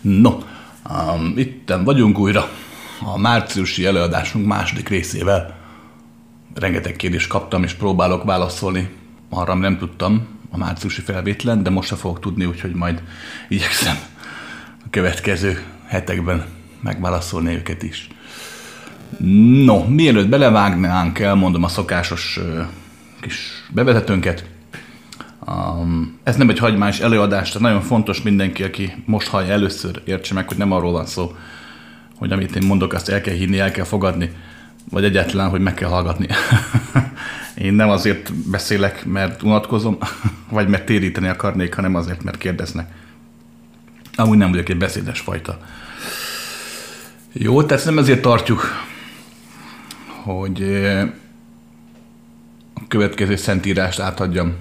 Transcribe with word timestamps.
No, 0.00 0.38
um, 0.90 1.32
itten 1.36 1.84
vagyunk 1.84 2.18
újra 2.18 2.48
a 3.00 3.18
márciusi 3.18 3.84
előadásunk 3.84 4.46
második 4.46 4.88
részével. 4.88 5.56
Rengeteg 6.54 6.96
kérdést 6.96 7.28
kaptam, 7.28 7.62
és 7.62 7.72
próbálok 7.72 8.24
válaszolni 8.24 8.90
arra, 9.30 9.54
nem 9.54 9.78
tudtam 9.78 10.26
a 10.50 10.56
márciusi 10.56 11.00
felvételen, 11.00 11.62
de 11.62 11.70
most 11.70 11.88
se 11.88 11.96
fogok 11.96 12.20
tudni, 12.20 12.44
úgyhogy 12.44 12.74
majd 12.74 13.02
igyekszem 13.48 13.96
a 14.84 14.86
következő 14.90 15.62
hetekben 15.86 16.44
megválaszolni 16.80 17.54
őket 17.54 17.82
is. 17.82 18.08
No, 19.64 19.84
mielőtt 19.88 20.28
belevágnánk, 20.28 21.18
elmondom 21.18 21.64
a 21.64 21.68
szokásos 21.68 22.40
kis 23.20 23.64
bevezetőnket. 23.70 24.44
Um, 25.48 26.18
ez 26.22 26.36
nem 26.36 26.48
egy 26.48 26.58
hagyományos 26.58 27.00
előadás, 27.00 27.46
tehát 27.46 27.62
nagyon 27.62 27.82
fontos 27.82 28.22
mindenki, 28.22 28.62
aki 28.62 29.02
most 29.04 29.28
hallja 29.28 29.52
először, 29.52 30.02
értse 30.04 30.34
meg, 30.34 30.48
hogy 30.48 30.56
nem 30.56 30.72
arról 30.72 30.92
van 30.92 31.06
szó, 31.06 31.36
hogy 32.18 32.32
amit 32.32 32.56
én 32.56 32.66
mondok, 32.66 32.92
azt 32.92 33.08
el 33.08 33.20
kell 33.20 33.34
hinni, 33.34 33.58
el 33.58 33.70
kell 33.70 33.84
fogadni, 33.84 34.32
vagy 34.90 35.04
egyáltalán, 35.04 35.48
hogy 35.50 35.60
meg 35.60 35.74
kell 35.74 35.88
hallgatni. 35.88 36.26
én 37.66 37.72
nem 37.72 37.88
azért 37.88 38.32
beszélek, 38.50 39.04
mert 39.04 39.42
unatkozom, 39.42 39.98
vagy 40.50 40.68
mert 40.68 40.86
téríteni 40.86 41.28
akarnék, 41.28 41.74
hanem 41.74 41.94
azért, 41.94 42.22
mert 42.22 42.38
kérdeznek. 42.38 42.90
Amúgy 44.16 44.38
nem 44.38 44.50
vagyok 44.50 44.68
egy 44.68 44.78
beszédes 44.78 45.20
fajta. 45.20 45.58
Jó, 47.32 47.62
tehát 47.62 47.84
nem 47.84 47.98
ezért 47.98 48.22
tartjuk, 48.22 48.84
hogy 50.22 50.62
a 52.74 52.86
következő 52.88 53.36
szentírást 53.36 53.98
átadjam 54.00 54.54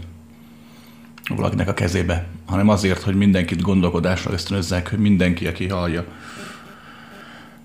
valakinek 1.29 1.67
a 1.67 1.73
kezébe, 1.73 2.27
hanem 2.45 2.69
azért, 2.69 3.01
hogy 3.01 3.15
mindenkit 3.15 3.61
gondolkodásra 3.61 4.31
ösztönözzek, 4.31 4.89
hogy 4.89 4.99
mindenki, 4.99 5.47
aki 5.47 5.67
hallja, 5.67 6.05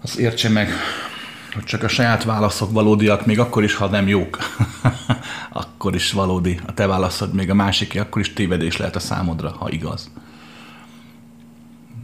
az 0.02 0.18
értse 0.18 0.48
meg, 0.48 0.68
hogy 1.54 1.64
csak 1.64 1.82
a 1.82 1.88
saját 1.88 2.24
válaszok 2.24 2.72
valódiak, 2.72 3.26
még 3.26 3.38
akkor 3.38 3.64
is, 3.64 3.74
ha 3.74 3.86
nem 3.86 4.08
jók, 4.08 4.38
akkor 5.52 5.94
is 5.94 6.12
valódi. 6.12 6.60
A 6.66 6.74
te 6.74 6.86
válaszod 6.86 7.34
még 7.34 7.50
a 7.50 7.54
másiké, 7.54 7.98
akkor 7.98 8.20
is 8.20 8.32
tévedés 8.32 8.76
lehet 8.76 8.96
a 8.96 9.00
számodra, 9.00 9.50
ha 9.58 9.70
igaz. 9.70 10.10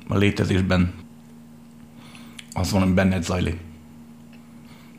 A 0.09 0.17
létezésben 0.17 0.93
az 2.53 2.71
van, 2.71 2.83
ami 2.83 2.93
benned 2.93 3.25
zajlik. 3.25 3.57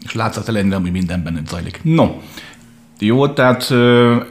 És 0.06 0.14
látszat 0.14 0.48
ellenére, 0.48 0.76
ami 0.76 0.89
minden 0.89 1.23
benned 1.23 1.48
zajlik. 1.48 1.80
No, 1.84 2.22
jó, 3.00 3.28
tehát 3.28 3.72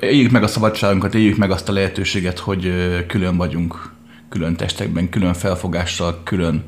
éljük 0.01 0.31
meg 0.31 0.43
a 0.43 0.47
szabadságunkat, 0.47 1.15
éljük 1.15 1.37
meg 1.37 1.51
azt 1.51 1.69
a 1.69 1.73
lehetőséget, 1.73 2.39
hogy 2.39 2.73
külön 3.07 3.37
vagyunk, 3.37 3.93
külön 4.29 4.57
testekben, 4.57 5.09
külön 5.09 5.35
felfogással, 5.35 6.21
külön 6.25 6.65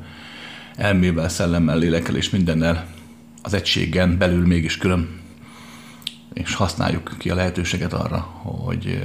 elmével, 0.75 1.29
szellemmel, 1.29 1.77
lélekkel 1.77 2.15
és 2.15 2.29
mindennel 2.29 2.87
az 3.41 3.53
egységen 3.53 4.17
belül 4.17 4.47
mégis 4.47 4.77
külön. 4.77 5.09
És 6.33 6.53
használjuk 6.53 7.15
ki 7.17 7.29
a 7.29 7.35
lehetőséget 7.35 7.93
arra, 7.93 8.17
hogy 8.17 9.01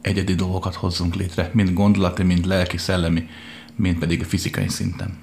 egyedi 0.00 0.34
dolgokat 0.34 0.74
hozzunk 0.74 1.14
létre, 1.14 1.50
mind 1.52 1.72
gondolati, 1.72 2.22
mind 2.22 2.46
lelki, 2.46 2.76
szellemi, 2.78 3.28
mind 3.76 3.98
pedig 3.98 4.20
a 4.20 4.24
fizikai 4.24 4.68
szinten. 4.68 5.18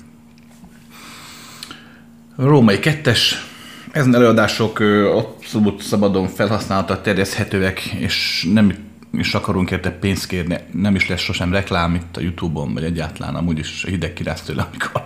Római 2.36 2.80
kettes, 2.80 3.48
ezen 3.92 4.16
előadások 4.16 4.80
abszolút 5.16 5.82
szabadon 5.82 6.28
felhasználhatóak, 6.28 7.02
terjeszthetőek, 7.02 7.80
és 7.86 8.48
nem 8.54 8.74
is 9.14 9.34
akarunk 9.34 9.72
érte 9.72 9.92
pénzt 9.92 10.28
kérni, 10.28 10.58
nem 10.72 10.96
is 10.96 11.08
lesz 11.08 11.20
sosem 11.22 11.52
reklám 11.52 11.96
itt 11.96 12.18
a 12.18 12.22
Youtube-on, 12.22 12.74
vagy 12.74 12.84
egyáltalán 12.84 13.36
amúgy 13.36 13.60
is 13.60 13.86
hideg 13.88 14.14
kirász 14.14 14.42
tőle, 14.42 14.68
amikor 14.72 15.06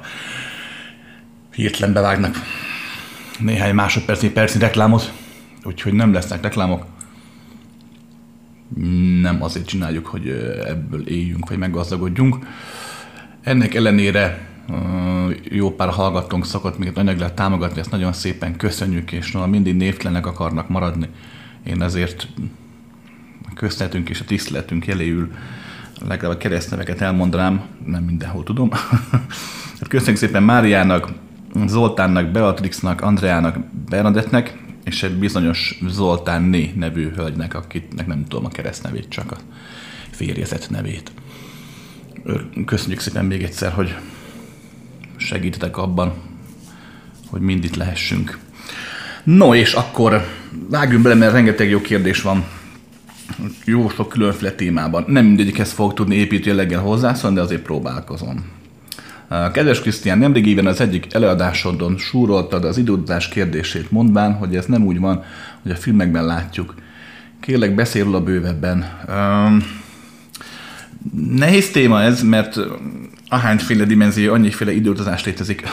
hirtelen 1.52 1.94
bevágnak 1.94 2.36
néhány 3.40 3.74
másodpercnyi 3.74 4.30
percnyi 4.30 4.60
reklámot, 4.60 5.12
úgyhogy 5.64 5.94
nem 5.94 6.14
lesznek 6.14 6.42
reklámok. 6.42 6.86
Nem 9.22 9.44
azért 9.44 9.66
csináljuk, 9.66 10.06
hogy 10.06 10.28
ebből 10.68 11.08
éljünk, 11.08 11.50
vagy 11.50 11.58
meggazdagodjunk. 11.58 12.38
Ennek 13.44 13.76
ellenére 13.76 14.53
jó 15.44 15.76
pár 15.76 15.90
hallgatónk 15.90 16.46
szokott 16.46 16.78
minket 16.78 16.98
anyagilag 16.98 17.34
támogatni, 17.34 17.80
ezt 17.80 17.92
nagyon 17.92 18.14
szépen 18.14 18.56
köszönjük, 18.56 19.12
és 19.12 19.32
noha 19.32 19.48
mindig 19.48 19.76
névtelenek 19.76 20.26
akarnak 20.26 20.70
maradni. 20.70 21.10
Én 21.64 21.82
ezért 21.82 22.28
a 23.50 23.54
köztetünk 23.54 24.10
és 24.10 24.20
a 24.20 24.26
tiszteletünk 24.26 24.86
jeléül 24.86 25.32
legalább 26.08 26.36
a 26.36 26.38
keresztneveket 26.38 27.02
elmondanám, 27.02 27.62
nem 27.86 28.04
mindenhol 28.04 28.44
tudom. 28.44 28.70
Hát 29.80 29.92
köszönjük 29.92 30.18
szépen 30.18 30.44
Máriának, 30.44 31.12
Zoltánnak, 31.66 32.32
Beatrixnak, 32.32 33.02
Andreának, 33.02 33.58
Bernadettnek, 33.90 34.58
és 34.84 35.04
egy 35.04 35.14
bizonyos 35.14 35.80
Zoltán 35.88 36.42
Né 36.42 36.74
nevű 36.76 37.10
hölgynek, 37.10 37.54
akitnek 37.54 38.08
nem 38.08 38.26
tudom 38.28 38.46
a 38.46 38.50
keresztnevét, 38.50 39.10
csak 39.10 39.32
a 39.32 39.38
férjezett 40.10 40.70
nevét. 40.70 41.12
Köszönjük 42.66 43.00
szépen 43.00 43.26
még 43.26 43.44
egyszer, 43.44 43.72
hogy 43.72 43.96
segítetek 45.26 45.78
abban, 45.78 46.14
hogy 47.30 47.42
mind 47.42 47.64
itt 47.64 47.76
lehessünk. 47.76 48.38
No, 49.24 49.56
és 49.56 49.74
akkor 49.74 50.28
vágjunk 50.70 51.04
bele, 51.04 51.16
mert 51.16 51.34
rengeteg 51.34 51.70
jó 51.70 51.82
kérdés 51.82 52.22
van. 52.22 52.46
Jó 53.66 53.90
sok 53.90 54.10
különféle 54.10 54.52
témában. 54.52 55.04
Nem 55.08 55.26
mindegyikhez 55.26 55.72
fog 55.72 55.94
tudni 55.94 56.16
építő 56.16 56.50
jelleggel 56.50 56.80
hozzászólni, 56.80 57.36
de 57.36 57.42
azért 57.42 57.62
próbálkozom. 57.62 58.46
Kedves 59.54 59.82
Krisztián, 59.82 60.18
nemrégiben 60.18 60.66
az 60.66 60.82
egyik 60.82 61.14
előadásodon 61.14 61.98
súroltad 61.98 62.66
az 62.66 62.78
időutazás 62.78 63.28
kérdését, 63.28 63.92
mondván, 63.92 64.34
hogy 64.34 64.56
ez 64.56 64.66
nem 64.66 64.86
úgy 64.86 65.00
van, 65.00 65.24
hogy 65.62 65.72
a 65.72 65.76
filmekben 65.76 66.26
látjuk. 66.26 66.76
Kérlek, 67.40 67.76
beszélj 67.76 68.04
róla 68.04 68.24
bővebben. 68.24 69.00
Um, 69.08 69.64
nehéz 71.36 71.72
téma 71.72 72.02
ez, 72.02 72.22
mert 72.24 72.60
ahányféle 73.34 73.86
dimenzió, 73.86 74.34
annyiféle 74.34 74.74
időutazás 74.74 75.24
létezik. 75.24 75.64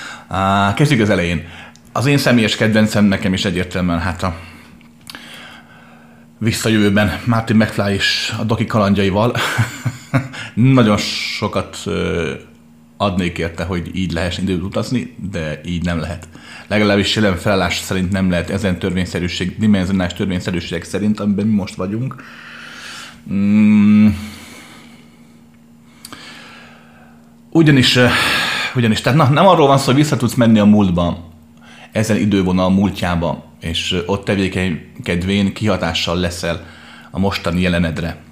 Kezdjük 0.74 1.00
az 1.00 1.10
elején. 1.10 1.44
Az 1.92 2.06
én 2.06 2.18
személyes 2.18 2.56
kedvencem 2.56 3.04
nekem 3.04 3.32
is 3.32 3.44
egyértelműen 3.44 4.00
hát 4.00 4.22
a 4.22 4.36
visszajövőben 6.38 7.20
Martin 7.24 7.56
McFly 7.56 7.92
is 7.94 8.34
a 8.38 8.44
doki 8.44 8.66
kalandjaival. 8.66 9.36
Nagyon 10.54 10.96
sokat 10.96 11.84
adnék 12.96 13.38
érte, 13.38 13.64
hogy 13.64 13.90
így 13.94 14.12
lehessen 14.12 14.44
időt 14.44 14.62
utazni, 14.62 15.14
de 15.30 15.60
így 15.64 15.84
nem 15.84 15.98
lehet. 15.98 16.28
Legalábbis 16.66 17.16
jelen 17.16 17.36
felállás 17.36 17.78
szerint 17.78 18.12
nem 18.12 18.30
lehet 18.30 18.50
ezen 18.50 18.78
törvényszerűség, 18.78 19.58
dimenzionás 19.58 20.14
törvényszerűségek 20.14 20.84
szerint, 20.84 21.20
amiben 21.20 21.46
mi 21.46 21.54
most 21.54 21.74
vagyunk. 21.74 22.22
Mm. 23.32 24.08
Ugyanis, 27.52 27.98
ugyanis, 28.74 29.00
tehát 29.00 29.18
na, 29.18 29.28
nem 29.28 29.46
arról 29.46 29.66
van 29.66 29.78
szó, 29.78 29.84
hogy 29.84 29.94
vissza 29.94 30.16
tudsz 30.16 30.34
menni 30.34 30.58
a 30.58 30.64
múltba, 30.64 31.30
ezen 31.92 32.16
idővonal 32.16 32.70
múltjába, 32.70 33.44
és 33.60 34.02
ott 34.06 34.24
tevékenykedvén 34.24 35.52
kihatással 35.52 36.16
leszel 36.16 36.66
a 37.10 37.18
mostani 37.18 37.60
jelenedre 37.60 38.22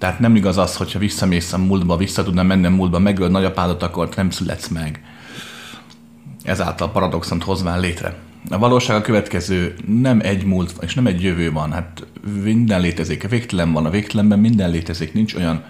tehát 0.00 0.18
nem 0.18 0.36
igaz 0.36 0.58
az, 0.58 0.76
hogyha 0.76 0.98
visszamész 0.98 1.52
a 1.52 1.58
múltba, 1.58 1.96
vissza 1.96 2.22
tudnám 2.22 2.46
menni 2.46 2.66
a 2.66 2.70
múltba, 2.70 2.98
megöld 2.98 3.30
nagyapádat, 3.30 3.82
akkor 3.82 4.08
nem 4.16 4.30
születsz 4.30 4.68
meg. 4.68 5.02
Ezáltal 6.42 6.90
paradoxont 6.90 7.44
hozván 7.44 7.80
létre. 7.80 8.14
A 8.50 8.58
valóság 8.58 8.96
a 8.96 9.00
következő, 9.00 9.74
nem 9.86 10.20
egy 10.22 10.44
múlt 10.44 10.72
és 10.80 10.94
nem 10.94 11.06
egy 11.06 11.22
jövő 11.22 11.52
van, 11.52 11.72
hát 11.72 12.06
minden 12.42 12.80
létezik, 12.80 13.28
végtelen 13.28 13.72
van, 13.72 13.86
a 13.86 13.90
végtelenben 13.90 14.38
minden 14.38 14.70
létezik, 14.70 15.12
nincs 15.12 15.34
olyan, 15.34 15.64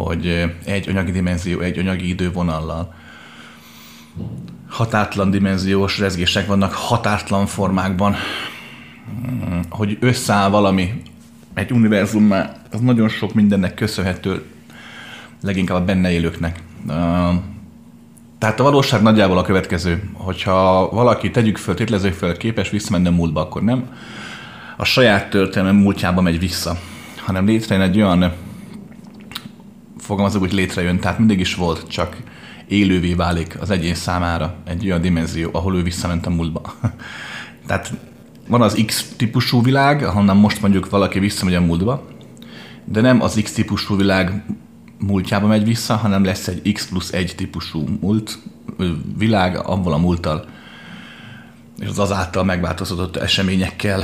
hogy 0.00 0.54
egy 0.64 0.88
anyagi 0.88 1.10
dimenzió, 1.10 1.60
egy 1.60 1.78
anyagi 1.78 2.08
idővonallal. 2.08 2.94
Határtlan 4.68 5.30
dimenziós 5.30 5.98
rezgések 5.98 6.46
vannak 6.46 6.72
határtlan 6.72 7.46
formákban, 7.46 8.14
hogy 9.68 9.96
összeáll 10.00 10.50
valami 10.50 11.02
egy 11.54 11.72
univerzummá, 11.72 12.52
az 12.70 12.80
nagyon 12.80 13.08
sok 13.08 13.34
mindennek 13.34 13.74
köszönhető, 13.74 14.44
leginkább 15.42 15.80
a 15.80 15.84
benne 15.84 16.10
élőknek. 16.10 16.62
Tehát 18.38 18.60
a 18.60 18.62
valóság 18.62 19.02
nagyjából 19.02 19.38
a 19.38 19.42
következő, 19.42 20.10
hogyha 20.12 20.88
valaki, 20.90 21.30
tegyük 21.30 21.56
föl, 21.56 21.74
tétlezzük 21.74 22.12
föl, 22.12 22.36
képes 22.36 22.70
visszamenni 22.70 23.08
a 23.08 23.10
múltba, 23.10 23.40
akkor 23.40 23.62
nem 23.62 23.90
a 24.76 24.84
saját 24.84 25.30
történelmi 25.30 25.80
múltjába 25.80 26.20
megy 26.20 26.38
vissza, 26.38 26.78
hanem 27.16 27.46
létrejön 27.46 27.84
egy 27.84 27.96
olyan, 27.96 28.32
fogalmazok, 30.02 30.40
hogy 30.40 30.52
létrejön, 30.52 30.98
tehát 30.98 31.18
mindig 31.18 31.40
is 31.40 31.54
volt, 31.54 31.88
csak 31.88 32.16
élővé 32.68 33.14
válik 33.14 33.56
az 33.60 33.70
egyén 33.70 33.94
számára 33.94 34.54
egy 34.64 34.86
olyan 34.86 35.00
dimenzió, 35.00 35.50
ahol 35.52 35.76
ő 35.76 35.82
visszament 35.82 36.26
a 36.26 36.30
múltba. 36.30 36.74
tehát 37.66 37.92
van 38.48 38.62
az 38.62 38.82
X 38.86 39.14
típusú 39.16 39.62
világ, 39.62 40.02
ahonnan 40.02 40.36
most 40.36 40.60
mondjuk 40.60 40.90
valaki 40.90 41.18
visszamegy 41.18 41.54
a 41.54 41.60
múltba, 41.60 42.06
de 42.84 43.00
nem 43.00 43.22
az 43.22 43.40
X 43.42 43.52
típusú 43.52 43.96
világ 43.96 44.44
múltjába 44.98 45.46
megy 45.46 45.64
vissza, 45.64 45.96
hanem 45.96 46.24
lesz 46.24 46.48
egy 46.48 46.72
X 46.72 46.88
plusz 46.88 47.12
egy 47.12 47.34
típusú 47.36 47.88
múlt, 48.00 48.38
világ, 49.18 49.56
avval 49.56 49.92
a 49.92 49.98
múlttal, 49.98 50.48
és 51.80 51.88
az 51.88 51.98
azáltal 51.98 52.44
megváltozott 52.44 53.16
eseményekkel. 53.16 54.00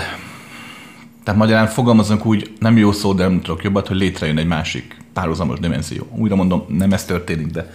Tehát 1.24 1.40
magyarán 1.40 1.66
fogalmazunk 1.66 2.26
úgy, 2.26 2.52
nem 2.58 2.76
jó 2.76 2.92
szó, 2.92 3.12
de 3.12 3.22
nem 3.22 3.40
tudok 3.40 3.62
jobbat, 3.62 3.88
hogy 3.88 3.96
létrejön 3.96 4.38
egy 4.38 4.46
másik 4.46 4.97
párhuzamos 5.18 5.58
dimenzió. 5.58 6.06
Újra 6.16 6.36
mondom, 6.36 6.64
nem 6.68 6.92
ez 6.92 7.04
történik, 7.04 7.46
de 7.46 7.70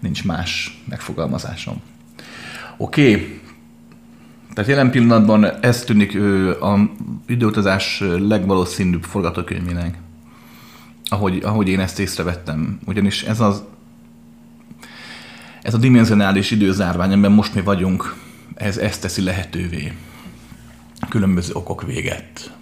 nincs 0.00 0.24
más 0.24 0.82
megfogalmazásom. 0.88 1.80
Oké, 2.76 3.14
okay. 3.14 3.40
tehát 4.54 4.70
jelen 4.70 4.90
pillanatban 4.90 5.44
ez 5.60 5.84
tűnik 5.84 6.14
a 6.60 6.90
időutazás 7.26 8.02
legvalószínűbb 8.18 9.02
forgatókönyvének, 9.02 9.98
ahogy, 11.04 11.40
ahogy 11.42 11.68
én 11.68 11.80
ezt 11.80 11.98
észrevettem. 11.98 12.78
Ugyanis 12.86 13.22
ez 13.22 13.40
az 13.40 13.62
ez 15.62 15.74
a 15.74 15.78
dimenzionális 15.78 16.50
időzárvány, 16.50 17.12
amiben 17.12 17.32
most 17.32 17.54
mi 17.54 17.60
vagyunk, 17.60 18.14
ez 18.54 18.76
ezt 18.76 19.00
teszi 19.00 19.22
lehetővé. 19.22 19.92
Különböző 21.08 21.52
okok 21.54 21.82
véget. 21.82 22.56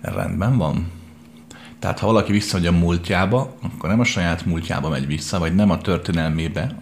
Rendben 0.00 0.56
van. 0.56 0.99
Tehát 1.80 1.98
ha 1.98 2.06
valaki 2.06 2.32
visszamegy 2.32 2.66
a 2.66 2.72
múltjába, 2.72 3.54
akkor 3.62 3.88
nem 3.88 4.00
a 4.00 4.04
saját 4.04 4.44
múltjába 4.44 4.88
megy 4.88 5.06
vissza, 5.06 5.38
vagy 5.38 5.54
nem 5.54 5.70
a 5.70 5.78
történelmébe, 5.78 6.74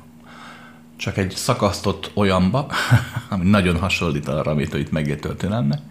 csak 0.97 1.17
egy 1.17 1.31
szakasztott 1.31 2.11
olyanba, 2.15 2.67
ami 3.29 3.51
nagyon 3.51 3.79
hasonlít 3.79 4.29
arra, 4.29 4.51
amit 4.51 4.75
itt 4.75 4.91
megért 4.91 5.21
történelme, 5.21 5.83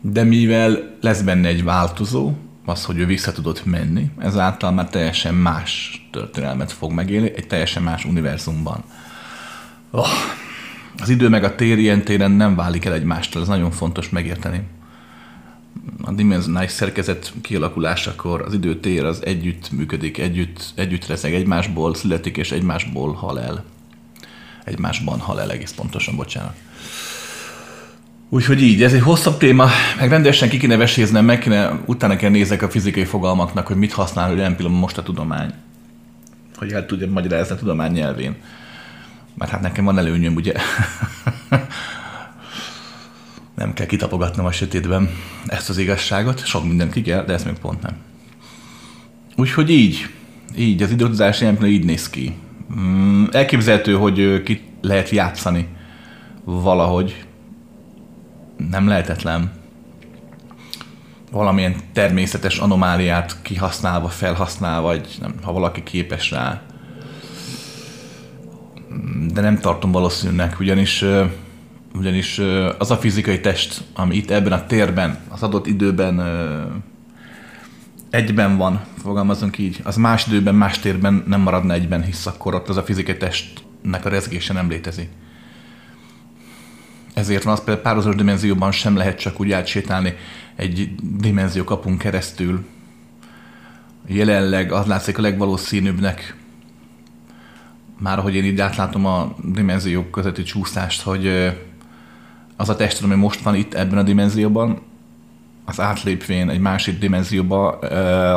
de 0.00 0.22
mivel 0.22 0.96
lesz 1.00 1.20
benne 1.20 1.48
egy 1.48 1.64
változó, 1.64 2.32
az, 2.64 2.84
hogy 2.84 2.98
ő 2.98 3.06
vissza 3.06 3.32
tudott 3.32 3.64
menni, 3.64 4.10
ezáltal 4.18 4.72
már 4.72 4.88
teljesen 4.88 5.34
más 5.34 6.00
történelmet 6.12 6.72
fog 6.72 6.92
megélni, 6.92 7.32
egy 7.36 7.46
teljesen 7.46 7.82
más 7.82 8.04
univerzumban. 8.04 8.84
Oh, 9.90 10.08
az 10.98 11.08
idő 11.08 11.28
meg 11.28 11.44
a 11.44 11.54
tér 11.54 11.78
ilyen 11.78 12.02
téren 12.02 12.30
nem 12.30 12.56
válik 12.56 12.84
el 12.84 12.92
egymástól, 12.92 13.42
ez 13.42 13.48
nagyon 13.48 13.70
fontos 13.70 14.08
megérteni. 14.08 14.62
A 16.02 16.12
dimenzionális 16.12 16.70
szerkezet 16.70 17.32
kialakulásakor 17.42 18.42
az 18.42 18.54
idő-tér 18.54 19.04
az 19.04 19.24
együtt 19.24 19.70
működik, 19.70 20.18
együtt, 20.18 20.72
együtt 20.74 21.06
rezeg, 21.06 21.34
egymásból 21.34 21.94
születik 21.94 22.36
és 22.36 22.52
egymásból 22.52 23.12
hal 23.12 23.40
el. 23.40 23.64
Egymásban 24.64 25.18
hal 25.18 25.40
el, 25.40 25.50
egész 25.50 25.72
pontosan, 25.72 26.16
bocsánat. 26.16 26.54
Úgyhogy 28.28 28.62
így, 28.62 28.82
ez 28.82 28.92
egy 28.92 29.00
hosszabb 29.00 29.38
téma, 29.38 29.68
meg 29.98 30.08
rendesen 30.08 30.48
ki 30.48 30.58
kéne 30.58 30.76
veséznem, 30.76 31.24
meg 31.24 31.38
kéne, 31.38 31.80
utána 31.84 32.16
kell 32.16 32.30
nézek 32.30 32.62
a 32.62 32.70
fizikai 32.70 33.04
fogalmaknak, 33.04 33.66
hogy 33.66 33.76
mit 33.76 33.92
használ 33.92 34.36
ilyen 34.36 34.56
pillanatban 34.56 34.80
most 34.80 34.98
a 34.98 35.02
tudomány. 35.02 35.52
Hogy 36.56 36.72
el 36.72 36.86
tudja 36.86 37.10
magyarázni 37.10 37.54
a 37.54 37.58
tudomány 37.58 37.92
nyelvén. 37.92 38.36
Mert 39.34 39.50
hát 39.50 39.60
nekem 39.60 39.84
van 39.84 39.98
előnyöm, 39.98 40.34
ugye. 40.34 40.52
nem 43.56 43.72
kell 43.72 43.86
kitapogatnom 43.86 44.46
a 44.46 44.52
sötétben 44.52 45.10
ezt 45.46 45.68
az 45.68 45.78
igazságot. 45.78 46.46
Sok 46.46 46.64
mindent 46.64 46.92
ki 46.92 47.02
kell, 47.02 47.24
de 47.24 47.32
ezt 47.32 47.44
még 47.44 47.58
pont 47.58 47.82
nem. 47.82 47.96
Úgyhogy 49.36 49.70
így, 49.70 50.08
így, 50.56 50.82
az 50.82 50.90
időtudás 50.90 51.40
ilyen 51.40 51.66
így 51.66 51.84
néz 51.84 52.10
ki. 52.10 52.34
Mm, 52.78 53.24
elképzelhető, 53.30 53.94
hogy 53.94 54.42
ki 54.42 54.60
lehet 54.80 55.08
játszani 55.08 55.68
valahogy, 56.44 57.24
nem 58.70 58.88
lehetetlen 58.88 59.52
valamilyen 61.30 61.76
természetes 61.92 62.58
anomáliát 62.58 63.36
kihasználva, 63.42 64.08
felhasználva, 64.08 64.86
vagy 64.86 65.08
nem, 65.20 65.34
ha 65.42 65.52
valaki 65.52 65.82
képes 65.82 66.30
rá. 66.30 66.62
De 69.32 69.40
nem 69.40 69.58
tartom 69.58 69.92
valószínűnek, 69.92 70.60
ugyanis, 70.60 71.04
ugyanis 71.98 72.38
az 72.78 72.90
a 72.90 72.96
fizikai 72.96 73.40
test, 73.40 73.84
ami 73.94 74.16
itt 74.16 74.30
ebben 74.30 74.52
a 74.52 74.66
térben, 74.66 75.18
az 75.28 75.42
adott 75.42 75.66
időben 75.66 76.22
egyben 78.10 78.56
van, 78.56 78.80
fogalmazunk 79.02 79.58
így, 79.58 79.80
az 79.84 79.96
más 79.96 80.26
időben, 80.26 80.54
más 80.54 80.78
térben 80.78 81.24
nem 81.26 81.40
maradna 81.40 81.72
egyben, 81.72 82.02
hisz 82.02 82.26
akkor 82.26 82.54
ott 82.54 82.68
az 82.68 82.76
a 82.76 82.82
fizikai 82.82 83.16
testnek 83.16 84.04
a 84.04 84.08
rezgése 84.08 84.52
nem 84.52 84.68
létezik. 84.68 85.08
Ezért 87.14 87.42
van 87.42 87.52
az 87.52 87.58
például 87.64 87.82
párhuzamos 87.82 88.16
dimenzióban 88.16 88.72
sem 88.72 88.96
lehet 88.96 89.18
csak 89.18 89.40
úgy 89.40 89.52
átsétálni 89.52 90.14
egy 90.56 90.94
dimenzió 91.18 91.64
kapunk 91.64 91.98
keresztül. 91.98 92.64
Jelenleg 94.06 94.72
az 94.72 94.86
látszik 94.86 95.18
a 95.18 95.22
legvalószínűbbnek, 95.22 96.36
már 97.98 98.18
ahogy 98.18 98.34
én 98.34 98.44
így 98.44 98.60
átlátom 98.60 99.06
a 99.06 99.34
dimenziók 99.44 100.10
közötti 100.10 100.42
csúszást, 100.42 101.02
hogy 101.02 101.52
az 102.56 102.68
a 102.68 102.76
test, 102.76 103.02
ami 103.02 103.14
most 103.14 103.40
van 103.40 103.54
itt 103.54 103.74
ebben 103.74 103.98
a 103.98 104.02
dimenzióban, 104.02 104.80
az 105.64 105.80
átlépvén 105.80 106.50
egy 106.50 106.60
másik 106.60 106.98
dimenzióba 106.98 107.78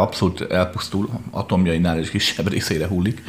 abszolút 0.02 0.42
elpusztul, 0.42 1.10
atomjainál 1.32 2.00
is 2.00 2.10
kisebb 2.10 2.50
részére 2.50 2.88
hullik 2.88 3.22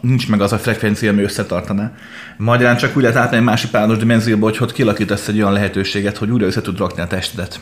nincs 0.00 0.28
meg 0.28 0.40
az 0.40 0.52
a 0.52 0.58
frekvencia, 0.58 1.10
ami 1.10 1.22
összetartaná. 1.22 1.92
Magyarán 2.36 2.76
csak 2.76 2.96
úgy 2.96 3.02
lehet 3.02 3.16
átmenni 3.16 3.36
egy 3.36 3.48
másik 3.48 3.70
páros 3.70 3.98
dimenzióba, 3.98 4.44
hogy 4.44 4.56
hogy 4.56 4.72
kilakítasz 4.72 5.28
egy 5.28 5.36
olyan 5.36 5.52
lehetőséget, 5.52 6.16
hogy 6.16 6.30
újra 6.30 6.46
össze 6.46 6.60
tud 6.60 6.78
rakni 6.78 7.02
a 7.02 7.06
testedet. 7.06 7.60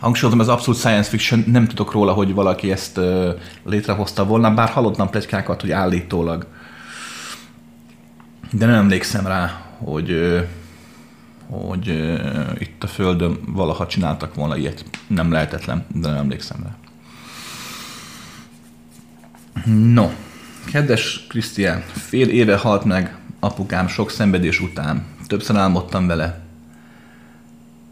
Hangsúlyozom, 0.00 0.40
ez 0.40 0.48
abszolút 0.48 0.80
science 0.80 1.10
fiction, 1.10 1.44
nem 1.46 1.66
tudok 1.66 1.92
róla, 1.92 2.12
hogy 2.12 2.34
valaki 2.34 2.70
ezt 2.70 3.00
létrehozta 3.64 4.24
volna, 4.24 4.54
bár 4.54 4.68
hallottam 4.68 5.10
plegykákat, 5.10 5.60
hogy 5.60 5.70
állítólag. 5.70 6.46
De 8.50 8.66
nem 8.66 8.74
emlékszem 8.74 9.26
rá, 9.26 9.60
hogy, 9.78 10.40
hogy 11.52 11.88
uh, 11.88 12.50
itt 12.58 12.82
a 12.82 12.86
Földön 12.86 13.38
valaha 13.46 13.86
csináltak 13.86 14.34
volna 14.34 14.56
ilyet. 14.56 14.84
Nem 15.06 15.32
lehetetlen, 15.32 15.84
de 15.94 16.08
nem 16.08 16.16
emlékszem 16.16 16.58
rá. 16.62 16.76
No, 19.74 20.10
Kedves 20.72 21.26
Krisztián, 21.28 21.80
fél 21.80 22.28
éve 22.28 22.56
halt 22.56 22.84
meg 22.84 23.16
apukám 23.40 23.88
sok 23.88 24.10
szenvedés 24.10 24.60
után. 24.60 25.04
Többször 25.26 25.56
álmodtam 25.56 26.06
vele. 26.06 26.40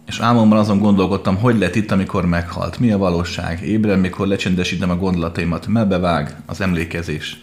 És 0.06 0.21
álmomban 0.21 0.59
azon 0.59 0.79
gondolkodtam, 0.79 1.37
hogy 1.37 1.59
lett 1.59 1.75
itt, 1.75 1.91
amikor 1.91 2.27
meghalt. 2.27 2.79
Mi 2.79 2.93
a 2.93 2.99
valóság? 2.99 3.63
Ébren, 3.63 3.99
mikor 3.99 4.27
lecsendesítem 4.27 4.91
a 4.91 4.97
gondolataimat. 4.97 5.67
Melbevág 5.67 6.37
az 6.47 6.61
emlékezés. 6.61 7.43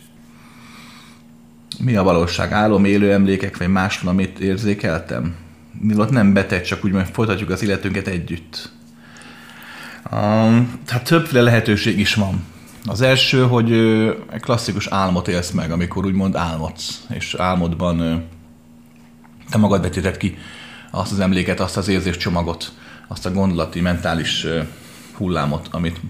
Mi 1.79 1.95
a 1.95 2.03
valóság? 2.03 2.51
Álom, 2.51 2.85
élő 2.85 3.11
emlékek, 3.11 3.57
vagy 3.57 3.67
más 3.67 4.01
amit 4.03 4.39
érzékeltem? 4.39 5.46
Ott 5.97 6.09
nem 6.09 6.33
beteg, 6.33 6.61
csak 6.61 6.85
úgy, 6.85 6.91
hogy 6.91 7.09
folytatjuk 7.11 7.49
az 7.49 7.63
életünket 7.63 8.07
együtt. 8.07 8.71
Um, 10.11 10.79
tehát 10.85 11.03
többféle 11.03 11.41
lehetőség 11.41 11.99
is 11.99 12.13
van 12.13 12.43
az 12.87 13.01
első, 13.01 13.43
hogy 13.43 13.71
egy 14.31 14.41
klasszikus 14.41 14.87
álmot 14.87 15.27
élsz 15.27 15.51
meg, 15.51 15.71
amikor 15.71 16.05
úgymond 16.05 16.35
álmodsz, 16.35 17.05
és 17.09 17.33
álmodban 17.33 18.27
te 19.49 19.57
magad 19.57 19.81
vetíted 19.81 20.17
ki 20.17 20.37
azt 20.91 21.11
az 21.11 21.19
emléket, 21.19 21.59
azt 21.59 21.77
az 21.77 21.87
érzéscsomagot, 21.87 22.71
azt 23.07 23.25
a 23.25 23.31
gondolati, 23.31 23.81
mentális 23.81 24.47
hullámot, 25.13 25.67
amit, 25.71 26.01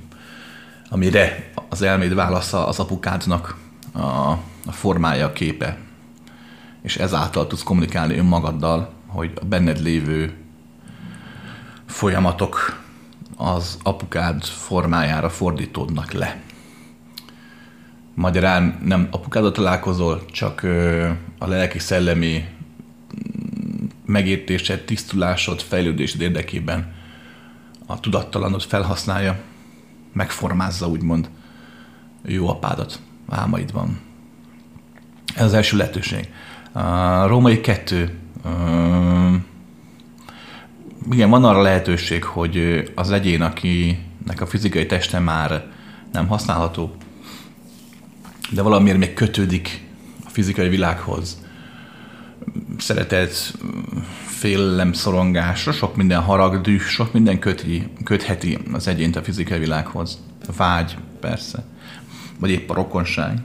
amire 0.90 1.52
az 1.70 1.82
elméd 1.82 2.14
válasza 2.14 2.68
az 2.68 2.80
apukádnak 2.80 3.58
a, 3.94 4.02
a 4.66 4.72
formája, 4.72 5.26
a 5.26 5.34
képe. 5.34 5.78
És 6.82 6.98
ezáltal 6.98 7.48
tudsz 7.48 7.64
kommunikálni 7.64 8.18
önmagaddal, 8.18 8.94
hogy 9.08 9.32
a 9.42 9.46
benned 9.46 9.82
lévő 9.82 10.34
folyamatok 11.86 12.82
az 13.38 13.78
apukád 13.84 14.44
formájára 14.44 15.30
fordítódnak 15.30 16.12
le. 16.12 16.42
Magyarán 18.14 18.80
nem 18.84 19.08
apukáddal 19.12 19.52
találkozol, 19.52 20.26
csak 20.26 20.64
a 21.38 21.48
lelki-szellemi 21.48 22.46
mm, 22.46 23.86
megértésed, 24.06 24.86
tisztulásod, 24.86 25.62
fejlődésed 25.62 26.22
érdekében 26.22 26.96
a 27.86 28.00
tudattalanod 28.00 28.62
felhasználja, 28.62 29.40
megformázza 30.14 30.88
úgymond 30.88 31.30
jó 32.26 32.50
apádat 32.50 33.00
álmaidban. 33.30 34.00
Ez 35.36 35.46
az 35.46 35.54
első 35.54 35.78
lehetőség. 35.78 36.30
A 36.72 37.28
római 37.28 37.62
kettő. 37.62 38.20
Igen, 41.12 41.30
van 41.30 41.44
arra 41.44 41.62
lehetőség, 41.62 42.24
hogy 42.24 42.84
az 42.96 43.12
egyén, 43.12 43.42
akinek 43.42 44.42
a 44.42 44.46
fizikai 44.46 44.86
teste 44.86 45.20
már 45.20 45.66
nem 46.12 46.28
használható, 46.28 46.96
de 48.52 48.62
valamiért 48.62 48.98
még 48.98 49.14
kötődik 49.14 49.82
a 50.26 50.30
fizikai 50.30 50.70
világhoz. 50.70 51.46
Szeretet, 52.78 53.54
félelem, 54.26 54.94
szorongásra, 54.94 55.72
sok 55.72 55.96
minden 55.96 56.22
harag, 56.22 56.62
düh, 56.62 56.80
sok 56.80 57.14
minden 57.14 57.40
köti, 57.40 57.88
kötheti 58.04 58.58
az 58.74 58.88
egyént 58.88 59.16
a 59.16 59.24
fizikai 59.24 59.60
világhoz. 59.60 60.20
Vágy, 60.58 60.98
persze. 61.20 61.64
vagy 62.40 62.50
épp 62.50 62.70
a 62.70 62.74
rokonság. 62.74 63.38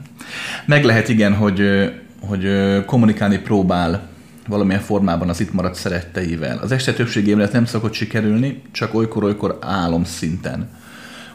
Meg 0.65 0.83
lehet 0.83 1.09
igen, 1.09 1.35
hogy, 1.35 1.91
hogy 2.19 2.47
kommunikálni 2.85 3.37
próbál 3.37 4.11
valamilyen 4.47 4.81
formában 4.81 5.29
az 5.29 5.39
itt 5.39 5.53
maradt 5.53 5.75
szeretteivel. 5.75 6.57
Az 6.57 6.71
este 6.71 6.93
többségében 6.93 7.49
nem 7.51 7.65
szokott 7.65 7.93
sikerülni, 7.93 8.61
csak 8.71 8.93
olykor-olykor 8.93 9.57
álom 9.61 10.03
szinten. 10.03 10.69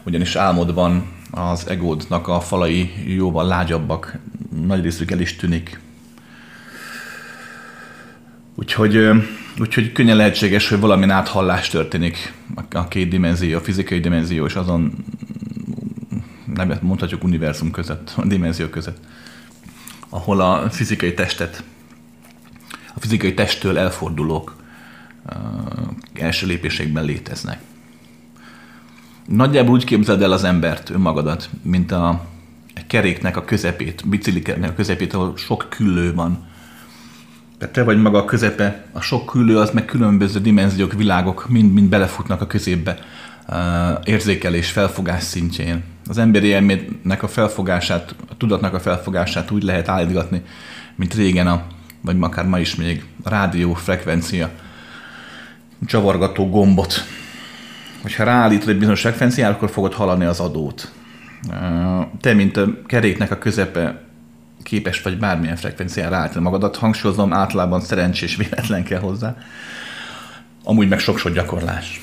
Ugyanis 0.03 0.35
álmodban 0.35 1.07
az 1.31 1.67
egódnak 1.67 2.27
a 2.27 2.39
falai 2.39 2.91
jóval 3.05 3.45
lágyabbak, 3.45 4.17
nagy 4.65 4.81
részük 4.81 5.11
el 5.11 5.19
is 5.19 5.35
tűnik. 5.35 5.79
Úgyhogy, 8.55 9.09
úgyhogy 9.59 9.91
könnyen 9.91 10.15
lehetséges, 10.15 10.69
hogy 10.69 10.79
valami 10.79 11.09
áthallás 11.09 11.69
történik 11.69 12.33
a 12.71 12.87
két 12.87 13.09
dimenzió, 13.09 13.57
a 13.57 13.61
fizikai 13.61 13.99
dimenzió 13.99 14.45
és 14.45 14.55
azon 14.55 15.05
nem 16.53 16.77
mondhatjuk 16.81 17.23
univerzum 17.23 17.71
között, 17.71 18.13
a 18.15 18.25
dimenzió 18.25 18.67
között, 18.67 18.97
ahol 20.09 20.41
a 20.41 20.69
fizikai 20.69 21.13
testet, 21.13 21.63
a 22.99 23.01
fizikai 23.01 23.33
testtől 23.33 23.77
elfordulók 23.77 24.55
első 26.13 26.47
lépésekben 26.47 27.05
léteznek. 27.05 27.59
Nagyjából 29.25 29.73
úgy 29.73 29.83
képzeld 29.83 30.21
el 30.21 30.31
az 30.31 30.43
embert, 30.43 30.89
önmagadat, 30.89 31.49
mint 31.61 31.91
a, 31.91 32.25
keréknek 32.87 33.37
a 33.37 33.45
közepét, 33.45 34.07
bicikliknek 34.07 34.69
a 34.69 34.73
közepét, 34.73 35.13
ahol 35.13 35.37
sok 35.37 35.65
küllő 35.69 36.13
van. 36.13 36.47
Tehát 37.57 37.73
te 37.73 37.83
vagy 37.83 38.01
maga 38.01 38.17
a 38.17 38.25
közepe, 38.25 38.85
a 38.91 39.01
sok 39.01 39.25
küllő 39.25 39.57
az 39.57 39.71
meg 39.71 39.85
különböző 39.85 40.39
dimenziók, 40.39 40.93
világok 40.93 41.49
mind, 41.49 41.73
mind 41.73 41.89
belefutnak 41.89 42.41
a 42.41 42.47
középbe 42.47 42.99
érzékelés, 44.03 44.71
felfogás 44.71 45.23
szintjén. 45.23 45.83
Az 46.07 46.17
emberi 46.17 46.47
élménynek 46.47 47.23
a 47.23 47.27
felfogását, 47.27 48.15
a 48.29 48.37
tudatnak 48.37 48.73
a 48.73 48.79
felfogását 48.79 49.51
úgy 49.51 49.63
lehet 49.63 49.87
állítgatni, 49.87 50.41
mint 50.95 51.13
régen, 51.13 51.47
a, 51.47 51.65
vagy 52.01 52.15
akár 52.19 52.45
ma 52.45 52.59
is 52.59 52.75
még 52.75 53.05
rádió 53.23 53.73
frekvencia 53.73 54.49
csavargató 55.85 56.49
gombot. 56.49 56.93
Hogyha 58.01 58.23
ráállítod 58.23 58.69
egy 58.69 58.77
bizonyos 58.77 59.01
frekvenciára, 59.01 59.53
akkor 59.53 59.69
fogod 59.69 59.93
hallani 59.93 60.25
az 60.25 60.39
adót. 60.39 60.91
Te, 62.21 62.33
mint 62.33 62.57
a 62.57 62.67
keréknek 62.85 63.31
a 63.31 63.37
közepe, 63.37 64.01
képes 64.63 65.01
vagy 65.01 65.17
bármilyen 65.17 65.55
frekvenciára 65.55 66.15
állítani 66.15 66.43
magadat. 66.43 66.75
Hangsúlyozom, 66.75 67.33
általában 67.33 67.81
szerencsés 67.81 68.35
véletlen 68.35 68.83
kell 68.83 68.99
hozzá. 68.99 69.35
Amúgy 70.63 70.87
meg 70.87 70.99
sok-sok 70.99 71.33
gyakorlás. 71.33 72.01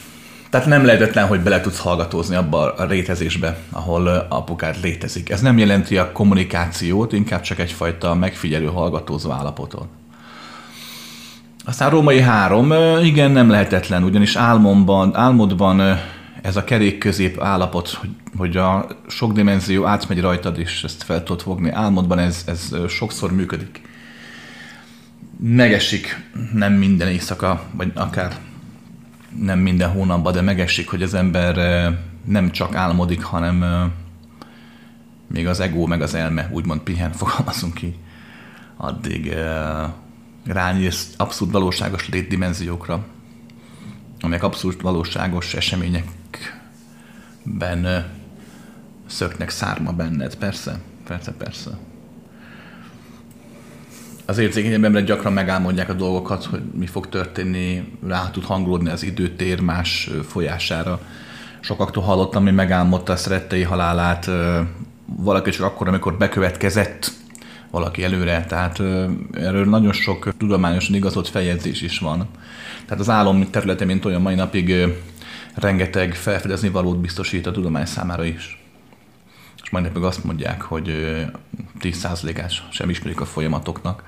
Tehát 0.57 0.71
nem 0.71 0.85
lehetetlen, 0.85 1.27
hogy 1.27 1.41
bele 1.41 1.61
tudsz 1.61 1.79
hallgatózni 1.79 2.37
abba 2.37 2.75
a 2.75 2.87
rétezésbe, 2.87 3.57
ahol 3.71 4.07
apukád 4.29 4.77
létezik. 4.83 5.31
Ez 5.31 5.41
nem 5.41 5.59
jelenti 5.59 5.97
a 5.97 6.13
kommunikációt, 6.13 7.13
inkább 7.13 7.41
csak 7.41 7.59
egyfajta 7.59 8.15
megfigyelő 8.15 8.67
hallgatózó 8.67 9.31
állapotot. 9.31 9.87
Aztán 11.65 11.91
római 11.91 12.21
három, 12.21 12.73
igen, 13.03 13.31
nem 13.31 13.51
lehetetlen, 13.51 14.03
ugyanis 14.03 14.37
álmomban, 14.37 15.17
álmodban 15.17 16.01
ez 16.43 16.57
a 16.57 16.65
kerék 16.65 16.99
közép 16.99 17.41
állapot, 17.41 17.89
hogy, 17.89 18.11
hogy 18.37 18.57
a 18.57 18.87
sok 19.07 19.33
dimenzió 19.33 19.85
átmegy 19.85 20.21
rajtad, 20.21 20.59
és 20.59 20.85
ezt 20.85 21.03
fel 21.03 21.23
tudod 21.23 21.43
fogni. 21.43 21.71
Álmodban 21.71 22.19
ez, 22.19 22.45
ez 22.47 22.73
sokszor 22.89 23.33
működik. 23.33 23.81
Megesik 25.39 26.31
nem 26.53 26.73
minden 26.73 27.09
éjszaka, 27.09 27.63
vagy 27.73 27.93
akár 27.95 28.37
nem 29.40 29.59
minden 29.59 29.90
hónapban, 29.90 30.33
de 30.33 30.40
megesik, 30.40 30.88
hogy 30.90 31.02
az 31.02 31.14
ember 31.14 31.57
nem 32.25 32.50
csak 32.50 32.75
álmodik, 32.75 33.23
hanem 33.23 33.64
még 35.26 35.47
az 35.47 35.61
ego, 35.61 35.87
meg 35.87 36.02
az 36.02 36.14
elme 36.14 36.49
úgymond 36.52 36.81
pihen, 36.81 37.12
fogalmazunk 37.21 37.75
ki, 37.75 37.97
addig 38.76 39.35
rányírsz 40.45 41.14
abszolút 41.16 41.52
valóságos 41.52 42.09
létdimenziókra, 42.09 43.05
amelyek 44.21 44.43
abszolút 44.43 44.81
valóságos 44.81 45.55
eseményekben 45.55 46.07
szöknek 49.07 49.50
szárma 49.50 49.93
benned. 49.93 50.35
Persze, 50.35 50.81
persze, 51.05 51.33
persze 51.33 51.78
az 54.26 54.38
érzékenyebb 54.38 54.85
emberek 54.85 55.06
gyakran 55.06 55.33
megálmodják 55.33 55.88
a 55.88 55.92
dolgokat, 55.92 56.45
hogy 56.45 56.62
mi 56.75 56.87
fog 56.87 57.09
történni, 57.09 57.92
rá 58.06 58.30
tud 58.30 58.45
hangolódni 58.45 58.90
az 58.90 59.02
időtér 59.02 59.61
más 59.61 60.11
folyására. 60.28 61.00
Sokaktól 61.61 62.02
hallottam, 62.02 62.45
hogy 62.45 62.54
megálmodta 62.54 63.12
a 63.12 63.16
szerettei 63.16 63.62
halálát, 63.62 64.30
valaki 65.06 65.50
csak 65.50 65.66
akkor, 65.66 65.88
amikor 65.88 66.16
bekövetkezett 66.16 67.12
valaki 67.71 68.04
előre. 68.04 68.45
Tehát 68.45 68.83
erről 69.33 69.64
nagyon 69.64 69.92
sok 69.92 70.37
tudományosan 70.38 70.95
igazolt 70.95 71.28
feljegyzés 71.28 71.83
is 71.83 71.99
van. 71.99 72.28
Tehát 72.85 73.00
az 73.00 73.11
álom 73.11 73.50
területe, 73.50 73.85
mint 73.85 74.04
olyan 74.04 74.23
mai 74.23 74.35
napig 74.35 74.75
rengeteg 75.54 76.14
felfedezni 76.14 76.68
valót 76.68 77.00
biztosít 77.00 77.47
a 77.47 77.50
tudomány 77.50 77.87
számára 77.87 78.25
is 78.25 78.66
és 79.67 79.73
majd 79.73 79.93
meg 79.93 80.03
azt 80.03 80.25
mondják, 80.25 80.63
hogy 80.63 81.17
10%-ás 81.81 82.63
sem 82.71 82.91
ismerik 82.91 83.21
a 83.21 83.25
folyamatoknak. 83.25 84.05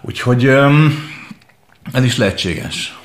Úgyhogy 0.00 0.46
ez 1.92 2.04
is 2.04 2.16
lehetséges. 2.16 2.98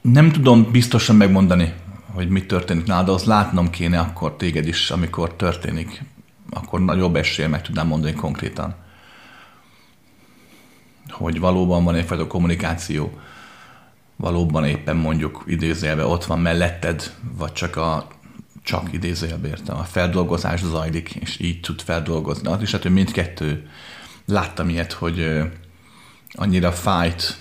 Nem 0.00 0.32
tudom 0.32 0.70
biztosan 0.70 1.16
megmondani, 1.16 1.74
hogy 2.12 2.28
mi 2.28 2.46
történik 2.46 2.86
nálad, 2.86 3.06
de 3.06 3.12
azt 3.12 3.26
látnom 3.26 3.70
kéne 3.70 3.98
akkor 3.98 4.36
téged 4.36 4.66
is, 4.66 4.90
amikor 4.90 5.34
történik. 5.34 6.02
Akkor 6.50 6.80
nagyobb 6.80 7.16
esélye 7.16 7.48
meg 7.48 7.62
tudnám 7.62 7.86
mondani 7.86 8.12
konkrétan, 8.12 8.74
hogy 11.08 11.40
valóban 11.40 11.84
van 11.84 11.94
egyfajta 11.94 12.26
kommunikáció 12.26 13.20
valóban 14.20 14.64
éppen 14.64 14.96
mondjuk 14.96 15.42
idézélve 15.46 16.04
ott 16.04 16.24
van 16.24 16.40
melletted, 16.40 17.12
vagy 17.36 17.52
csak 17.52 17.76
a 17.76 18.06
csak 18.62 18.92
idézőjelbe 18.92 19.48
értem, 19.48 19.76
a 19.76 19.84
feldolgozás 19.84 20.60
zajlik, 20.60 21.14
és 21.14 21.40
így 21.40 21.60
tud 21.60 21.80
feldolgozni. 21.80 22.50
Is, 22.60 22.70
hát, 22.70 22.82
hogy 22.82 22.92
mindkettő 22.92 23.68
láttam 24.26 24.68
ilyet, 24.68 24.92
hogy 24.92 25.40
annyira 26.32 26.72
fájt 26.72 27.38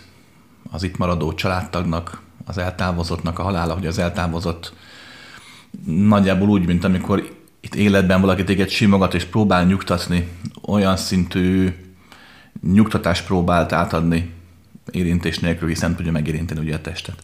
az 0.71 0.83
itt 0.83 0.97
maradó 0.97 1.33
családtagnak, 1.33 2.21
az 2.45 2.57
eltávozottnak 2.57 3.39
a 3.39 3.43
halála, 3.43 3.73
hogy 3.73 3.85
az 3.85 3.97
eltávozott 3.97 4.73
nagyjából 5.85 6.49
úgy, 6.49 6.65
mint 6.65 6.83
amikor 6.83 7.37
itt 7.61 7.75
életben 7.75 8.21
valaki 8.21 8.43
téged 8.43 8.69
simogat 8.69 9.13
és 9.13 9.23
próbál 9.25 9.65
nyugtatni, 9.65 10.27
olyan 10.67 10.97
szintű 10.97 11.75
nyugtatást 12.61 13.25
próbált 13.25 13.71
átadni 13.71 14.33
érintés 14.91 15.39
nélkül, 15.39 15.67
hiszen 15.67 15.95
tudja 15.95 16.11
megérinteni 16.11 16.59
ugye 16.59 16.75
a 16.75 16.81
testet. 16.81 17.23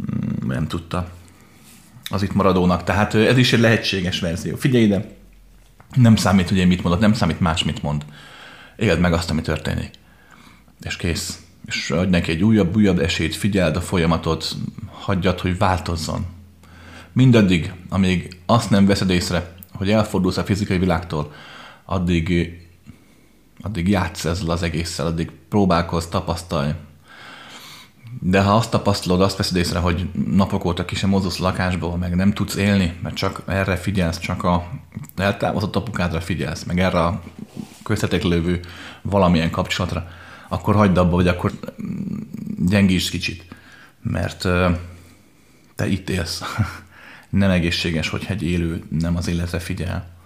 Mm, 0.00 0.48
nem 0.48 0.66
tudta 0.66 1.12
az 2.10 2.22
itt 2.22 2.34
maradónak. 2.34 2.84
Tehát 2.84 3.14
ez 3.14 3.36
is 3.36 3.52
egy 3.52 3.60
lehetséges 3.60 4.20
verzió. 4.20 4.56
Figyelj 4.56 4.84
ide, 4.84 5.16
nem 5.94 6.16
számít, 6.16 6.48
hogy 6.48 6.58
én 6.58 6.66
mit 6.66 6.82
mondok, 6.82 7.00
nem 7.00 7.12
számít 7.12 7.40
más, 7.40 7.64
mit 7.64 7.82
mond. 7.82 8.04
Éld 8.76 9.00
meg 9.00 9.12
azt, 9.12 9.30
ami 9.30 9.40
történik. 9.40 9.90
És 10.80 10.96
kész. 10.96 11.42
És 11.66 11.90
adj 11.90 12.10
neki 12.10 12.30
egy 12.30 12.42
újabb, 12.44 12.76
újabb 12.76 12.98
esélyt, 12.98 13.36
figyeld 13.36 13.76
a 13.76 13.80
folyamatot, 13.80 14.56
hagyjad, 14.90 15.40
hogy 15.40 15.58
változzon. 15.58 16.26
Mindaddig, 17.12 17.72
amíg 17.88 18.36
azt 18.46 18.70
nem 18.70 18.86
veszed 18.86 19.10
észre, 19.10 19.54
hogy 19.72 19.90
elfordulsz 19.90 20.36
a 20.36 20.44
fizikai 20.44 20.78
világtól, 20.78 21.32
addig 21.84 22.52
addig 23.62 23.88
játsz 23.88 24.24
ezzel 24.24 24.50
az 24.50 24.62
egésszel, 24.62 25.06
addig 25.06 25.30
próbálkozz, 25.52 26.04
tapasztalj. 26.04 26.70
De 28.20 28.42
ha 28.42 28.54
azt 28.54 28.70
tapasztalod, 28.70 29.20
azt 29.20 29.36
veszed 29.36 29.56
észre, 29.56 29.78
hogy 29.78 30.08
napok 30.26 30.64
óta 30.64 30.84
ki 30.84 30.94
sem 30.94 31.10
mozogsz 31.10 31.38
lakásból, 31.38 31.96
meg 31.96 32.14
nem 32.14 32.32
tudsz 32.32 32.54
élni, 32.54 32.98
mert 33.02 33.14
csak 33.14 33.42
erre 33.46 33.76
figyelsz, 33.76 34.18
csak 34.18 34.44
a 34.44 34.68
eltávozott 35.16 35.76
apukádra 35.76 36.20
figyelsz, 36.20 36.64
meg 36.64 36.80
erre 36.80 37.00
a 37.00 37.22
köztetek 37.82 38.22
lévő 38.22 38.60
valamilyen 39.02 39.50
kapcsolatra, 39.50 40.08
akkor 40.48 40.74
hagyd 40.74 40.96
abba, 40.96 41.16
vagy 41.16 41.28
akkor 41.28 41.52
gyengíts 42.58 43.10
kicsit, 43.10 43.44
mert 44.02 44.40
te 45.74 45.86
itt 45.86 46.10
élsz. 46.10 46.42
nem 47.30 47.50
egészséges, 47.50 48.08
hogy 48.08 48.24
egy 48.28 48.42
élő 48.42 48.82
nem 48.88 49.16
az 49.16 49.28
életre 49.28 49.58
figyel 49.58 50.21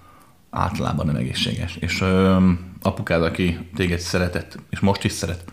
általában 0.56 1.06
nem 1.06 1.16
egészséges. 1.16 1.76
És 1.76 2.00
ö, 2.00 2.36
apukád, 2.82 3.22
aki 3.22 3.58
téged 3.74 3.98
szeretett, 3.98 4.58
és 4.70 4.80
most 4.80 5.04
is 5.04 5.12
szeret, 5.12 5.44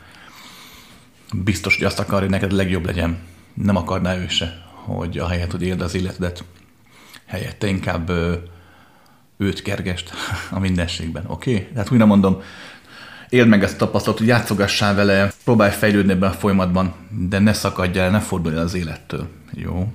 biztos, 1.33 1.75
hogy 1.77 1.86
azt 1.86 2.00
akarja, 2.00 2.19
hogy 2.19 2.29
neked 2.29 2.51
legjobb 2.51 2.86
legyen. 2.86 3.17
Nem 3.53 3.75
akarná 3.75 4.15
ő 4.15 4.27
se, 4.27 4.63
hogy 4.86 5.17
a 5.17 5.27
helyet, 5.27 5.51
hogy 5.51 5.62
éld 5.62 5.81
az 5.81 5.95
életedet, 5.95 6.43
helyette 7.25 7.67
inkább 7.67 8.10
ö, 8.10 8.33
őt 9.38 9.62
kergest 9.62 10.12
a 10.51 10.60
mindenségben, 10.60 11.24
oké? 11.27 11.53
Okay? 11.53 11.67
Tehát 11.74 11.91
újra 11.91 12.05
mondom, 12.05 12.41
éld 13.29 13.48
meg 13.48 13.63
ezt 13.63 13.81
a 13.81 13.86
tapasztalatot, 13.86 14.27
játszogassál 14.27 14.95
vele, 14.95 15.31
próbálj 15.43 15.72
fejlődni 15.72 16.12
ebben 16.12 16.29
a 16.29 16.33
folyamatban, 16.33 16.93
de 17.10 17.39
ne 17.39 17.53
szakadj 17.53 18.00
el, 18.00 18.10
ne 18.10 18.19
fordulj 18.19 18.55
el 18.55 18.62
az 18.62 18.74
élettől. 18.74 19.27
Jó? 19.51 19.93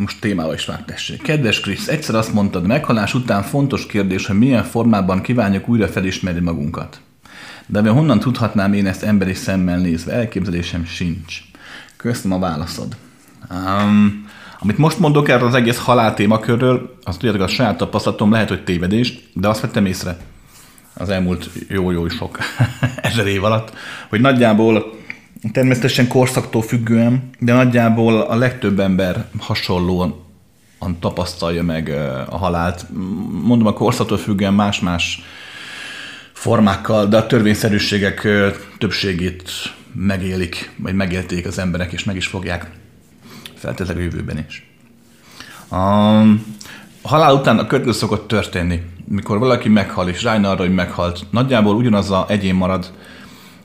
Most 0.00 0.20
témába 0.20 0.54
is 0.54 0.64
vágtessék. 0.64 1.22
Kedves 1.22 1.60
Krisz, 1.60 1.88
egyszer 1.88 2.14
azt 2.14 2.32
mondtad, 2.32 2.66
meghalás 2.66 3.14
után 3.14 3.42
fontos 3.42 3.86
kérdés, 3.86 4.26
hogy 4.26 4.38
milyen 4.38 4.64
formában 4.64 5.20
kívánjuk 5.20 5.68
újra 5.68 5.88
felismerni 5.88 6.40
magunkat. 6.40 7.00
De 7.66 7.88
honnan 7.88 8.20
tudhatnám 8.20 8.72
én 8.72 8.86
ezt 8.86 9.02
emberi 9.02 9.34
szemmel 9.34 9.78
nézve? 9.78 10.12
Elképzelésem 10.12 10.84
sincs. 10.84 11.38
Köszönöm 11.96 12.36
a 12.36 12.40
válaszod. 12.40 12.96
Um, 13.50 14.28
amit 14.58 14.78
most 14.78 14.98
mondok 14.98 15.28
erről 15.28 15.48
az 15.48 15.54
egész 15.54 15.78
halál 15.78 16.14
témakörről, 16.14 16.96
az 17.02 17.16
tudjátok, 17.16 17.42
a 17.42 17.46
saját 17.46 17.76
tapasztalatom 17.76 18.30
lehet, 18.30 18.48
hogy 18.48 18.64
tévedés, 18.64 19.14
de 19.32 19.48
azt 19.48 19.60
vettem 19.60 19.86
észre 19.86 20.16
az 20.94 21.08
elmúlt 21.08 21.50
jó-jó 21.68 22.08
sok 22.08 22.38
ezer 23.02 23.26
év 23.26 23.44
alatt, 23.44 23.72
hogy 24.08 24.20
nagyjából 24.20 24.98
természetesen 25.52 26.08
korszaktól 26.08 26.62
függően, 26.62 27.30
de 27.38 27.52
nagyjából 27.52 28.20
a 28.20 28.34
legtöbb 28.34 28.80
ember 28.80 29.26
hasonlóan 29.38 30.14
tapasztalja 31.00 31.62
meg 31.62 31.88
a 32.28 32.36
halált. 32.36 32.86
Mondom, 33.42 33.66
a 33.66 33.72
korszaktól 33.72 34.18
függően 34.18 34.54
más-más 34.54 35.22
formákkal, 36.32 37.06
de 37.06 37.16
a 37.16 37.26
törvényszerűségek 37.26 38.28
többségét 38.78 39.50
megélik, 39.92 40.70
vagy 40.76 40.94
megélték 40.94 41.46
az 41.46 41.58
emberek, 41.58 41.92
és 41.92 42.04
meg 42.04 42.16
is 42.16 42.26
fogják 42.26 42.70
feltétlenül 43.54 44.02
jövőben 44.02 44.44
is. 44.48 44.70
A 45.70 45.78
halál 47.02 47.34
után 47.34 47.58
a 47.58 47.66
következő 47.66 47.98
szokott 47.98 48.28
történni, 48.28 48.82
mikor 49.04 49.38
valaki 49.38 49.68
meghal, 49.68 50.08
és 50.08 50.22
rájön 50.22 50.44
arra, 50.44 50.60
hogy 50.62 50.74
meghalt, 50.74 51.26
nagyjából 51.30 51.74
ugyanaz 51.74 52.10
a 52.10 52.24
egyén 52.28 52.54
marad, 52.54 52.92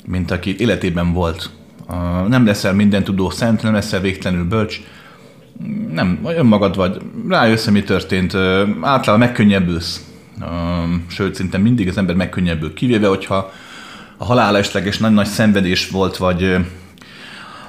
mint 0.06 0.32
aki 0.32 0.60
életében 0.60 1.14
volt. 1.14 1.50
Nem 2.28 2.46
leszel 2.46 2.74
minden 2.74 3.04
tudó 3.04 3.30
szent, 3.30 3.62
nem 3.62 3.74
leszel 3.74 4.00
végtelenül 4.00 4.46
bölcs, 4.46 4.82
nem, 5.92 6.20
önmagad 6.24 6.76
vagy, 6.76 7.02
rájössz, 7.30 7.68
mi 7.68 7.84
történt, 7.84 8.36
általában 8.82 9.20
megkönnyebbülsz. 9.20 10.06
Sőt, 11.08 11.36
szinte 11.36 11.58
mindig 11.58 11.88
az 11.88 11.98
ember 11.98 12.16
megkönnyebbül, 12.16 12.74
kivéve, 12.74 13.08
hogyha 13.08 13.52
a 14.18 14.26
halál 14.26 14.58
esetleges 14.58 14.98
nagy-nagy 14.98 15.26
szenvedés 15.26 15.90
volt, 15.90 16.18
vagy 16.18 16.56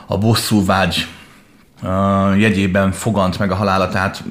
a 0.07 0.19
bosszú 0.19 0.65
vágy 0.65 1.07
jegyében 2.37 2.93
fogant 2.93 3.39
meg 3.39 3.51
a 3.51 3.55
halála, 3.55 3.89
tehát 3.89 4.25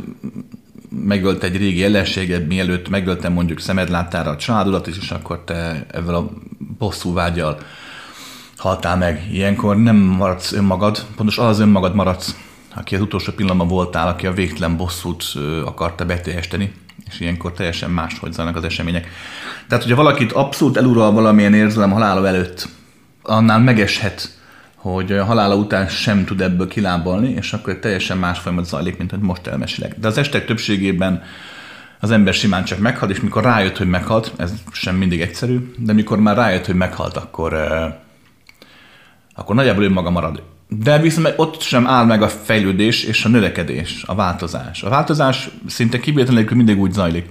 megölt 0.90 1.44
egy 1.44 1.58
régi 1.58 1.84
ellenséged, 1.84 2.48
mielőtt 2.48 2.90
megöltem 2.90 3.34
mondjuk 3.34 3.60
szemedláttára 3.60 4.32
a 4.32 4.36
családodat 4.36 4.88
is, 4.88 4.98
és 4.98 5.12
akkor 5.12 5.44
te 5.44 5.86
ezzel 5.92 6.16
a 6.16 6.30
bosszú 6.78 7.14
vágyal 7.14 7.58
haltál 8.58 8.98
meg. 8.98 9.28
Ilyenkor 9.32 9.78
nem 9.78 9.96
maradsz 9.96 10.52
önmagad, 10.52 11.06
pontos 11.16 11.38
az 11.38 11.60
önmagad 11.60 11.96
maradsz, 11.96 12.36
aki 12.76 12.96
az 12.96 13.02
utolsó 13.02 13.32
pillanatban 13.32 13.68
voltál, 13.68 14.08
aki 14.08 14.28
a 14.28 14.34
végtelen 14.34 14.78
bosszút 14.78 15.24
akarta 15.66 16.06
beteljesíteni, 16.06 16.74
és 17.10 17.20
ilyenkor 17.20 17.52
teljesen 17.52 17.90
máshogy 17.90 18.34
zajlanak 18.34 18.58
az 18.58 18.64
események. 18.64 19.08
Tehát, 19.68 19.84
hogyha 19.84 20.04
valakit 20.04 20.32
abszolút 20.32 20.78
elural 20.78 21.12
valamilyen 21.12 21.54
érzelem 21.54 21.92
halála 21.92 22.28
előtt, 22.28 22.68
annál 23.22 23.60
megeshet 23.60 24.36
hogy 24.76 25.12
a 25.12 25.26
halála 25.26 25.56
után 25.56 25.88
sem 25.88 26.26
tud 26.26 26.42
ebből 26.42 26.68
kilábalni, 26.68 27.30
és 27.30 27.54
akkor 27.54 27.76
teljesen 27.80 28.18
más 28.18 28.40
folyamat 28.40 28.66
zajlik, 28.66 28.98
mint 28.98 29.12
hogy 29.12 29.20
most 29.20 29.48
elmesélek. 29.48 30.00
De 30.00 30.08
az 30.08 30.18
estek 30.18 30.46
többségében 30.46 31.24
az 32.00 32.12
ember 32.12 32.34
simán 32.34 32.64
csak 32.64 32.80
meghalt, 32.80 33.12
és 33.12 33.22
mikor 33.22 33.44
rájött, 33.44 33.78
hogy 33.78 33.88
meghalt, 33.88 34.34
ez 34.38 34.54
sem 34.72 34.96
mindig 34.96 35.22
egyszerű, 35.22 35.74
de 35.78 35.94
mikor 35.94 36.20
már 36.20 36.36
rájött, 36.36 36.66
hogy 36.66 36.76
meghalt, 36.76 37.18
akkor, 37.18 37.54
akkor 39.36 39.56
nagyjából 39.56 39.84
önmaga 39.84 40.10
marad. 40.10 40.44
De 40.68 41.00
viszont 41.00 41.34
ott 41.36 41.62
sem 41.62 41.88
áll 41.88 42.06
meg 42.06 42.22
a 42.22 42.28
fejlődés 42.28 43.04
és 43.04 43.26
a 43.26 43.30
növekedés, 43.30 44.04
a 44.06 44.16
változás. 44.16 44.84
A 44.84 44.90
változás 44.90 45.50
szinte 45.68 46.00
kivételenül 46.00 46.56
mindig 46.56 46.80
úgy 46.80 46.92
zajlik, 46.92 47.30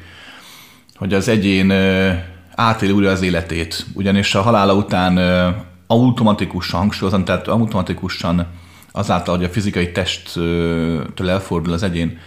hogy 0.96 1.14
az 1.14 1.28
egyén 1.28 1.72
átéli 2.54 2.92
újra 2.92 3.10
az 3.10 3.22
életét, 3.22 3.86
ugyanis 3.92 4.34
a 4.34 4.42
halála 4.42 4.74
után 4.74 5.18
automatikusan 5.86 6.80
hangsúlyozom, 6.80 7.24
tehát 7.24 7.48
automatikusan 7.48 8.46
azáltal, 8.92 9.36
hogy 9.36 9.44
a 9.44 9.48
fizikai 9.48 9.92
testtől 9.92 11.28
elfordul 11.30 11.72
az 11.72 11.82
egyén, 11.82 12.18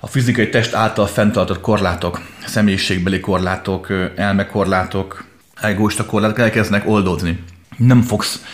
a 0.00 0.06
fizikai 0.06 0.48
test 0.48 0.74
által 0.74 1.06
fenntartott 1.06 1.60
korlátok, 1.60 2.20
személyiségbeli 2.46 3.20
korlátok, 3.20 3.92
elmekorlátok, 4.16 5.24
egoista 5.60 6.06
korlátok 6.06 6.38
elkezdenek 6.38 6.88
oldódni. 6.88 7.44
Nem 7.76 8.02
fogsz 8.02 8.44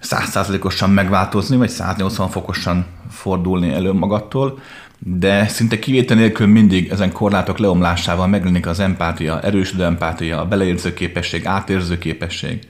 százszázalékosan 0.00 0.90
megváltozni, 0.90 1.56
vagy 1.56 1.68
180 1.68 2.28
fokosan 2.28 2.86
fordulni 3.10 3.72
elő 3.72 3.92
magattól, 3.92 4.58
de 4.98 5.48
szinte 5.48 5.78
kivétel 5.78 6.16
nélkül 6.16 6.46
mindig 6.46 6.88
ezen 6.88 7.12
korlátok 7.12 7.58
leomlásával 7.58 8.26
megjelenik 8.26 8.66
az 8.66 8.80
empátia, 8.80 9.40
erősödő 9.40 9.84
empátia, 9.84 10.40
a 10.40 10.46
beleérző 10.46 10.94
képesség, 10.94 11.46
átérző 11.46 11.98
képesség 11.98 12.68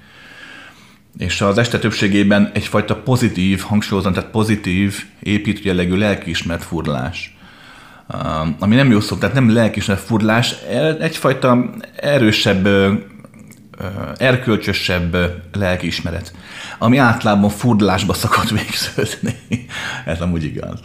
és 1.19 1.41
az 1.41 1.59
este 1.59 1.79
többségében 1.79 2.51
egyfajta 2.55 2.97
pozitív, 2.97 3.61
hangsúlyozom, 3.61 4.13
tehát 4.13 4.31
pozitív, 4.31 5.05
építő 5.23 5.61
jellegű 5.63 5.97
lelkiismert 5.97 6.65
furdalás. 6.65 7.37
Ami 8.59 8.75
nem 8.75 8.91
jó 8.91 9.01
szó, 9.01 9.17
tehát 9.17 9.35
nem 9.35 9.53
lelkiismert 9.53 10.01
furdalás, 10.01 10.55
egyfajta 11.01 11.71
erősebb, 11.97 12.69
erkölcsösebb 14.17 15.17
lelkiismeret, 15.53 16.33
ami 16.79 16.97
általában 16.97 17.51
furdalásba 17.51 18.13
szokott 18.13 18.49
végződni. 18.49 19.35
Ez 20.05 20.21
amúgy 20.21 20.45
igaz. 20.45 20.81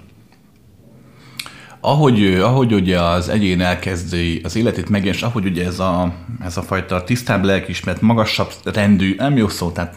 Ahogy, 1.79 2.35
ahogy 2.35 2.73
ugye 2.73 3.01
az 3.01 3.29
egyén 3.29 3.61
elkezdi 3.61 4.41
az 4.43 4.55
életét 4.55 4.89
meg, 4.89 5.05
és 5.05 5.21
ahogy 5.21 5.45
ugye 5.45 5.65
ez 5.65 5.79
a, 5.79 6.13
ez 6.43 6.57
a 6.57 6.61
fajta 6.61 7.03
tisztább 7.03 7.43
lelkiismeret, 7.43 8.01
magasabb 8.01 8.51
rendű, 8.63 9.15
nem 9.17 9.37
jó 9.37 9.47
szó, 9.47 9.71
tehát 9.71 9.95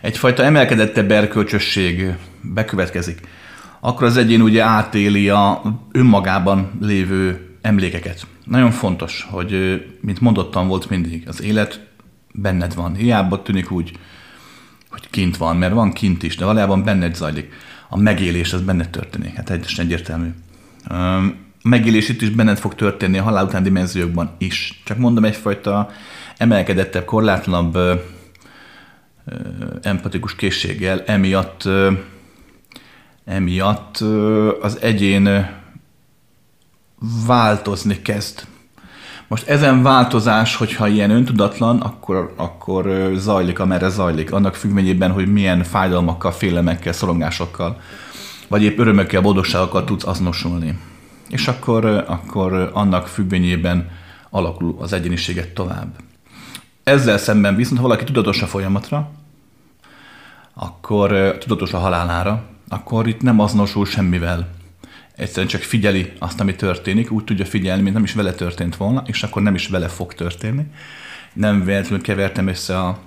egyfajta 0.00 0.42
emelkedettebb 0.42 1.10
erkölcsösség 1.10 2.14
bekövetkezik, 2.40 3.20
akkor 3.80 4.06
az 4.06 4.16
egyén 4.16 4.40
ugye 4.40 4.62
átéli 4.62 5.28
a 5.28 5.62
önmagában 5.92 6.70
lévő 6.80 7.48
emlékeket. 7.62 8.26
Nagyon 8.44 8.70
fontos, 8.70 9.26
hogy, 9.30 9.82
mint 10.00 10.20
mondottam 10.20 10.68
volt 10.68 10.90
mindig, 10.90 11.24
az 11.26 11.42
élet 11.42 11.87
benned 12.32 12.74
van. 12.74 12.94
Hiába 12.94 13.42
tűnik 13.42 13.70
úgy, 13.70 13.98
hogy 14.90 15.10
kint 15.10 15.36
van, 15.36 15.56
mert 15.56 15.74
van 15.74 15.92
kint 15.92 16.22
is, 16.22 16.36
de 16.36 16.44
valójában 16.44 16.84
benned 16.84 17.14
zajlik. 17.14 17.52
A 17.88 17.96
megélés 17.96 18.52
az 18.52 18.60
benned 18.60 18.90
történik, 18.90 19.34
hát 19.34 19.50
egyesen 19.50 19.84
egyértelmű. 19.84 20.28
A 20.84 21.20
megélés 21.62 22.08
itt 22.08 22.22
is 22.22 22.30
benned 22.30 22.58
fog 22.58 22.74
történni 22.74 23.18
a 23.18 23.22
halál 23.22 23.44
után 23.44 23.62
dimenziókban 23.62 24.34
is. 24.38 24.82
Csak 24.84 24.98
mondom 24.98 25.24
egyfajta 25.24 25.90
emelkedettebb, 26.36 27.04
korlátlanabb 27.04 27.78
empatikus 29.82 30.34
készséggel, 30.34 31.02
emiatt, 31.06 31.68
emiatt 33.24 33.96
az 34.60 34.78
egyén 34.80 35.50
változni 37.26 38.02
kezd. 38.02 38.46
Most 39.28 39.48
ezen 39.48 39.82
változás, 39.82 40.56
hogyha 40.56 40.88
ilyen 40.88 41.10
öntudatlan, 41.10 41.80
akkor, 41.80 42.34
akkor 42.36 43.12
zajlik, 43.16 43.58
amerre 43.58 43.88
zajlik. 43.88 44.32
Annak 44.32 44.54
függvényében, 44.54 45.10
hogy 45.10 45.32
milyen 45.32 45.62
fájdalmakkal, 45.62 46.32
félemekkel, 46.32 46.92
szorongásokkal, 46.92 47.80
vagy 48.48 48.62
épp 48.62 48.78
örömökkel, 48.78 49.20
boldogságokkal 49.20 49.84
tudsz 49.84 50.06
azonosulni. 50.06 50.78
És 51.28 51.48
akkor, 51.48 51.84
akkor 51.84 52.70
annak 52.72 53.06
függvényében 53.06 53.90
alakul 54.30 54.76
az 54.78 54.92
egyéniséget 54.92 55.48
tovább. 55.48 55.96
Ezzel 56.82 57.18
szemben 57.18 57.56
viszont, 57.56 57.80
ha 57.80 57.86
valaki 57.86 58.04
tudatos 58.04 58.42
a 58.42 58.46
folyamatra, 58.46 59.10
akkor 60.54 61.36
tudatos 61.38 61.72
a 61.72 61.78
halálára, 61.78 62.42
akkor 62.68 63.08
itt 63.08 63.22
nem 63.22 63.40
azonosul 63.40 63.86
semmivel. 63.86 64.48
Egyszerűen 65.18 65.46
csak 65.46 65.60
figyeli 65.60 66.12
azt, 66.18 66.40
ami 66.40 66.54
történik, 66.54 67.10
úgy 67.10 67.24
tudja 67.24 67.44
figyelni, 67.44 67.82
mint 67.82 67.94
nem 67.94 68.04
is 68.04 68.12
vele 68.12 68.32
történt 68.32 68.76
volna, 68.76 69.02
és 69.06 69.22
akkor 69.22 69.42
nem 69.42 69.54
is 69.54 69.66
vele 69.66 69.88
fog 69.88 70.14
történni. 70.14 70.62
Nem 71.32 71.64
véletlenül 71.64 72.04
kevertem 72.04 72.46
össze 72.46 72.78
a 72.78 72.98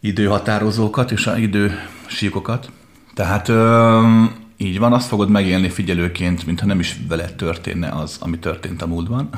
időhatározókat 0.00 1.10
és 1.10 1.26
a 1.26 1.36
idősíkokat. 1.36 2.70
Tehát 3.14 3.48
ö, 3.48 4.22
így 4.56 4.78
van, 4.78 4.92
azt 4.92 5.08
fogod 5.08 5.28
megélni 5.28 5.68
figyelőként, 5.68 6.46
mintha 6.46 6.66
nem 6.66 6.80
is 6.80 6.96
vele 7.08 7.26
történne 7.28 7.88
az, 7.88 8.16
ami 8.20 8.38
történt 8.38 8.82
a 8.82 8.86
múltban. 8.86 9.28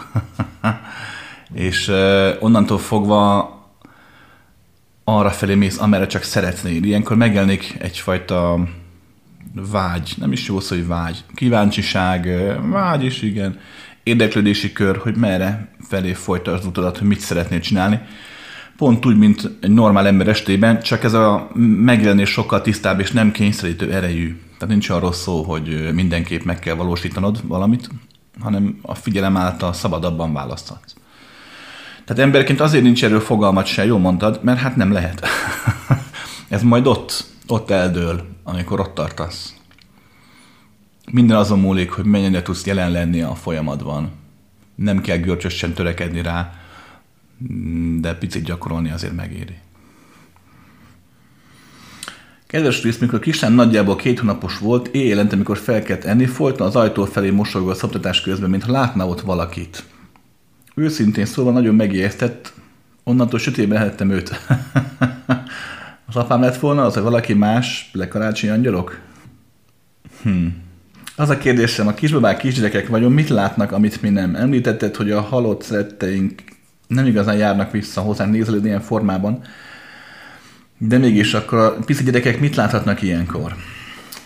és 1.54 1.88
ö, 1.88 2.32
onnantól 2.40 2.78
fogva 2.78 3.50
arra 5.04 5.30
felé 5.30 5.54
mész, 5.54 5.80
amerre 5.80 6.06
csak 6.06 6.22
szeretnél. 6.22 6.84
Ilyenkor 6.84 7.16
megjelenik 7.16 7.76
egyfajta 7.78 8.68
vágy, 9.54 10.14
nem 10.16 10.32
is 10.32 10.46
jó 10.46 10.60
szó, 10.60 10.76
hogy 10.76 10.86
vágy, 10.86 11.24
kíváncsiság, 11.34 12.28
vágy 12.70 13.04
is, 13.04 13.22
igen, 13.22 13.58
érdeklődési 14.02 14.72
kör, 14.72 14.96
hogy 14.96 15.16
merre 15.16 15.68
felé 15.88 16.12
folytasd 16.12 16.58
az 16.58 16.66
utadat, 16.66 16.98
hogy 16.98 17.06
mit 17.06 17.20
szeretnél 17.20 17.60
csinálni. 17.60 18.00
Pont 18.76 19.06
úgy, 19.06 19.16
mint 19.16 19.50
egy 19.60 19.70
normál 19.70 20.06
ember 20.06 20.28
estében, 20.28 20.82
csak 20.82 21.04
ez 21.04 21.12
a 21.12 21.50
megjelenés 21.82 22.30
sokkal 22.30 22.60
tisztább 22.60 23.00
és 23.00 23.10
nem 23.10 23.32
kényszerítő 23.32 23.92
erejű. 23.92 24.40
Tehát 24.58 24.74
nincs 24.74 24.88
arról 24.88 25.12
szó, 25.12 25.42
hogy 25.42 25.92
mindenképp 25.94 26.42
meg 26.42 26.58
kell 26.58 26.74
valósítanod 26.74 27.40
valamit, 27.46 27.88
hanem 28.40 28.78
a 28.82 28.94
figyelem 28.94 29.36
által 29.36 29.72
szabadabban 29.72 30.32
választhatsz. 30.32 30.94
Tehát 32.04 32.22
emberként 32.22 32.60
azért 32.60 32.84
nincs 32.84 33.04
erről 33.04 33.20
fogalmat 33.20 33.66
se, 33.66 33.84
jól 33.84 33.98
mondtad, 33.98 34.40
mert 34.42 34.58
hát 34.58 34.76
nem 34.76 34.92
lehet. 34.92 35.26
Ez 36.48 36.62
majd 36.62 36.86
ott, 36.86 37.24
ott 37.46 37.70
eldől, 37.70 38.26
amikor 38.42 38.80
ott 38.80 38.94
tartasz. 38.94 39.54
Minden 41.10 41.36
azon 41.36 41.60
múlik, 41.60 41.90
hogy 41.90 42.04
mennyire 42.04 42.42
tudsz 42.42 42.66
jelen 42.66 42.90
lenni 42.90 43.22
a 43.22 43.34
folyamatban. 43.34 44.10
Nem 44.74 45.00
kell 45.00 45.16
görcsösen 45.16 45.72
törekedni 45.72 46.22
rá, 46.22 46.52
de 48.00 48.14
picit 48.14 48.44
gyakorolni 48.44 48.90
azért 48.90 49.16
megéri. 49.16 49.54
Kedves 52.46 52.80
Krisz, 52.80 52.98
mikor 52.98 53.18
kislány 53.18 53.52
nagyjából 53.52 53.96
két 53.96 54.18
hónapos 54.18 54.58
volt, 54.58 54.86
éjjelent, 54.86 55.32
amikor 55.32 55.58
felkelt 55.58 56.04
enni, 56.04 56.26
folyton 56.26 56.66
az 56.66 56.76
ajtó 56.76 57.04
felé 57.04 57.30
mosolygó 57.30 57.68
a 57.68 57.74
szoptatás 57.74 58.20
közben, 58.20 58.50
mintha 58.50 58.72
látna 58.72 59.06
ott 59.08 59.20
valakit. 59.20 59.84
Őszintén 60.74 61.24
szóval 61.24 61.52
nagyon 61.52 61.74
megijesztett, 61.74 62.52
onnantól 63.04 63.38
sötétben 63.38 63.78
lehettem 63.78 64.10
őt. 64.10 64.30
az 66.06 66.16
apám 66.16 66.40
lett 66.40 66.56
volna 66.56 66.84
az, 66.84 66.94
hogy 66.94 67.02
valaki 67.02 67.34
más, 67.34 67.90
lekarácsonyi 67.92 68.52
angyalok? 68.52 69.00
Hm. 70.22 70.46
Az 71.16 71.28
a 71.28 71.38
kérdésem, 71.38 71.86
a 71.86 71.94
kisbabák, 71.94 72.36
kisgyerekek 72.36 72.88
vagyunk, 72.88 73.14
mit 73.14 73.28
látnak, 73.28 73.72
amit 73.72 74.02
mi 74.02 74.08
nem? 74.08 74.34
Említetted, 74.34 74.96
hogy 74.96 75.10
a 75.10 75.20
halott 75.20 75.62
szeretteink 75.62 76.42
nem 76.86 77.06
igazán 77.06 77.36
járnak 77.36 77.70
vissza 77.70 78.00
hozzánk 78.00 78.32
nézelődni 78.32 78.68
ilyen 78.68 78.80
formában, 78.80 79.42
de 80.78 80.98
mégis 80.98 81.34
akkor 81.34 81.58
a 81.58 81.70
pici 81.84 82.04
gyerekek 82.04 82.40
mit 82.40 82.56
láthatnak 82.56 83.02
ilyenkor? 83.02 83.54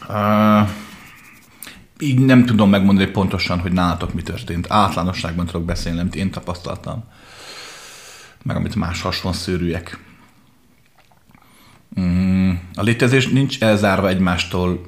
Uh, 0.09 0.69
így 1.99 2.19
nem 2.19 2.45
tudom 2.45 2.71
megmondani 2.71 3.11
pontosan, 3.11 3.59
hogy 3.59 3.73
nálatok 3.73 4.15
mi 4.15 4.23
történt. 4.23 4.67
Általánosságban 4.71 5.47
tudok 5.47 5.65
beszélni, 5.65 6.01
amit 6.01 6.17
én 6.17 6.31
tapasztaltam. 6.31 7.05
Meg 8.43 8.57
amit 8.57 8.75
más 8.75 9.03
hasonszőrűek. 9.03 9.99
Mm, 12.01 12.53
a 12.75 12.83
létezés 12.83 13.29
nincs 13.29 13.63
elzárva 13.63 14.09
egymástól, 14.09 14.81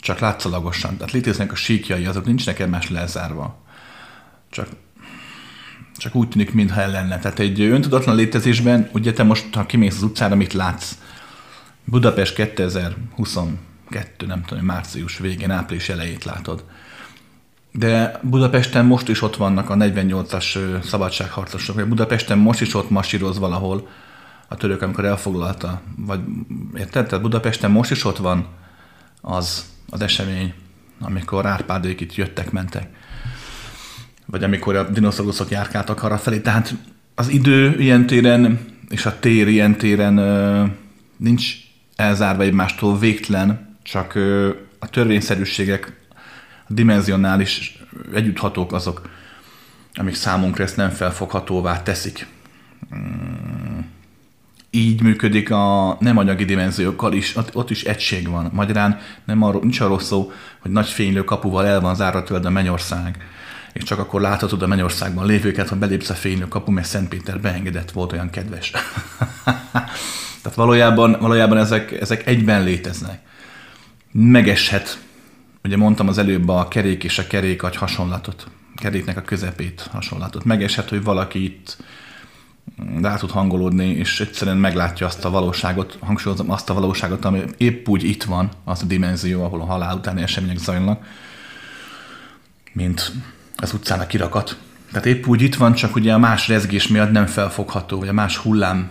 csak 0.00 0.18
látszalagosan. 0.18 0.96
Tehát 0.96 1.12
léteznek 1.12 1.52
a 1.52 1.54
síkjai, 1.54 2.04
azok 2.06 2.24
nincsenek 2.24 2.60
egymás 2.60 2.90
lezárva. 2.90 3.64
Csak 4.50 4.68
csak 5.98 6.14
úgy 6.14 6.28
tűnik, 6.28 6.52
mintha 6.52 6.80
el 6.80 6.90
lenne. 6.90 7.18
Tehát 7.18 7.38
egy 7.38 7.60
öntudatlan 7.60 8.16
létezésben, 8.16 8.90
ugye 8.92 9.12
te 9.12 9.22
most, 9.22 9.54
ha 9.54 9.66
kimész 9.66 9.96
az 9.96 10.02
utcára, 10.02 10.34
mit 10.34 10.52
látsz? 10.52 10.98
Budapest 11.84 12.34
2022, 12.34 14.26
nem 14.26 14.42
tudom, 14.44 14.64
március 14.64 15.18
végén, 15.18 15.50
április 15.50 15.88
elejét 15.88 16.24
látod. 16.24 16.64
De 17.72 18.20
Budapesten 18.22 18.84
most 18.84 19.08
is 19.08 19.22
ott 19.22 19.36
vannak 19.36 19.70
a 19.70 19.74
48-as 19.74 20.82
szabadságharcosok, 20.84 21.74
vagy 21.74 21.86
Budapesten 21.86 22.38
most 22.38 22.60
is 22.60 22.74
ott 22.74 22.90
masíroz 22.90 23.38
valahol 23.38 23.88
a 24.48 24.56
török, 24.56 24.82
amikor 24.82 25.04
elfoglalta, 25.04 25.80
vagy 25.96 26.20
érted? 26.76 27.06
Tehát 27.06 27.22
Budapesten 27.22 27.70
most 27.70 27.90
is 27.90 28.04
ott 28.04 28.16
van 28.16 28.46
az, 29.20 29.64
az 29.90 30.00
esemény, 30.00 30.54
amikor 31.00 31.46
Árpádék 31.46 32.00
itt 32.00 32.14
jöttek, 32.14 32.50
mentek. 32.50 32.88
Vagy 34.26 34.42
amikor 34.42 34.76
a 34.76 34.88
dinoszauruszok 34.90 35.50
járkáltak 35.50 36.02
arra 36.02 36.18
felé. 36.18 36.38
Tehát 36.38 36.74
az 37.14 37.28
idő 37.28 37.76
ilyen 37.78 38.06
téren, 38.06 38.58
és 38.88 39.06
a 39.06 39.18
tér 39.18 39.48
ilyen 39.48 39.76
téren 39.76 40.14
nincs 41.16 41.54
elzárva 41.96 42.42
egymástól 42.42 42.98
végtelen, 42.98 43.76
csak 43.82 44.14
a 44.78 44.88
törvényszerűségek, 44.90 45.96
a 46.68 46.72
dimenzionális 46.72 47.82
együtthatók 48.14 48.72
azok, 48.72 49.08
amik 49.94 50.14
számunkra 50.14 50.64
ezt 50.64 50.76
nem 50.76 50.90
felfoghatóvá 50.90 51.82
teszik. 51.82 52.26
Így 54.70 55.02
működik 55.02 55.50
a 55.50 55.96
nem 56.00 56.18
anyagi 56.18 56.44
dimenziókkal 56.44 57.12
is, 57.12 57.36
ott 57.52 57.70
is 57.70 57.84
egység 57.84 58.28
van. 58.28 58.50
Magyarán 58.52 59.00
nem 59.24 59.42
arról, 59.42 59.60
nincs 59.60 59.80
arról 59.80 60.00
szó, 60.00 60.32
hogy 60.58 60.70
nagy 60.70 60.88
fénylő 60.88 61.24
kapuval 61.24 61.66
el 61.66 61.80
van 61.80 61.94
zárva 61.94 62.22
tőled 62.22 62.44
a 62.44 62.50
mennyország, 62.50 63.16
és 63.72 63.82
csak 63.82 63.98
akkor 63.98 64.20
láthatod 64.20 64.62
a 64.62 64.66
mennyországban 64.66 65.26
lévőket, 65.26 65.68
ha 65.68 65.76
belépsz 65.76 66.10
a 66.10 66.14
fénylő 66.14 66.48
kapu, 66.48 66.70
mert 66.70 66.86
Szent 66.86 67.40
beengedett, 67.40 67.90
volt 67.90 68.12
olyan 68.12 68.30
kedves. 68.30 68.70
Tehát 70.42 70.54
valójában, 70.54 71.16
valójában 71.20 71.58
ezek, 71.58 72.00
ezek 72.00 72.26
egyben 72.26 72.64
léteznek. 72.64 73.20
Megeshet, 74.12 74.98
ugye 75.64 75.76
mondtam 75.76 76.08
az 76.08 76.18
előbb 76.18 76.48
a 76.48 76.68
kerék 76.68 77.04
és 77.04 77.18
a 77.18 77.26
kerék 77.26 77.62
agy 77.62 77.76
hasonlatot, 77.76 78.46
keréknek 78.74 79.16
a 79.16 79.22
közepét 79.22 79.88
hasonlatot. 79.92 80.44
Megeshet, 80.44 80.88
hogy 80.88 81.02
valaki 81.02 81.44
itt 81.44 81.76
rá 83.02 83.16
tud 83.16 83.30
hangolódni, 83.30 83.86
és 83.86 84.20
egyszerűen 84.20 84.56
meglátja 84.56 85.06
azt 85.06 85.24
a 85.24 85.30
valóságot, 85.30 85.98
hangsúlyozom 86.00 86.50
azt 86.50 86.70
a 86.70 86.74
valóságot, 86.74 87.24
ami 87.24 87.42
épp 87.56 87.88
úgy 87.88 88.04
itt 88.04 88.24
van, 88.24 88.50
az 88.64 88.82
a 88.82 88.86
dimenzió, 88.86 89.44
ahol 89.44 89.60
a 89.60 89.64
halál 89.64 89.96
utáni 89.96 90.22
események 90.22 90.58
zajlanak, 90.58 91.06
mint 92.72 93.12
az 93.56 93.72
utcán 93.72 94.00
a 94.00 94.06
kirakat. 94.06 94.58
Tehát 94.92 95.06
épp 95.06 95.26
úgy 95.26 95.42
itt 95.42 95.54
van, 95.54 95.74
csak 95.74 95.94
ugye 95.94 96.12
a 96.12 96.18
más 96.18 96.48
rezgés 96.48 96.88
miatt 96.88 97.10
nem 97.10 97.26
felfogható, 97.26 97.98
vagy 97.98 98.08
a 98.08 98.12
más 98.12 98.36
hullám 98.36 98.90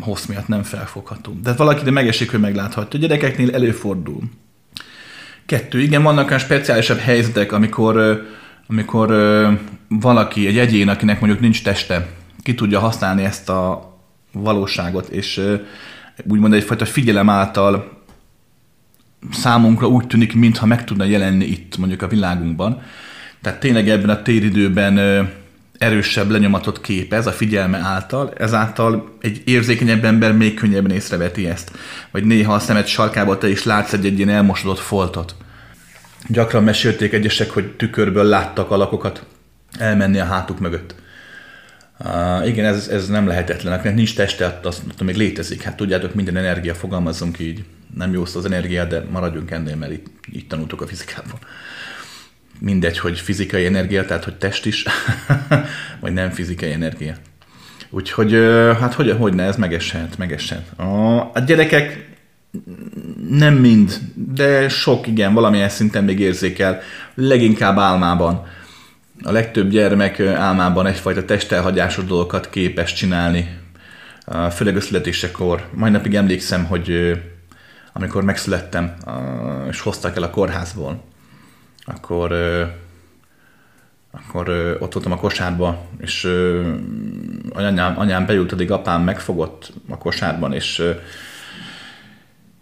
hossz 0.00 0.26
miatt 0.26 0.48
nem 0.48 0.62
felfogható. 0.62 1.38
De 1.42 1.52
valaki 1.52 1.84
de 1.84 1.90
megesik, 1.90 2.30
hogy 2.30 2.40
megláthatja. 2.40 2.98
A 2.98 3.02
gyerekeknél 3.02 3.54
előfordul. 3.54 4.22
Kettő, 5.46 5.80
igen, 5.80 6.02
vannak 6.02 6.26
olyan 6.26 6.38
speciálisabb 6.38 6.98
helyzetek, 6.98 7.52
amikor, 7.52 8.22
amikor 8.66 9.08
valaki, 9.88 10.46
egy 10.46 10.58
egyén, 10.58 10.88
akinek 10.88 11.20
mondjuk 11.20 11.40
nincs 11.40 11.62
teste, 11.62 12.08
ki 12.42 12.54
tudja 12.54 12.78
használni 12.78 13.24
ezt 13.24 13.48
a 13.48 13.92
valóságot, 14.32 15.08
és 15.08 15.40
úgymond 16.28 16.52
egyfajta 16.52 16.84
figyelem 16.84 17.28
által 17.28 18.02
számunkra 19.32 19.86
úgy 19.86 20.06
tűnik, 20.06 20.34
mintha 20.34 20.66
meg 20.66 20.84
tudna 20.84 21.04
jelenni 21.04 21.44
itt, 21.44 21.76
mondjuk 21.76 22.02
a 22.02 22.08
világunkban. 22.08 22.82
Tehát 23.42 23.60
tényleg 23.60 23.88
ebben 23.88 24.10
a 24.10 24.22
téridőben 24.22 24.98
erősebb 25.78 26.30
lenyomatot 26.30 26.80
képez 26.80 27.26
a 27.26 27.32
figyelme 27.32 27.78
által, 27.78 28.32
ezáltal 28.36 29.16
egy 29.20 29.42
érzékenyebb 29.44 30.04
ember 30.04 30.32
még 30.32 30.54
könnyebben 30.54 30.90
észreveti 30.90 31.46
ezt. 31.46 31.70
Vagy 32.10 32.24
néha 32.24 32.54
a 32.54 32.58
szemed 32.58 32.86
sarkába 32.86 33.38
te 33.38 33.48
is 33.48 33.64
látsz 33.64 33.92
egy, 33.92 34.06
egy 34.06 34.16
ilyen 34.16 34.28
elmosodott 34.28 34.78
foltot. 34.78 35.34
Gyakran 36.26 36.64
mesélték 36.64 37.12
egyesek, 37.12 37.50
hogy 37.50 37.64
tükörből 37.64 38.24
láttak 38.24 38.70
alakokat 38.70 39.26
elmenni 39.78 40.18
a 40.18 40.24
hátuk 40.24 40.58
mögött. 40.58 40.94
Uh, 42.00 42.48
igen, 42.48 42.64
ez, 42.64 42.88
ez 42.88 43.08
nem 43.08 43.26
lehetetlen. 43.26 43.72
Akinek 43.72 43.96
nincs 43.96 44.14
teste, 44.14 44.58
azt, 44.62 44.82
azt 44.88 45.02
még 45.02 45.16
létezik. 45.16 45.62
Hát 45.62 45.76
tudjátok, 45.76 46.14
minden 46.14 46.36
energia, 46.36 46.74
fogalmazunk 46.74 47.38
így. 47.38 47.64
Nem 47.96 48.12
jó 48.12 48.22
az 48.22 48.44
energia, 48.44 48.84
de 48.84 49.04
maradjunk 49.10 49.50
ennél, 49.50 49.76
mert 49.76 49.92
itt, 49.92 50.06
itt 50.32 50.48
tanultuk 50.48 50.80
a 50.80 50.86
fizikában 50.86 51.38
mindegy, 52.60 52.98
hogy 52.98 53.18
fizikai 53.18 53.66
energia, 53.66 54.04
tehát 54.04 54.24
hogy 54.24 54.34
test 54.34 54.66
is, 54.66 54.84
vagy 56.00 56.12
nem 56.12 56.30
fizikai 56.30 56.72
energia. 56.72 57.14
Úgyhogy, 57.90 58.32
hát 58.80 58.94
hogy, 58.94 59.10
hogy 59.18 59.34
ne, 59.34 59.42
ez 59.42 59.56
megeshet, 59.56 60.18
megeshet. 60.18 60.78
A, 60.78 61.18
a 61.18 61.40
gyerekek 61.46 62.06
nem 63.30 63.54
mind, 63.54 63.98
de 64.14 64.68
sok 64.68 65.06
igen, 65.06 65.34
valamilyen 65.34 65.68
szinten 65.68 66.04
még 66.04 66.20
érzékel, 66.20 66.80
leginkább 67.14 67.78
álmában. 67.78 68.46
A 69.22 69.32
legtöbb 69.32 69.68
gyermek 69.68 70.20
álmában 70.20 70.86
egyfajta 70.86 71.24
testelhagyásos 71.24 72.04
dolgokat 72.04 72.50
képes 72.50 72.92
csinálni, 72.92 73.58
főleg 74.50 74.76
a 74.76 74.80
születésekor. 74.80 75.68
Majd 75.72 75.92
napig 75.92 76.14
emlékszem, 76.14 76.64
hogy 76.64 77.18
amikor 77.92 78.22
megszülettem, 78.22 78.94
és 79.68 79.80
hoztak 79.80 80.16
el 80.16 80.22
a 80.22 80.30
kórházból, 80.30 81.02
akkor, 81.84 82.32
akkor 84.10 84.48
ott 84.80 84.92
voltam 84.92 85.12
a 85.12 85.16
kosárba, 85.16 85.86
és 86.00 86.28
anyám, 87.52 87.98
anyám 87.98 88.26
beült, 88.26 88.52
addig 88.52 88.70
apám 88.70 89.02
megfogott 89.02 89.72
a 89.88 89.98
kosárban, 89.98 90.52
és 90.52 90.82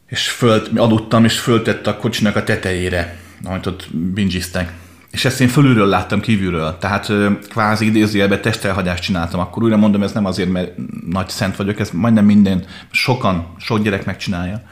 és 0.07 0.31
fölt, 0.31 0.79
adottam, 0.79 1.25
és 1.25 1.39
föltett 1.39 1.87
a 1.87 1.97
kocsinak 1.97 2.37
a 2.37 2.45
tetejére, 2.45 3.17
amit 3.45 3.67
ott 3.67 3.95
bingiztek. 3.95 4.73
És 5.17 5.25
ezt 5.25 5.41
én 5.41 5.49
fölülről 5.49 5.87
láttam 5.87 6.21
kívülről, 6.21 6.77
tehát 6.81 7.13
kvázi 7.49 7.87
idézőjelben 7.87 8.41
testelhagyást 8.41 9.03
csináltam. 9.03 9.41
Akkor 9.41 9.63
újra 9.63 9.77
mondom, 9.77 10.03
ez 10.03 10.13
nem 10.13 10.25
azért, 10.25 10.49
mert 10.49 10.73
nagy 11.11 11.29
szent 11.29 11.57
vagyok, 11.57 11.81
ez 11.81 11.91
majdnem 11.91 12.25
minden, 12.25 12.65
sokan, 12.91 13.55
sok 13.59 13.83
gyerek 13.83 14.05
megcsinálja, 14.05 14.63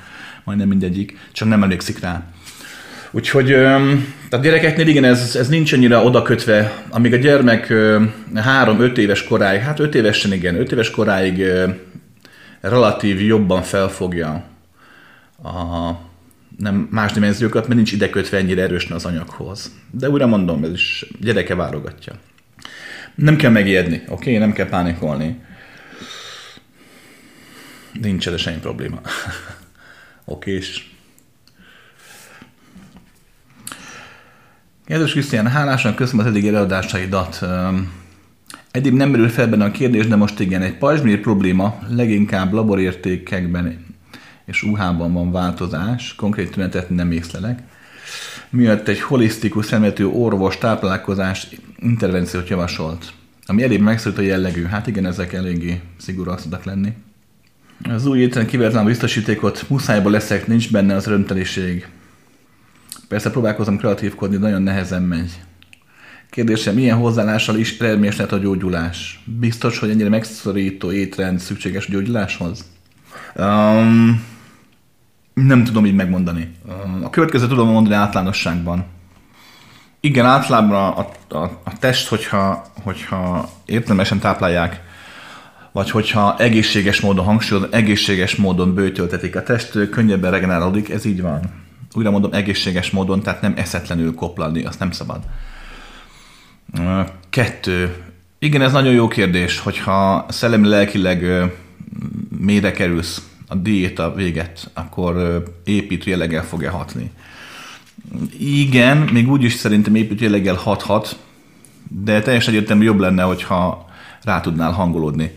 majdnem 0.44 0.68
mindegyik, 0.68 1.18
csak 1.32 1.48
nem 1.48 1.62
emlékszik 1.62 2.00
rá. 2.00 2.22
Úgyhogy 3.10 3.52
a 4.30 4.36
gyerekeknél 4.42 4.86
igen, 4.86 5.04
ez, 5.04 5.36
ez 5.36 5.48
nincs 5.48 5.72
annyira 5.72 6.02
odakötve, 6.02 6.82
amíg 6.90 7.12
a 7.12 7.16
gyermek 7.16 7.66
3-5 8.34 8.96
éves 8.96 9.24
koráig, 9.24 9.60
hát 9.60 9.80
5 9.80 9.94
évesen 9.94 10.32
igen, 10.32 10.54
5 10.54 10.72
éves 10.72 10.90
koráig 10.90 11.44
relatív 12.60 13.22
jobban 13.22 13.62
felfogja 13.62 14.44
a, 15.42 15.50
nem 16.58 16.88
más 16.90 17.12
dimenziókat, 17.12 17.62
mert 17.62 17.74
nincs 17.74 17.92
ide 17.92 18.10
kötve 18.10 18.36
ennyire 18.36 18.62
erősen 18.62 18.92
az 18.92 19.04
anyaghoz. 19.04 19.74
De 19.90 20.10
újra 20.10 20.26
mondom, 20.26 20.64
ez 20.64 20.72
is 20.72 21.06
gyereke 21.20 21.54
válogatja. 21.54 22.12
Nem 23.14 23.36
kell 23.36 23.50
megijedni, 23.50 23.96
oké? 23.96 24.12
Okay? 24.12 24.36
Nem 24.36 24.52
kell 24.52 24.68
pánikolni. 24.68 25.40
Nincs 28.00 28.28
ez 28.28 28.40
semmi 28.40 28.58
probléma. 28.58 29.00
oké 30.24 30.52
és 30.52 30.92
Kedves 34.86 35.12
Krisztián, 35.12 35.46
hálásan 35.46 35.94
köszönöm 35.94 36.26
az 36.26 36.30
eddig 36.30 36.46
előadásaidat. 36.46 37.46
Eddig 38.70 38.92
nem 38.92 39.10
merül 39.10 39.28
fel 39.28 39.48
benne 39.48 39.64
a 39.64 39.70
kérdés, 39.70 40.06
de 40.06 40.16
most 40.16 40.40
igen, 40.40 40.62
egy 40.62 40.78
pajzsmír 40.78 41.20
probléma 41.20 41.78
leginkább 41.88 42.52
laborértékekben 42.52 43.93
és 44.44 44.62
UH-ban 44.62 45.12
van 45.12 45.32
változás, 45.32 46.14
konkrét 46.14 46.50
tünetet 46.50 46.90
nem 46.90 47.12
észlelek. 47.12 47.62
Miatt 48.50 48.88
egy 48.88 49.00
holisztikus 49.00 49.66
szemletű 49.66 50.04
orvos 50.04 50.58
táplálkozás 50.58 51.48
intervenciót 51.78 52.48
javasolt, 52.48 53.12
ami 53.46 53.62
elég 53.62 53.80
megszólít 53.80 54.18
a 54.18 54.22
jellegű. 54.22 54.64
Hát 54.64 54.86
igen, 54.86 55.06
ezek 55.06 55.32
eléggé 55.32 55.80
szigorúak 55.98 56.38
szoktak 56.38 56.64
lenni. 56.64 56.92
Az 57.82 58.06
új 58.06 58.18
étren 58.18 58.46
kivetlen 58.46 58.84
biztosítékot 58.84 59.68
muszájból 59.68 60.10
leszek, 60.10 60.46
nincs 60.46 60.70
benne 60.70 60.94
az 60.94 61.06
örömteliség. 61.06 61.88
Persze 63.08 63.30
próbálkozom 63.30 63.76
kreatívkodni, 63.76 64.36
nagyon 64.36 64.62
nehezen 64.62 65.02
megy. 65.02 65.40
Kérdésem, 66.30 66.74
milyen 66.74 66.96
hozzáállással 66.96 67.56
is 67.56 67.78
eredményes 67.78 68.16
lehet 68.16 68.32
a 68.32 68.38
gyógyulás? 68.38 69.22
Biztos, 69.24 69.78
hogy 69.78 69.90
ennyire 69.90 70.08
megszorító 70.08 70.92
étrend 70.92 71.38
szükséges 71.38 71.86
a 71.86 71.90
gyógyuláshoz? 71.90 72.64
Um, 73.36 74.22
nem 75.34 75.64
tudom 75.64 75.86
így 75.86 75.94
megmondani. 75.94 76.54
A 77.02 77.10
következő 77.10 77.46
tudom 77.46 77.68
mondani 77.68 77.94
általánosságban. 77.94 78.84
Igen, 80.00 80.26
általában 80.26 80.92
a, 80.92 80.98
a, 81.36 81.42
a 81.64 81.78
test, 81.78 82.08
hogyha, 82.08 82.64
hogyha 82.82 83.48
értelmesen 83.64 84.18
táplálják, 84.18 84.82
vagy 85.72 85.90
hogyha 85.90 86.36
egészséges 86.38 87.00
módon 87.00 87.24
hangsúlyozom, 87.24 87.68
egészséges 87.72 88.36
módon 88.36 88.74
bőtöltetik 88.74 89.36
a 89.36 89.42
test, 89.42 89.88
könnyebben 89.90 90.30
regenerálódik, 90.30 90.90
ez 90.90 91.04
így 91.04 91.22
van. 91.22 91.40
Újra 91.94 92.10
mondom, 92.10 92.32
egészséges 92.32 92.90
módon, 92.90 93.22
tehát 93.22 93.40
nem 93.40 93.52
eszetlenül 93.56 94.14
koplalni, 94.14 94.64
azt 94.64 94.78
nem 94.78 94.90
szabad. 94.90 95.20
Kettő. 97.30 97.94
Igen, 98.38 98.62
ez 98.62 98.72
nagyon 98.72 98.92
jó 98.92 99.08
kérdés, 99.08 99.58
hogyha 99.58 100.26
szellemi 100.28 100.68
lelkileg 100.68 101.50
mélyre 102.38 102.72
kerülsz, 102.72 103.22
a 103.54 103.56
diéta 103.56 104.14
véget, 104.14 104.70
akkor 104.72 105.42
építő 105.64 106.10
jelleggel 106.10 106.44
fog-e 106.44 106.68
hatni. 106.68 107.10
Igen, 108.38 108.96
még 108.96 109.30
úgy 109.30 109.42
is 109.42 109.52
szerintem 109.52 109.94
építő 109.94 110.24
jelleggel 110.24 110.54
hathat, 110.54 111.18
de 111.88 112.22
teljesen 112.22 112.54
egyértelmű 112.54 112.84
jobb 112.84 112.98
lenne, 112.98 113.22
hogyha 113.22 113.86
rá 114.22 114.40
tudnál 114.40 114.72
hangolódni 114.72 115.36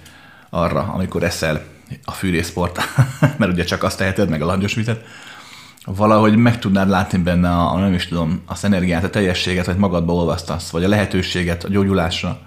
arra, 0.49 0.81
amikor 0.81 1.23
eszel 1.23 1.63
a 2.03 2.11
fűrészport, 2.11 2.79
mert 3.37 3.51
ugye 3.51 3.63
csak 3.63 3.83
azt 3.83 3.97
teheted, 3.97 4.29
meg 4.29 4.41
a 4.41 4.45
langyos 4.45 4.73
vizet, 4.73 5.05
valahogy 5.85 6.35
meg 6.35 6.59
tudnád 6.59 6.89
látni 6.89 7.17
benne 7.17 7.49
a, 7.49 7.79
nem 7.79 7.93
is 7.93 8.07
tudom, 8.07 8.41
az 8.45 8.63
energiát, 8.63 9.03
a 9.03 9.09
teljességet, 9.09 9.65
vagy 9.65 9.77
magadba 9.77 10.13
olvasztasz, 10.13 10.69
vagy 10.69 10.83
a 10.83 10.87
lehetőséget 10.87 11.63
a 11.63 11.69
gyógyulásra, 11.69 12.39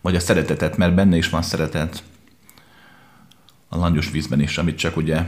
vagy 0.00 0.14
a 0.14 0.20
szeretetet, 0.20 0.76
mert 0.76 0.94
benne 0.94 1.16
is 1.16 1.28
van 1.28 1.42
szeretet 1.42 2.02
a 3.68 3.76
langyos 3.76 4.10
vízben 4.10 4.40
is, 4.40 4.58
amit 4.58 4.78
csak 4.78 4.96
ugye 4.96 5.22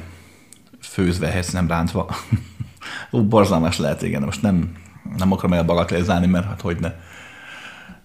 főzve 0.80 1.26
ehhez 1.26 1.52
nem 1.52 1.68
rántva. 1.68 2.16
Ó, 3.12 3.24
borzalmas 3.24 3.78
lehet, 3.78 4.02
igen, 4.02 4.22
most 4.22 4.42
nem, 4.42 4.72
nem 5.16 5.32
akarom 5.32 5.52
elbagatelizálni, 5.52 6.26
mert 6.26 6.46
hát 6.46 6.60
hogy 6.60 6.76
ne. 6.80 6.92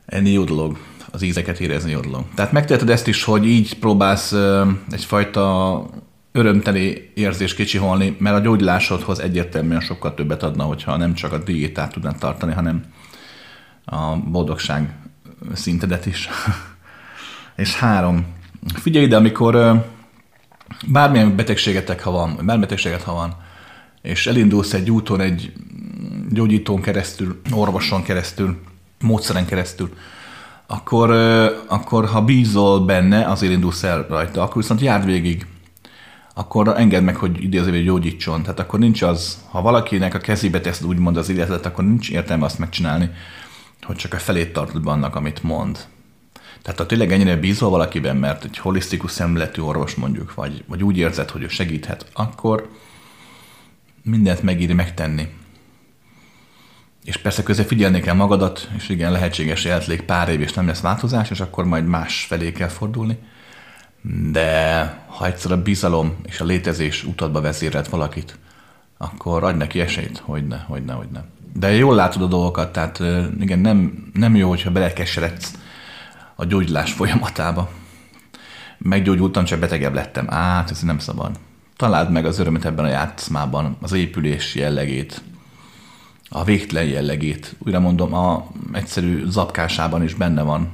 Enni 0.06 0.30
jó 0.30 0.44
dolog, 0.44 0.78
az 1.12 1.22
ízeket 1.22 1.60
érezni 1.60 1.92
jó 1.92 2.00
dolog. 2.00 2.26
Tehát 2.36 2.52
megteheted 2.52 2.90
ezt 2.90 3.08
is, 3.08 3.24
hogy 3.24 3.46
így 3.46 3.80
próbálsz 3.80 4.36
egyfajta 4.92 5.86
örömteli 6.32 7.12
érzés 7.14 7.54
kicsiholni, 7.54 8.16
mert 8.20 8.36
a 8.36 8.40
gyógyulásodhoz 8.40 9.20
egyértelműen 9.20 9.82
sokkal 9.82 10.14
többet 10.14 10.44
adna, 10.44 10.64
hogyha 10.64 10.98
nem 10.98 11.14
csak 11.14 11.34
a 11.34 11.38
diétát 11.38 11.92
tudnád 11.92 12.18
tartani, 12.18 12.54
hanem 12.54 12.84
a 13.86 14.16
boldogság 14.16 14.96
szintedet 15.54 16.06
is. 16.06 16.30
És 17.56 17.76
három. 17.76 18.26
Figyelj 18.74 19.06
ide, 19.06 19.16
amikor 19.16 19.86
bármilyen 20.88 21.36
betegségetek, 21.36 22.04
ha 22.04 22.12
van, 22.12 22.36
bármilyen 22.36 22.60
betegséget, 22.60 23.02
ha 23.02 23.14
van, 23.14 23.36
és 24.02 24.28
elindulsz 24.28 24.74
egy 24.74 24.92
úton, 24.92 25.22
egy 25.22 25.54
gyógyítón 26.30 26.82
keresztül, 26.82 27.42
orvoson 27.52 28.04
keresztül, 28.04 28.58
módszeren 29.00 29.46
keresztül, 29.46 29.90
akkor, 30.68 31.10
akkor 31.68 32.06
ha 32.06 32.22
bízol 32.22 32.86
benne, 32.86 33.26
azért 33.26 33.54
indulsz 33.54 33.84
el 33.84 34.06
rajta, 34.10 34.42
akkor 34.42 34.62
viszont 34.62 34.82
járd 34.82 35.06
végig. 35.06 35.46
Akkor 36.34 36.74
engedd 36.78 37.04
meg, 37.04 37.16
hogy 37.16 37.44
idézővé 37.44 37.84
gyógyítson. 37.84 38.42
Tehát 38.42 38.60
akkor 38.60 38.80
nincs 38.80 39.02
az, 39.02 39.38
ha 39.50 39.62
valakinek 39.62 40.14
a 40.14 40.20
kezébe 40.20 40.62
teszed 40.62 40.88
úgymond 40.88 41.18
az 41.18 41.30
életet, 41.30 41.66
akkor 41.66 41.84
nincs 41.84 42.10
értelme 42.10 42.46
azt 42.46 42.60
megcsinálni, 42.60 43.10
hogy 43.82 43.96
csak 43.96 44.14
a 44.14 44.18
felét 44.18 44.54
tartod 44.54 44.88
annak, 44.88 45.16
amit 45.16 45.44
mond. 45.44 45.86
Tehát 46.66 46.80
ha 46.80 46.86
tényleg 46.86 47.12
ennyire 47.12 47.36
bízol 47.36 47.70
valakiben, 47.70 48.18
mert 48.18 48.44
egy 48.44 48.58
holisztikus 48.58 49.12
szemletű 49.12 49.62
orvos 49.62 49.96
mondjuk, 49.96 50.34
vagy, 50.34 50.64
vagy 50.68 50.84
úgy 50.84 50.98
érzed, 50.98 51.30
hogy 51.30 51.44
ő 51.44 51.48
segíthet, 51.48 52.06
akkor 52.14 52.70
mindent 54.04 54.42
megíri 54.42 54.74
megtenni. 54.74 55.28
És 57.04 57.18
persze 57.18 57.44
közben 57.44 57.66
figyelni 57.66 58.00
kell 58.00 58.16
magadat, 58.16 58.70
és 58.78 58.90
igen, 58.90 59.12
lehetséges, 59.12 59.68
hogy 59.86 60.02
pár 60.02 60.30
év, 60.30 60.42
és 60.42 60.54
nem 60.54 60.68
lesz 60.68 60.80
változás, 60.80 61.30
és 61.30 61.40
akkor 61.40 61.66
majd 61.66 61.86
más 61.86 62.26
felé 62.28 62.52
kell 62.52 62.68
fordulni. 62.68 63.18
De 64.32 64.84
ha 65.08 65.26
egyszer 65.26 65.52
a 65.52 65.62
bizalom 65.62 66.16
és 66.28 66.40
a 66.40 66.46
létezés 66.46 67.04
utadba 67.04 67.42
vezérelt 67.42 67.88
valakit, 67.88 68.38
akkor 68.98 69.44
adj 69.44 69.58
neki 69.58 69.80
esélyt, 69.80 70.18
hogy 70.18 70.48
ne, 70.48 70.58
hogy 70.58 70.86
ne, 70.86 70.94
hogy 70.94 71.10
ne. 71.14 71.22
De 71.54 71.72
jól 71.72 71.96
látod 71.96 72.22
a 72.22 72.28
dolgokat, 72.28 72.72
tehát 72.72 73.00
igen, 73.40 73.60
nem, 73.60 74.10
nem 74.14 74.36
jó, 74.36 74.50
hogyha 74.50 74.72
belekeseredsz 74.72 75.64
a 76.36 76.46
gyógyulás 76.46 76.92
folyamatába. 76.92 77.70
Meggyógyultam, 78.78 79.44
csak 79.44 79.60
betegebb 79.60 79.94
lettem. 79.94 80.26
Át, 80.30 80.72
ez 80.72 80.82
nem 80.82 81.00
szabad. 81.00 81.40
Találd 81.76 82.12
meg 82.12 82.26
az 82.26 82.40
örömet 82.40 82.66
ebben 82.66 82.86
a 82.86 82.90
játszmában, 82.90 83.78
az 83.82 83.92
épülés 83.92 84.56
jellegét, 84.56 85.22
a 86.30 86.44
végtelen 86.44 86.86
jellegét. 86.86 87.56
Újra 87.60 87.80
mondom, 87.80 88.14
a 88.14 88.48
egyszerű 88.74 89.26
zapkásában 89.26 90.04
is 90.04 90.14
benne 90.14 90.42
van 90.42 90.72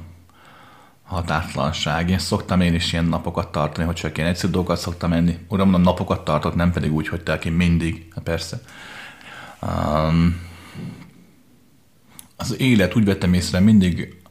határtlanság. 1.02 2.10
Én 2.10 2.18
szoktam 2.18 2.60
én 2.60 2.74
is 2.74 2.92
ilyen 2.92 3.04
napokat 3.04 3.52
tartani, 3.52 3.86
hogy 3.86 3.94
csak 3.94 4.18
én 4.18 4.26
egyszerű 4.26 4.52
dolgokat 4.52 4.78
szoktam 4.78 5.12
enni. 5.12 5.38
Uram, 5.48 5.70
mondom, 5.70 5.92
napokat 5.92 6.24
tartott, 6.24 6.54
nem 6.54 6.72
pedig 6.72 6.92
úgy, 6.92 7.08
hogy 7.08 7.22
te 7.22 7.38
mindig, 7.50 8.08
hát 8.14 8.24
persze. 8.24 8.60
Um, 9.62 10.40
az 12.36 12.60
élet 12.60 12.96
úgy 12.96 13.04
vettem 13.04 13.34
észre, 13.34 13.60
mindig 13.60 14.21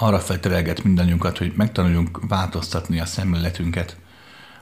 arra 0.00 0.18
felterelget 0.18 0.84
mindannyiunkat, 0.84 1.38
hogy 1.38 1.52
megtanuljunk 1.56 2.20
változtatni 2.28 3.00
a 3.00 3.04
szemléletünket, 3.04 3.96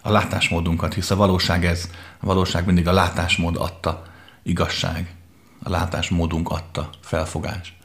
a 0.02 0.10
látásmódunkat, 0.10 0.94
hisz 0.94 1.10
a 1.10 1.16
valóság 1.16 1.64
ez, 1.64 1.90
a 2.20 2.26
valóság 2.26 2.66
mindig 2.66 2.88
a 2.88 2.92
látásmód 2.92 3.56
adta 3.56 4.02
igazság, 4.42 5.14
a 5.62 5.70
látásmódunk 5.70 6.50
adta 6.50 6.90
felfogás. 7.00 7.76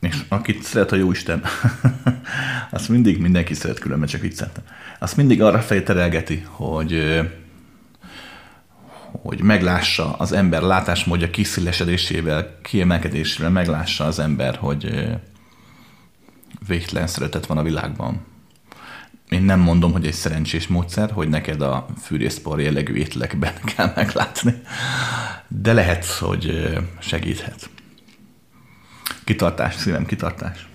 És 0.00 0.24
akit 0.28 0.62
szeret 0.62 0.92
a 0.92 0.96
Jóisten, 0.96 1.44
azt 2.70 2.88
mindig 2.88 3.18
mindenki 3.20 3.54
szeret 3.54 3.78
különben, 3.78 4.08
csak 4.08 4.20
vicceltem. 4.20 4.64
Azt 4.98 5.16
mindig 5.16 5.42
arra 5.42 5.60
felterelgeti, 5.60 6.46
hogy 6.50 7.20
hogy 9.22 9.42
meglássa 9.42 10.12
az 10.12 10.32
ember 10.32 10.62
látásmódja 10.62 11.30
kiszélesedésével, 11.30 12.58
kiemelkedésével, 12.62 13.50
meglássa 13.50 14.04
az 14.04 14.18
ember, 14.18 14.56
hogy 14.56 15.08
végtelen 16.68 17.06
szeretet 17.06 17.46
van 17.46 17.58
a 17.58 17.62
világban. 17.62 18.26
Én 19.28 19.42
nem 19.42 19.60
mondom, 19.60 19.92
hogy 19.92 20.06
egy 20.06 20.12
szerencsés 20.12 20.66
módszer, 20.66 21.10
hogy 21.10 21.28
neked 21.28 21.60
a 21.60 21.86
fűrészpor 22.02 22.60
jellegű 22.60 22.94
ételekben 22.94 23.52
kell 23.76 23.92
meglátni, 23.94 24.54
de 25.48 25.72
lehet, 25.72 26.06
hogy 26.06 26.74
segíthet. 26.98 27.70
Kitartás, 29.24 29.74
szívem, 29.74 30.06
kitartás. 30.06 30.68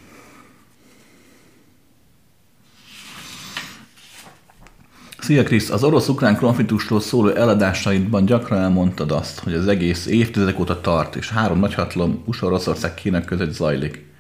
Szia 5.19 5.43
Krisz, 5.43 5.69
az 5.69 5.83
orosz-ukrán 5.83 6.37
konfliktusról 6.37 7.01
szóló 7.01 7.29
eladásaidban 7.29 8.25
gyakran 8.25 8.59
elmondtad 8.59 9.11
azt, 9.11 9.39
hogy 9.39 9.53
az 9.53 9.67
egész 9.67 10.05
évtizedek 10.05 10.59
óta 10.59 10.81
tart, 10.81 11.15
és 11.15 11.29
három 11.29 11.59
nagyhatalom 11.59 12.23
USA, 12.25 12.45
Oroszország, 12.45 12.93
Kína 12.93 13.25
között 13.25 13.51
zajlik 13.51 14.12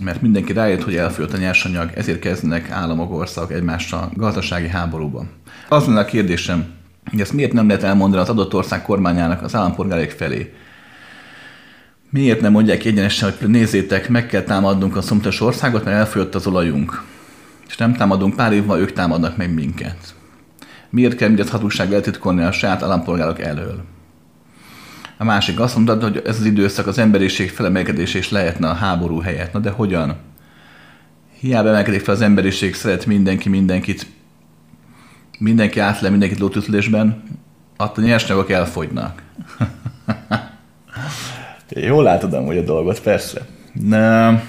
mert 0.00 0.22
mindenki 0.22 0.52
rájött, 0.52 0.82
hogy 0.82 0.96
elfogyott 0.96 1.32
a 1.32 1.36
nyersanyag, 1.36 1.90
ezért 1.94 2.18
kezdenek 2.18 2.70
államok, 2.70 3.12
országok 3.12 3.52
egymással 3.52 4.10
gazdasági 4.14 4.68
háborúban. 4.68 5.28
Az 5.68 5.86
lenne 5.86 6.00
a 6.00 6.04
kérdésem, 6.04 6.64
Ezt 7.18 7.32
miért 7.32 7.52
nem 7.52 7.66
lehet 7.66 7.82
elmondani 7.82 8.22
az 8.22 8.28
adott 8.28 8.54
ország 8.54 8.82
kormányának 8.82 9.42
az 9.42 9.54
állampolgáraik 9.54 10.10
felé? 10.10 10.54
Miért 12.10 12.40
nem 12.40 12.52
mondják 12.52 12.84
egyenesen, 12.84 13.32
hogy 13.38 13.48
nézzétek, 13.48 14.08
meg 14.08 14.26
kell 14.26 14.42
támadnunk 14.42 14.96
a 14.96 15.00
szomszédos 15.00 15.40
országot, 15.40 15.84
mert 15.84 15.96
elfogyott 15.96 16.34
az 16.34 16.46
olajunk. 16.46 17.04
És 17.68 17.76
nem 17.76 17.94
támadunk 17.94 18.36
pár 18.36 18.52
évvel, 18.52 18.78
ők 18.78 18.92
támadnak 18.92 19.36
meg 19.36 19.54
minket. 19.54 20.14
Miért 20.90 21.16
kell 21.16 21.28
mindent 21.28 21.48
hatóság 21.48 21.92
eltitkolni 21.92 22.42
a 22.42 22.52
saját 22.52 22.82
állampolgárok 22.82 23.40
elől? 23.40 23.84
A 25.20 25.24
másik 25.24 25.60
azt 25.60 25.74
mondta, 25.76 26.00
hogy 26.00 26.22
ez 26.26 26.38
az 26.38 26.44
időszak 26.44 26.86
az 26.86 26.98
emberiség 26.98 27.50
felemelkedése 27.50 28.18
is 28.18 28.30
lehetne 28.30 28.68
a 28.68 28.74
háború 28.74 29.20
helyett. 29.20 29.52
Na 29.52 29.58
de 29.58 29.70
hogyan? 29.70 30.16
Hiába 31.38 31.68
emelkedik 31.68 32.00
fel 32.00 32.14
az 32.14 32.20
emberiség, 32.20 32.74
szeret 32.74 33.06
mindenki 33.06 33.48
mindenkit, 33.48 34.06
mindenki 35.38 35.80
át 35.80 36.00
le 36.00 36.08
mindenkit 36.08 36.38
lótütlésben, 36.38 37.22
attól 37.76 38.04
nyersanyagok 38.04 38.50
elfogynak. 38.50 39.22
Jól 41.68 42.02
látod 42.02 42.46
hogy 42.46 42.58
a 42.58 42.62
dolgot, 42.62 43.00
persze. 43.00 43.46
Na, 43.72 44.42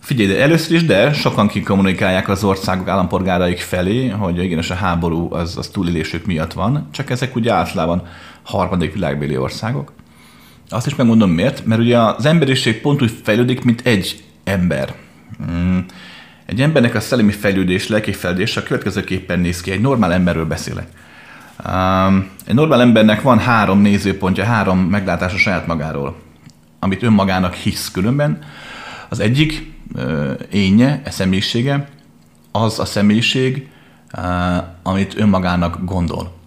figyelj, 0.00 0.28
de 0.28 0.40
először 0.40 0.76
is, 0.76 0.84
de 0.84 1.12
sokan 1.12 1.48
kikommunikálják 1.48 2.28
az 2.28 2.44
országok 2.44 2.88
állampolgáraik 2.88 3.58
felé, 3.58 4.08
hogy 4.08 4.44
igen, 4.44 4.64
a 4.70 4.74
háború 4.74 5.34
az, 5.34 5.56
az 5.56 5.68
túlélésük 5.68 6.26
miatt 6.26 6.52
van, 6.52 6.88
csak 6.90 7.10
ezek 7.10 7.36
ugye 7.36 7.52
általában 7.52 8.02
harmadik 8.42 8.92
világbéli 8.92 9.36
országok. 9.36 9.92
Azt 10.68 10.86
is 10.86 10.94
megmondom 10.94 11.30
miért, 11.30 11.66
mert 11.66 11.80
ugye 11.80 11.98
az 11.98 12.26
emberiség 12.26 12.80
pont 12.80 13.02
úgy 13.02 13.20
fejlődik, 13.22 13.64
mint 13.64 13.80
egy 13.80 14.24
ember. 14.44 14.94
Mm. 15.50 15.78
Egy 16.46 16.60
embernek 16.60 16.94
a 16.94 17.00
szellemi 17.00 17.32
fejlődés, 17.32 17.88
lelki 17.88 18.12
fejlődés 18.12 18.56
a 18.56 18.62
következőképpen 18.62 19.40
néz 19.40 19.60
ki. 19.60 19.70
Egy 19.70 19.80
normál 19.80 20.12
emberről 20.12 20.46
beszélek. 20.46 20.86
Egy 22.46 22.54
normál 22.54 22.80
embernek 22.80 23.22
van 23.22 23.38
három 23.38 23.80
nézőpontja, 23.80 24.44
három 24.44 24.78
meglátása 24.78 25.36
saját 25.36 25.66
magáról, 25.66 26.16
amit 26.78 27.02
önmagának 27.02 27.54
hisz 27.54 27.90
különben. 27.90 28.38
Az 29.08 29.20
egyik 29.20 29.72
uh, 29.94 30.30
énje, 30.50 31.02
a 31.04 31.10
személyisége, 31.10 31.88
az 32.52 32.78
a 32.78 32.84
személyiség, 32.84 33.68
uh, 34.16 34.24
amit 34.82 35.18
önmagának 35.18 35.84
gondol. 35.84 36.40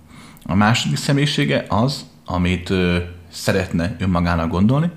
A 0.46 0.56
második 0.56 0.98
személyisége 0.98 1.66
az, 1.68 2.06
amit 2.26 2.70
uh, 2.70 2.96
szeretne 3.32 3.96
önmagának 4.00 4.50
gondolni, 4.50 4.90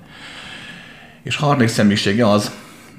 és 1.23 1.37
a 1.37 1.45
harmadik 1.45 1.67
személyisége 1.67 2.29
az, 2.29 2.51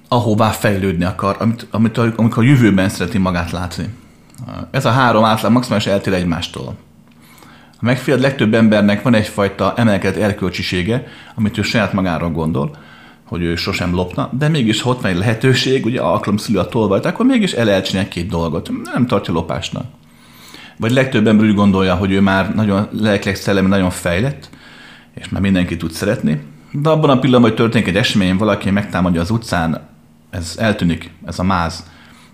ahová 0.09 0.51
fejlődni 0.51 1.05
akar, 1.05 1.37
amit, 1.39 1.67
amit, 1.71 1.99
amikor 1.99 2.43
a 2.43 2.47
jövőben 2.47 2.89
szereti 2.89 3.19
magát 3.19 3.51
látni. 3.51 3.89
Ez 4.71 4.85
a 4.85 4.91
három 4.91 5.25
átlag 5.25 5.53
maximális 5.53 5.87
eltér 5.87 6.13
egymástól. 6.13 6.77
A 7.73 7.85
megfiad 7.85 8.21
legtöbb 8.21 8.55
embernek 8.55 9.03
van 9.03 9.15
egyfajta 9.15 9.75
emelkedett 9.77 10.23
erkölcsisége, 10.23 11.07
amit 11.35 11.59
ő 11.59 11.63
saját 11.63 11.93
magára 11.93 12.31
gondol, 12.31 12.77
hogy 13.25 13.43
ő 13.43 13.57
sosem 13.57 13.95
lopna, 13.95 14.31
de 14.33 14.49
mégis 14.49 14.83
ha 14.83 14.91
ott 14.91 15.01
van 15.01 15.11
egy 15.11 15.17
lehetőség, 15.17 15.85
ugye 15.85 16.01
alkalom 16.01 16.37
szülő 16.37 16.59
a 16.59 16.69
tolvajt, 16.69 17.05
akkor 17.05 17.27
mégis 17.27 17.53
el 17.53 17.65
lehet 17.65 18.09
két 18.09 18.29
dolgot. 18.29 18.71
Nem 18.93 19.07
tartja 19.07 19.33
lopásnak. 19.33 19.85
Vagy 20.81 20.91
legtöbb 20.91 21.27
ember 21.27 21.47
úgy 21.47 21.55
gondolja, 21.55 21.95
hogy 21.95 22.13
ő 22.13 22.21
már 22.21 22.55
nagyon 22.55 22.89
lelkileg 22.93 23.37
szellemi 23.37 23.69
nagyon 23.69 23.91
fejlett, 23.91 24.51
és 25.15 25.29
már 25.29 25.41
mindenki 25.41 25.77
tud 25.77 25.93
szeretni, 25.93 26.41
de 26.73 26.89
abban 26.89 27.11
a 27.11 27.19
pillanatban, 27.19 27.51
hogy 27.51 27.59
történik 27.59 27.89
egy 27.89 27.97
esemény, 27.97 28.37
valaki 28.37 28.71
megtámadja 28.71 29.21
az 29.21 29.31
utcán, 29.31 29.89
ez 30.31 30.55
eltűnik, 30.59 31.11
ez 31.27 31.39
a 31.39 31.43
máz, 31.43 31.91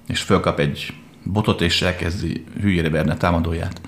és 0.09 0.20
fölkap 0.20 0.59
egy 0.59 0.92
botot, 1.22 1.61
és 1.61 1.82
elkezdi 1.82 2.44
hülyére 2.61 2.90
verni 2.90 3.11
a 3.11 3.16
támadóját. 3.16 3.80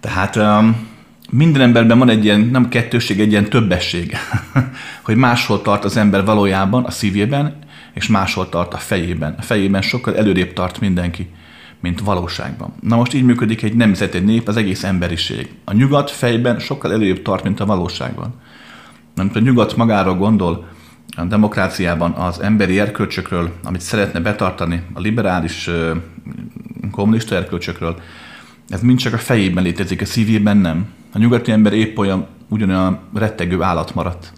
Tehát 0.00 0.36
um, 0.36 0.88
minden 1.30 1.62
emberben 1.62 1.98
van 1.98 2.08
egy 2.08 2.24
ilyen, 2.24 2.40
nem 2.40 2.68
kettőség, 2.68 3.20
egy 3.20 3.30
ilyen 3.30 3.48
többesség, 3.48 4.16
hogy 5.04 5.16
máshol 5.16 5.62
tart 5.62 5.84
az 5.84 5.96
ember 5.96 6.24
valójában, 6.24 6.84
a 6.84 6.90
szívében, 6.90 7.58
és 7.94 8.06
máshol 8.06 8.48
tart 8.48 8.74
a 8.74 8.78
fejében. 8.78 9.34
A 9.38 9.42
fejében 9.42 9.82
sokkal 9.82 10.16
előrébb 10.16 10.52
tart 10.52 10.80
mindenki, 10.80 11.28
mint 11.84 12.00
valóságban. 12.00 12.72
Na 12.80 12.96
most 12.96 13.14
így 13.14 13.24
működik 13.24 13.62
egy 13.62 13.74
nemzet, 13.74 14.14
egy 14.14 14.24
nép, 14.24 14.48
az 14.48 14.56
egész 14.56 14.84
emberiség. 14.84 15.48
A 15.64 15.72
nyugat 15.72 16.10
fejben 16.10 16.58
sokkal 16.58 16.92
előrébb 16.92 17.22
tart, 17.22 17.44
mint 17.44 17.60
a 17.60 17.66
valóságban. 17.66 18.34
Mert 19.14 19.36
a 19.36 19.40
nyugat 19.40 19.76
magára 19.76 20.14
gondol, 20.14 20.68
a 21.16 21.24
demokráciában 21.24 22.12
az 22.12 22.40
emberi 22.40 22.80
erkölcsökről, 22.80 23.52
amit 23.64 23.80
szeretne 23.80 24.20
betartani, 24.20 24.82
a 24.92 25.00
liberális 25.00 25.70
kommunista 26.90 27.34
erkölcsökről, 27.34 28.00
ez 28.68 28.80
mind 28.80 28.98
csak 28.98 29.12
a 29.12 29.18
fejében 29.18 29.64
létezik, 29.64 30.00
a 30.00 30.04
szívében 30.04 30.56
nem. 30.56 30.86
A 31.12 31.18
nyugati 31.18 31.52
ember 31.52 31.72
épp 31.72 31.98
olyan 31.98 32.26
ugyanolyan 32.48 32.98
rettegő 33.14 33.62
állat 33.62 33.94
maradt, 33.94 34.32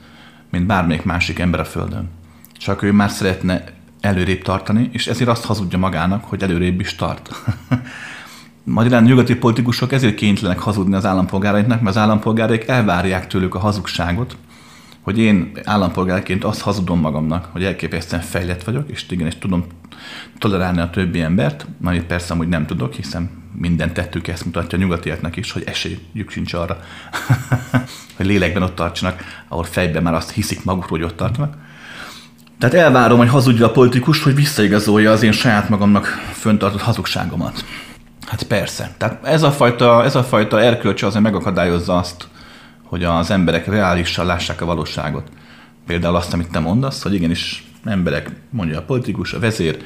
mint 0.51 0.67
bármelyik 0.67 1.05
másik 1.05 1.39
ember 1.39 1.61
a 1.61 1.65
Földön. 1.65 2.09
Csak 2.59 2.83
ő 2.83 2.93
már 2.93 3.11
szeretne 3.11 3.65
előrébb 4.01 4.43
tartani, 4.43 4.89
és 4.93 5.07
ezért 5.07 5.29
azt 5.29 5.45
hazudja 5.45 5.79
magának, 5.79 6.25
hogy 6.25 6.43
előrébb 6.43 6.81
is 6.81 6.95
tart. 6.95 7.31
Magyarán 8.65 9.03
nyugati 9.03 9.37
politikusok 9.37 9.93
ezért 9.93 10.15
kénytelenek 10.15 10.59
hazudni 10.59 10.95
az 10.95 11.07
állampolgárainknak, 11.07 11.81
mert 11.81 11.97
az 11.97 12.03
állampolgáraik 12.03 12.69
elvárják 12.69 13.27
tőlük 13.27 13.55
a 13.55 13.59
hazugságot, 13.59 14.37
hogy 15.01 15.19
én 15.19 15.51
állampolgárként 15.65 16.45
azt 16.45 16.61
hazudom 16.61 17.01
magamnak, 17.01 17.49
hogy 17.53 17.65
elképesztően 17.65 18.23
fejlett 18.23 18.65
vagyok, 18.65 18.91
és 18.91 19.07
igen, 19.11 19.27
és 19.27 19.39
tudom 19.39 19.65
tolerálni 20.39 20.81
a 20.81 20.91
többi 20.91 21.21
embert, 21.21 21.67
amit 21.85 22.05
persze 22.05 22.33
amúgy 22.33 22.49
nem 22.49 22.67
tudok, 22.67 22.95
hiszen 22.95 23.31
minden 23.59 23.93
tettük 23.93 24.29
ezt 24.29 24.45
mutatja 24.45 24.79
a 24.79 24.81
nyugatiaknak 24.81 25.37
is, 25.37 25.53
hogy 25.53 25.63
esélyük 25.67 26.31
sincs 26.31 26.53
arra, 26.53 26.81
hogy 28.17 28.27
lélekben 28.27 28.63
ott 28.63 28.75
tartsanak, 28.75 29.23
ahol 29.49 29.65
fejben 29.65 30.03
már 30.03 30.15
azt 30.15 30.31
hiszik 30.31 30.65
magukról, 30.65 30.99
hogy 30.99 31.09
ott 31.09 31.17
tartanak. 31.17 31.57
Tehát 32.59 32.75
elvárom, 32.75 33.19
hogy 33.19 33.29
hazudja 33.29 33.67
a 33.67 33.71
politikus, 33.71 34.23
hogy 34.23 34.35
visszaigazolja 34.35 35.11
az 35.11 35.23
én 35.23 35.33
saját 35.33 35.69
magamnak 35.69 36.07
föntartott 36.33 36.81
hazugságomat. 36.81 37.65
Hát 38.27 38.43
persze. 38.43 38.95
Tehát 38.99 39.25
ez 39.25 39.43
a 39.43 39.53
fajta, 39.53 40.05
ez 40.05 40.15
a 40.15 40.25
fajta 40.25 40.61
erkölcs 40.63 41.03
azért 41.03 41.23
megakadályozza 41.23 41.97
azt, 41.97 42.29
hogy 42.83 43.05
az 43.05 43.31
emberek 43.31 43.67
reálisan 43.67 44.27
lássák 44.27 44.61
a 44.61 44.65
valóságot. 44.65 45.29
Például 45.87 46.17
azt, 46.17 46.33
amit 46.33 46.51
te 46.51 46.59
mondasz, 46.59 47.03
hogy 47.03 47.15
igenis 47.15 47.67
emberek, 47.85 48.31
mondja 48.51 48.79
a 48.79 48.83
politikus, 48.83 49.33
a 49.33 49.39
vezér, 49.39 49.83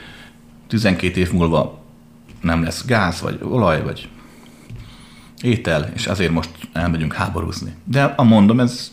12 0.69 1.21
év 1.21 1.33
múlva 1.33 1.85
nem 2.41 2.63
lesz 2.63 2.85
gáz, 2.87 3.21
vagy 3.21 3.39
olaj, 3.43 3.83
vagy 3.83 4.09
étel, 5.43 5.91
és 5.95 6.07
azért 6.07 6.33
most 6.33 6.51
elmegyünk 6.73 7.13
háborúzni. 7.13 7.75
De 7.85 8.03
a 8.17 8.23
mondom, 8.23 8.61
ez 8.61 8.93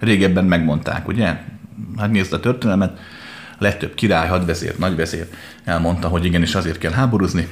régebben 0.00 0.44
megmondták, 0.44 1.08
ugye? 1.08 1.40
Hát 1.98 2.10
nézd 2.10 2.32
a 2.32 2.40
történelmet, 2.40 2.98
legtöbb 3.62 3.94
király, 3.94 4.28
hadvezér, 4.28 4.78
nagyvezér 4.78 5.26
elmondta, 5.64 6.08
hogy 6.08 6.24
igenis 6.24 6.54
azért 6.54 6.78
kell 6.78 6.92
háborúzni, 6.92 7.48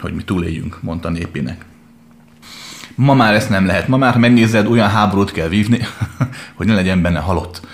hogy 0.00 0.14
mi 0.14 0.24
túléljünk, 0.24 0.82
mondta 0.82 1.08
népének. 1.08 1.64
Ma 2.94 3.14
már 3.14 3.34
ezt 3.34 3.48
nem 3.48 3.66
lehet. 3.66 3.88
Ma 3.88 3.96
már, 3.96 4.12
ha 4.12 4.18
megnézed, 4.18 4.66
olyan 4.66 4.88
háborút 4.88 5.32
kell 5.32 5.48
vívni, 5.48 5.78
hogy 6.56 6.66
ne 6.66 6.74
legyen 6.74 7.02
benne 7.02 7.18
halott. 7.18 7.66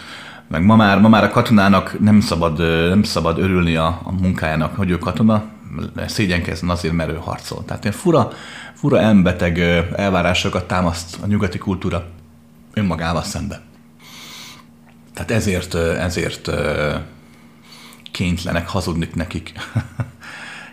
Meg 0.48 0.64
ma 0.64 0.76
már, 0.76 1.00
ma 1.00 1.08
már 1.08 1.24
a 1.24 1.30
katonának 1.30 2.00
nem 2.00 2.20
szabad, 2.20 2.58
nem 2.88 3.02
szabad 3.02 3.38
örülni 3.38 3.76
a, 3.76 4.00
a 4.04 4.12
munkájának, 4.12 4.76
hogy 4.76 4.90
ő 4.90 4.98
katona, 4.98 5.44
szégyenkezzen 6.06 6.68
azért, 6.68 6.94
mert 6.94 7.10
ő 7.10 7.18
harcol. 7.20 7.64
Tehát 7.64 7.84
ilyen 7.84 7.96
fura, 7.96 8.30
fura 8.74 9.00
elmbeteg 9.00 9.58
elvárásokat 9.96 10.68
támaszt 10.68 11.18
a 11.22 11.26
nyugati 11.26 11.58
kultúra 11.58 12.06
önmagával 12.74 13.22
szembe. 13.22 13.60
Tehát 15.14 15.30
ezért, 15.30 15.74
ezért 15.74 16.50
kénytlenek 18.10 18.68
hazudni 18.68 19.08
nekik. 19.14 19.52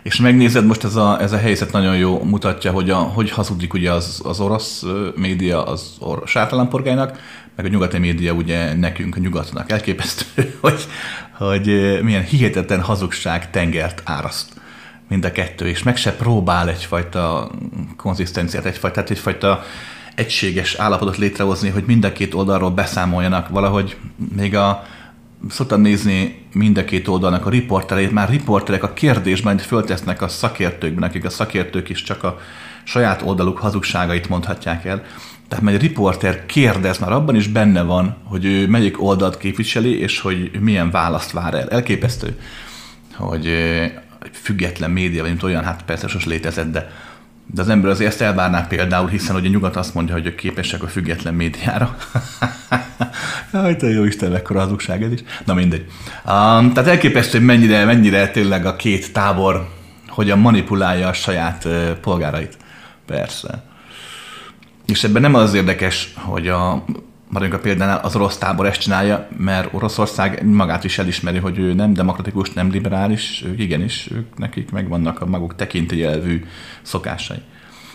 És 0.02 0.16
megnézed, 0.16 0.66
most 0.66 0.84
ez 0.84 0.96
a, 0.96 1.20
ez 1.20 1.32
a 1.32 1.36
helyzet 1.36 1.72
nagyon 1.72 1.96
jó 1.96 2.22
mutatja, 2.24 2.70
hogy, 2.72 2.90
a, 2.90 2.96
hogy 2.96 3.30
hazudik 3.30 3.74
ugye 3.74 3.92
az, 3.92 4.20
az 4.24 4.40
orosz 4.40 4.84
média 5.14 5.64
az 5.64 5.96
orosz 5.98 6.36
állampolgárnak, 6.36 7.18
meg 7.56 7.64
a 7.64 7.68
nyugati 7.68 7.98
média 7.98 8.32
ugye 8.32 8.74
nekünk, 8.74 9.16
a 9.16 9.20
nyugatnak. 9.20 9.70
Elképesztő, 9.70 10.54
hogy, 10.60 10.86
hogy 11.32 11.98
milyen 12.02 12.24
hihetetlen 12.24 12.80
hazugság 12.80 13.50
tengert 13.50 14.02
áraszt 14.04 14.52
mind 15.08 15.24
a 15.24 15.32
kettő, 15.32 15.68
és 15.68 15.82
meg 15.82 15.96
se 15.96 16.12
próbál 16.12 16.68
egyfajta 16.68 17.50
konzisztenciát, 17.96 18.64
egyfajta, 18.64 18.94
tehát 18.94 19.10
egyfajta 19.10 19.62
egységes 20.14 20.74
állapotot 20.74 21.16
létrehozni, 21.16 21.68
hogy 21.68 21.84
mind 21.86 22.04
a 22.04 22.12
két 22.12 22.34
oldalról 22.34 22.70
beszámoljanak 22.70 23.48
valahogy 23.48 23.96
még 24.36 24.56
a 24.56 24.86
szoktam 25.48 25.80
nézni 25.80 26.44
mind 26.52 26.78
a 26.78 26.84
két 26.84 27.08
oldalnak 27.08 27.46
a 27.46 27.50
riportereit, 27.50 28.12
már 28.12 28.28
riporterek 28.28 28.82
a 28.82 28.92
kérdésben 28.92 29.58
föltesznek 29.58 30.22
a 30.22 30.28
szakértőkben, 30.28 31.08
akik 31.08 31.24
a 31.24 31.30
szakértők 31.30 31.88
is 31.88 32.02
csak 32.02 32.24
a 32.24 32.38
saját 32.84 33.22
oldaluk 33.22 33.58
hazugságait 33.58 34.28
mondhatják 34.28 34.84
el. 34.84 35.04
Tehát 35.48 35.68
egy 35.68 35.80
riporter 35.80 36.46
kérdez, 36.46 36.98
már 36.98 37.12
abban 37.12 37.34
is 37.34 37.48
benne 37.48 37.82
van, 37.82 38.16
hogy 38.24 38.44
ő 38.44 38.68
melyik 38.68 39.02
oldalt 39.02 39.38
képviseli, 39.38 40.00
és 40.00 40.20
hogy 40.20 40.50
milyen 40.60 40.90
választ 40.90 41.30
vár 41.32 41.54
el. 41.54 41.68
Elképesztő, 41.68 42.38
hogy 43.14 43.46
egy 44.22 44.30
független 44.32 44.90
média, 44.90 45.20
vagy 45.20 45.30
mint 45.30 45.42
olyan, 45.42 45.64
hát 45.64 45.82
persze 45.82 46.08
sos 46.08 46.24
létezett, 46.24 46.72
de 46.72 46.90
De 47.46 47.60
az 47.60 47.68
ember 47.68 47.90
azért 47.90 48.10
ezt 48.10 48.20
elvárná 48.20 48.66
például, 48.66 49.08
hiszen 49.08 49.34
hogy 49.34 49.46
a 49.46 49.48
nyugat 49.48 49.76
azt 49.76 49.94
mondja, 49.94 50.14
hogy 50.14 50.26
ők 50.26 50.34
képesek 50.34 50.82
a 50.82 50.88
független 50.88 51.34
médiára. 51.34 51.96
Jaj, 53.52 53.76
te 53.76 53.86
jó 53.86 54.04
Isten, 54.04 54.30
mekkora 54.30 54.60
hazugság 54.60 55.02
ez 55.02 55.12
is. 55.12 55.20
Na 55.44 55.54
mindegy. 55.54 55.86
Um, 56.14 56.72
tehát 56.72 56.86
elképesztő, 56.86 57.38
hogy 57.38 57.46
mennyire, 57.46 57.84
mennyire 57.84 58.28
tényleg 58.30 58.66
a 58.66 58.76
két 58.76 59.12
tábor 59.12 59.68
hogyan 60.08 60.38
manipulálja 60.38 61.08
a 61.08 61.12
saját 61.12 61.64
uh, 61.64 61.90
polgárait. 61.90 62.56
Persze. 63.06 63.62
És 64.86 65.04
ebben 65.04 65.22
nem 65.22 65.34
az 65.34 65.54
érdekes, 65.54 66.12
hogy 66.14 66.48
a 66.48 66.84
maradjunk 67.28 67.60
a 67.60 67.62
példánál, 67.62 68.00
az 68.02 68.16
orosz 68.16 68.38
tábor 68.38 68.66
ezt 68.66 68.80
csinálja, 68.80 69.28
mert 69.36 69.74
Oroszország 69.74 70.46
magát 70.46 70.84
is 70.84 70.98
elismeri, 70.98 71.38
hogy 71.38 71.58
ő 71.58 71.72
nem 71.72 71.92
demokratikus, 71.92 72.52
nem 72.52 72.70
liberális, 72.70 73.44
ők 73.46 73.60
igenis, 73.60 74.08
ők 74.14 74.38
nekik 74.38 74.70
megvannak 74.70 75.20
a 75.20 75.26
maguk 75.26 75.54
tekintélyelvű 75.54 76.44
szokásai. 76.82 77.38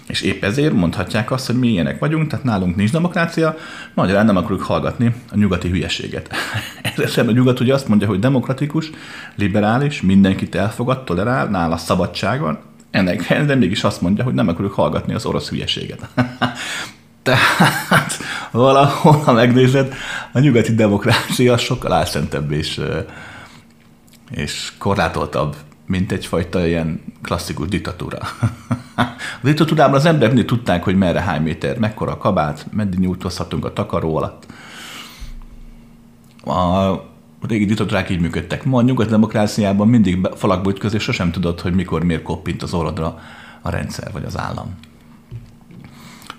És 0.07 0.21
épp 0.21 0.43
ezért 0.43 0.73
mondhatják 0.73 1.31
azt, 1.31 1.45
hogy 1.45 1.59
mi 1.59 1.67
ilyenek 1.67 1.99
vagyunk, 1.99 2.27
tehát 2.27 2.45
nálunk 2.45 2.75
nincs 2.75 2.91
demokrácia, 2.91 3.57
magyarán 3.93 4.25
nem 4.25 4.37
akarjuk 4.37 4.61
hallgatni 4.61 5.13
a 5.31 5.37
nyugati 5.37 5.69
hülyeséget. 5.69 6.29
Ezzel 6.81 7.07
szemben 7.07 7.35
a 7.35 7.37
nyugat 7.37 7.59
ugye 7.59 7.73
azt 7.73 7.87
mondja, 7.87 8.07
hogy 8.07 8.19
demokratikus, 8.19 8.89
liberális, 9.35 10.01
mindenkit 10.01 10.55
elfogad, 10.55 11.03
tolerál, 11.03 11.47
nála 11.47 11.77
szabadság 11.77 12.39
van, 12.39 12.59
ennek 12.91 13.45
de 13.45 13.55
mégis 13.55 13.83
azt 13.83 14.01
mondja, 14.01 14.23
hogy 14.23 14.33
nem 14.33 14.47
akarjuk 14.47 14.73
hallgatni 14.73 15.13
az 15.13 15.25
orosz 15.25 15.49
hülyeséget. 15.49 16.07
Tehát 17.23 18.17
valahol, 18.51 19.11
ha 19.11 19.33
megnézed, 19.33 19.93
a 20.31 20.39
nyugati 20.39 20.75
demokrácia 20.75 21.57
sokkal 21.57 21.93
álszentebb 21.93 22.51
és, 22.51 22.81
és 24.29 24.73
korlátoltabb, 24.77 25.55
mint 25.85 26.11
egyfajta 26.11 26.67
ilyen 26.67 27.01
klasszikus 27.21 27.67
diktatúra. 27.67 28.17
A 29.41 29.43
diktatúrában 29.43 29.95
az 29.95 30.05
emberek 30.05 30.33
mindig 30.33 30.49
tudták, 30.49 30.83
hogy 30.83 30.95
merre 30.95 31.21
hány 31.21 31.41
méter, 31.41 31.77
mekkora 31.77 32.11
a 32.11 32.17
kabát, 32.17 32.65
meddig 32.71 32.99
nyújtozhatunk 32.99 33.65
a 33.65 33.73
takaró 33.73 34.15
alatt. 34.15 34.45
A 36.45 36.91
régi 37.47 37.65
diktatúrák 37.65 38.09
így 38.09 38.19
működtek. 38.19 38.63
Ma 38.63 38.77
a 38.77 38.81
nyugat 38.81 39.09
demokráciában 39.09 39.87
mindig 39.87 40.27
falakba 40.35 40.69
ütközés, 40.69 40.99
és 40.99 41.03
sosem 41.03 41.31
tudod, 41.31 41.59
hogy 41.59 41.73
mikor, 41.73 42.03
miért 42.03 42.23
koppint 42.23 42.63
az 42.63 42.73
orrodra 42.73 43.19
a 43.61 43.69
rendszer 43.69 44.11
vagy 44.11 44.23
az 44.23 44.37
állam. 44.37 44.75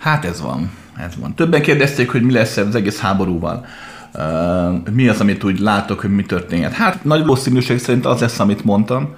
Hát 0.02 0.24
ez 0.24 0.40
van, 0.40 0.70
ez 0.96 1.12
van. 1.16 1.34
Többen 1.34 1.62
kérdezték, 1.62 2.10
hogy 2.10 2.22
mi 2.22 2.32
lesz 2.32 2.56
az 2.56 2.74
egész 2.74 2.98
háborúval. 2.98 3.66
Uh, 4.14 4.88
mi 4.90 5.08
az, 5.08 5.20
amit 5.20 5.44
úgy 5.44 5.58
látok, 5.58 6.00
hogy 6.00 6.14
mi 6.14 6.22
történhet? 6.22 6.72
Hát 6.72 7.04
nagy 7.04 7.20
valószínűség 7.20 7.78
szerint 7.78 8.06
az 8.06 8.20
lesz, 8.20 8.38
amit 8.38 8.64
mondtam. 8.64 9.14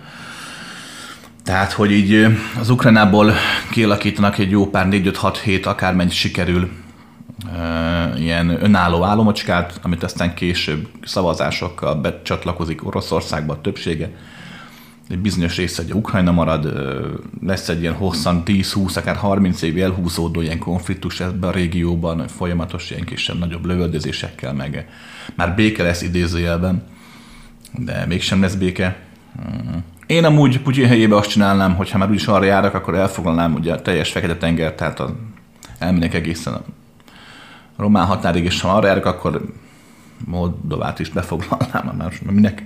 Tehát, 1.45 1.73
hogy 1.73 1.91
így 1.91 2.27
az 2.61 2.71
Ukránából 2.71 3.33
kialakítanak 3.71 4.39
egy 4.39 4.51
jó 4.51 4.71
pár 4.71 4.87
4-5-6 4.91 5.39
hét, 5.43 5.67
akármennyi 5.67 6.11
sikerül 6.11 6.69
uh, 7.47 8.21
ilyen 8.21 8.65
önálló 8.65 9.05
államocskát, 9.05 9.81
amit 9.83 10.03
aztán 10.03 10.35
később 10.35 10.89
szavazásokkal 11.05 11.95
becsatlakozik 11.95 12.87
Oroszországba 12.87 13.53
a 13.53 13.61
többsége 13.61 14.11
egy 15.09 15.19
bizonyos 15.19 15.57
része 15.57 15.83
egy 15.83 15.95
Ukrajna 15.95 16.33
marad, 16.33 16.73
lesz 17.43 17.69
egy 17.69 17.81
ilyen 17.81 17.95
hosszan 17.95 18.43
10-20, 18.47 18.97
akár 18.97 19.17
30 19.17 19.63
év 19.63 19.83
elhúzódó 19.83 20.41
ilyen 20.41 20.59
konfliktus 20.59 21.21
ebben 21.21 21.51
a 21.51 21.53
régióban, 21.53 22.29
folyamatos 22.29 22.91
ilyen 22.91 23.05
kisebb-nagyobb 23.05 23.65
lövöldözésekkel, 23.65 24.53
meg 24.53 24.89
már 25.35 25.55
béke 25.55 25.83
lesz 25.83 26.03
idézőjelben, 26.03 26.83
de 27.79 28.07
mégsem 28.07 28.41
lesz 28.41 28.55
béke. 28.55 28.97
Én 30.07 30.25
amúgy 30.25 30.61
Putyin 30.61 30.87
helyébe 30.87 31.17
azt 31.17 31.31
csinálnám, 31.31 31.75
hogy 31.75 31.91
ha 31.91 31.99
már 31.99 32.11
úgyis 32.11 32.27
arra 32.27 32.45
járok, 32.45 32.75
akkor 32.75 32.95
elfoglalnám 32.95 33.55
ugye 33.55 33.73
a 33.73 33.83
teljes 33.83 34.11
Fekete-tenger, 34.11 34.73
tehát 34.73 35.01
a, 35.01 35.17
elmennék 35.79 36.15
egészen 36.15 36.53
a 36.53 36.63
román 37.77 38.07
határig, 38.07 38.45
és 38.45 38.61
ha 38.61 38.69
arra 38.69 38.87
járok, 38.87 39.05
akkor 39.05 39.53
Moldovát 40.25 40.99
is 40.99 41.09
befoglalnám, 41.09 41.95
már 41.97 42.13
minek. 42.31 42.63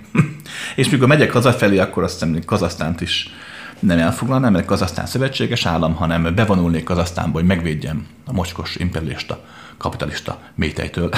És 0.79 0.89
mikor 0.89 1.09
megyek 1.09 1.33
hazafelé, 1.33 1.79
akkor 1.79 2.03
azt 2.03 2.13
hiszem, 2.13 2.45
Kazasztánt 2.45 3.01
is 3.01 3.31
nem 3.79 3.99
elfoglalnám, 3.99 4.53
mert 4.53 4.65
Kazasztán 4.65 5.07
szövetséges 5.07 5.67
állam, 5.67 5.95
hanem 5.95 6.35
bevonulnék 6.35 6.85
Kazasztánba, 6.85 7.39
hogy 7.39 7.47
megvédjem 7.47 8.07
a 8.27 8.33
mocskos 8.33 8.77
imperialista, 8.77 9.45
kapitalista 9.79 10.41
métejtől. 10.55 11.11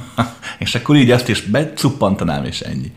és 0.58 0.74
akkor 0.74 0.96
így 0.96 1.10
ezt 1.10 1.28
is 1.28 1.42
becuppantanám, 1.42 2.44
és 2.44 2.60
ennyi. 2.60 2.92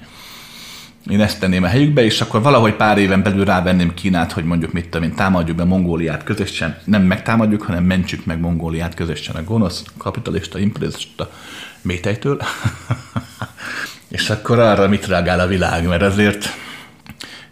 Én 1.09 1.21
ezt 1.21 1.39
tenném 1.39 1.63
a 1.63 1.67
helyükbe, 1.67 2.03
és 2.03 2.21
akkor 2.21 2.41
valahogy 2.41 2.73
pár 2.73 2.97
éven 2.97 3.23
belül 3.23 3.45
rávenném 3.45 3.93
Kínát, 3.93 4.31
hogy 4.31 4.43
mondjuk 4.43 4.71
mit 4.71 4.89
tudom 4.89 5.09
én, 5.09 5.15
támadjuk 5.15 5.57
be 5.57 5.63
Mongóliát 5.63 6.23
közösen, 6.23 6.77
nem 6.83 7.01
megtámadjuk, 7.01 7.61
hanem 7.61 7.83
mentsük 7.83 8.25
meg 8.25 8.39
Mongóliát 8.39 8.93
közösen 8.93 9.35
a 9.35 9.43
gonosz, 9.43 9.83
kapitalista, 9.97 10.59
imperialista 10.59 11.31
métejtől. 11.81 12.41
és 14.09 14.29
akkor 14.29 14.59
arra 14.59 14.87
mit 14.87 15.07
reagál 15.07 15.39
a 15.39 15.47
világ, 15.47 15.87
mert 15.87 16.01
ezért 16.01 16.45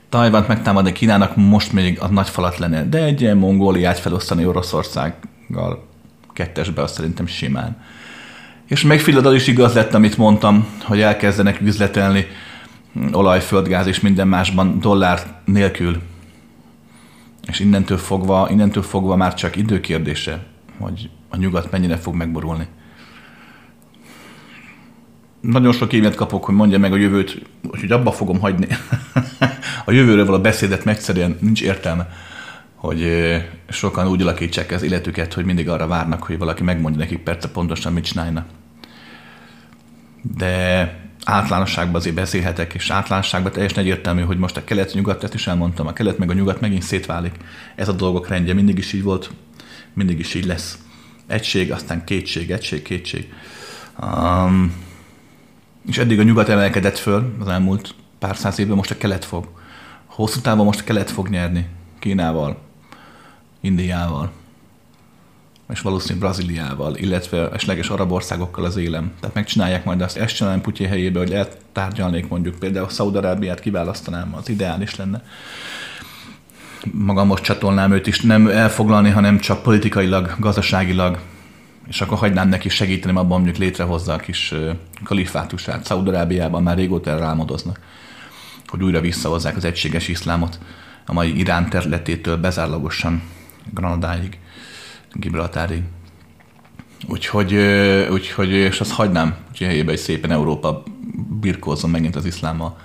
Tajvant 0.09 0.47
megtámadni 0.47 0.91
Kínának 0.91 1.35
most 1.35 1.73
még 1.73 1.99
az 1.99 2.09
nagy 2.09 2.29
falat 2.29 2.57
lenne, 2.57 2.83
de 2.83 3.03
egy 3.03 3.21
ilyen 3.21 3.37
Mongóliát 3.37 3.99
felosztani 3.99 4.45
Oroszországgal 4.45 5.87
kettesbe 6.33 6.81
azt 6.81 6.93
szerintem 6.93 7.25
simán. 7.27 7.81
És 8.65 8.83
meg 8.83 8.99
Filadal 8.99 9.35
is 9.35 9.47
igaz 9.47 9.73
lett, 9.73 9.93
amit 9.93 10.17
mondtam, 10.17 10.67
hogy 10.83 11.01
elkezdenek 11.01 11.61
üzletelni 11.61 12.27
olaj, 13.11 13.41
földgáz 13.41 13.87
és 13.87 13.99
minden 13.99 14.27
másban 14.27 14.79
dollár 14.79 15.41
nélkül. 15.45 16.01
És 17.47 17.59
innentől 17.59 17.97
fogva, 17.97 18.47
innentől 18.51 18.83
fogva 18.83 19.15
már 19.15 19.33
csak 19.33 19.55
időkérdése, 19.55 20.43
hogy 20.79 21.09
a 21.29 21.37
nyugat 21.37 21.71
mennyire 21.71 21.97
fog 21.97 22.15
megborulni 22.15 22.67
nagyon 25.41 25.71
sok 25.71 25.93
évet 25.93 26.15
kapok, 26.15 26.45
hogy 26.45 26.55
mondja 26.55 26.79
meg 26.79 26.91
a 26.91 26.95
jövőt, 26.95 27.41
hogy 27.69 27.91
abba 27.91 28.11
fogom 28.11 28.39
hagyni. 28.39 28.67
a 29.85 29.91
jövőről 29.91 30.25
való 30.25 30.39
beszédet 30.39 30.85
megszerűen 30.85 31.37
nincs 31.41 31.61
értelme, 31.61 32.09
hogy 32.75 33.07
sokan 33.69 34.07
úgy 34.07 34.21
alakítsák 34.21 34.71
az 34.71 34.83
életüket, 34.83 35.33
hogy 35.33 35.45
mindig 35.45 35.69
arra 35.69 35.87
várnak, 35.87 36.23
hogy 36.23 36.37
valaki 36.37 36.63
megmondja 36.63 36.99
nekik 36.99 37.19
persze 37.19 37.49
pontosan, 37.49 37.93
mit 37.93 38.05
csinálna. 38.05 38.45
De 40.37 40.93
általánosságban 41.23 41.95
azért 41.95 42.15
beszélhetek, 42.15 42.73
és 42.73 42.89
általánosságban 42.89 43.51
teljesen 43.51 43.83
egyértelmű, 43.83 44.21
hogy 44.21 44.37
most 44.37 44.57
a 44.57 44.63
kelet-nyugat, 44.63 45.23
ezt 45.23 45.33
is 45.33 45.47
elmondtam, 45.47 45.87
a 45.87 45.93
kelet 45.93 46.17
meg 46.17 46.29
a 46.29 46.33
nyugat 46.33 46.61
megint 46.61 46.83
szétválik. 46.83 47.35
Ez 47.75 47.87
a 47.87 47.93
dolgok 47.93 48.27
rendje 48.27 48.53
mindig 48.53 48.77
is 48.77 48.93
így 48.93 49.03
volt, 49.03 49.31
mindig 49.93 50.19
is 50.19 50.33
így 50.33 50.45
lesz. 50.45 50.77
Egység, 51.27 51.71
aztán 51.71 52.03
kétség, 52.03 52.51
egység, 52.51 52.81
kétség. 52.81 53.33
Um, 54.01 54.86
és 55.87 55.97
eddig 55.97 56.19
a 56.19 56.23
nyugat 56.23 56.49
emelkedett 56.49 56.97
föl 56.97 57.33
az 57.39 57.47
elmúlt 57.47 57.93
pár 58.19 58.35
száz 58.35 58.59
évben, 58.59 58.75
most 58.75 58.91
a 58.91 58.97
kelet 58.97 59.25
fog. 59.25 59.47
Hosszú 60.05 60.39
távon 60.39 60.65
most 60.65 60.79
a 60.79 60.83
kelet 60.83 61.11
fog 61.11 61.29
nyerni. 61.29 61.65
Kínával, 61.99 62.57
Indiával, 63.61 64.31
és 65.69 65.81
valószínűleg 65.81 66.19
Brazíliával, 66.19 66.95
illetve 66.95 67.51
esleges 67.51 67.89
arab 67.89 68.11
országokkal 68.11 68.65
az 68.65 68.77
élem. 68.77 69.11
Tehát 69.19 69.35
megcsinálják 69.35 69.85
majd 69.85 70.01
azt, 70.01 70.17
ezt 70.17 70.35
csinálom 70.35 70.61
Putyin 70.61 70.87
helyébe, 70.87 71.19
hogy 71.19 71.33
eltárgyalnék 71.33 72.27
mondjuk 72.27 72.59
például 72.59 72.89
Szaudarábiát 72.89 73.59
kiválasztanám, 73.59 74.35
az 74.35 74.49
ideális 74.49 74.95
lenne. 74.95 75.23
Magam 76.91 77.27
most 77.27 77.43
csatolnám 77.43 77.91
őt 77.91 78.07
is 78.07 78.21
nem 78.21 78.47
elfoglalni, 78.47 79.09
hanem 79.09 79.39
csak 79.39 79.63
politikailag, 79.63 80.35
gazdaságilag 80.39 81.19
és 81.87 82.01
akkor 82.01 82.17
hagynám 82.17 82.49
neki 82.49 82.69
segíteni 82.69 83.17
abban, 83.17 83.27
mondjuk 83.27 83.57
létrehozza 83.57 84.13
a 84.13 84.17
kis 84.17 84.53
kalifátusát. 85.03 85.85
Szaudarábiában 85.85 86.63
már 86.63 86.77
régóta 86.77 87.17
rámodoznak, 87.17 87.79
hogy 88.67 88.83
újra 88.83 89.01
visszahozzák 89.01 89.55
az 89.55 89.65
egységes 89.65 90.07
iszlámot 90.07 90.59
a 91.05 91.13
mai 91.13 91.37
Irán 91.37 91.69
területétől 91.69 92.37
bezárlagosan 92.37 93.21
Granadáig, 93.73 94.39
Gibraltárig. 95.13 95.83
Úgyhogy, 97.07 97.53
úgyhogy 98.11 98.49
és 98.49 98.79
azt 98.79 98.91
hagynám, 98.91 99.35
hogy 99.47 99.59
helyében 99.59 99.93
egy 99.93 100.01
szépen 100.01 100.31
Európa 100.31 100.83
birkózzon 101.39 101.89
megint 101.89 102.15
az 102.15 102.25
iszlámmal. 102.25 102.77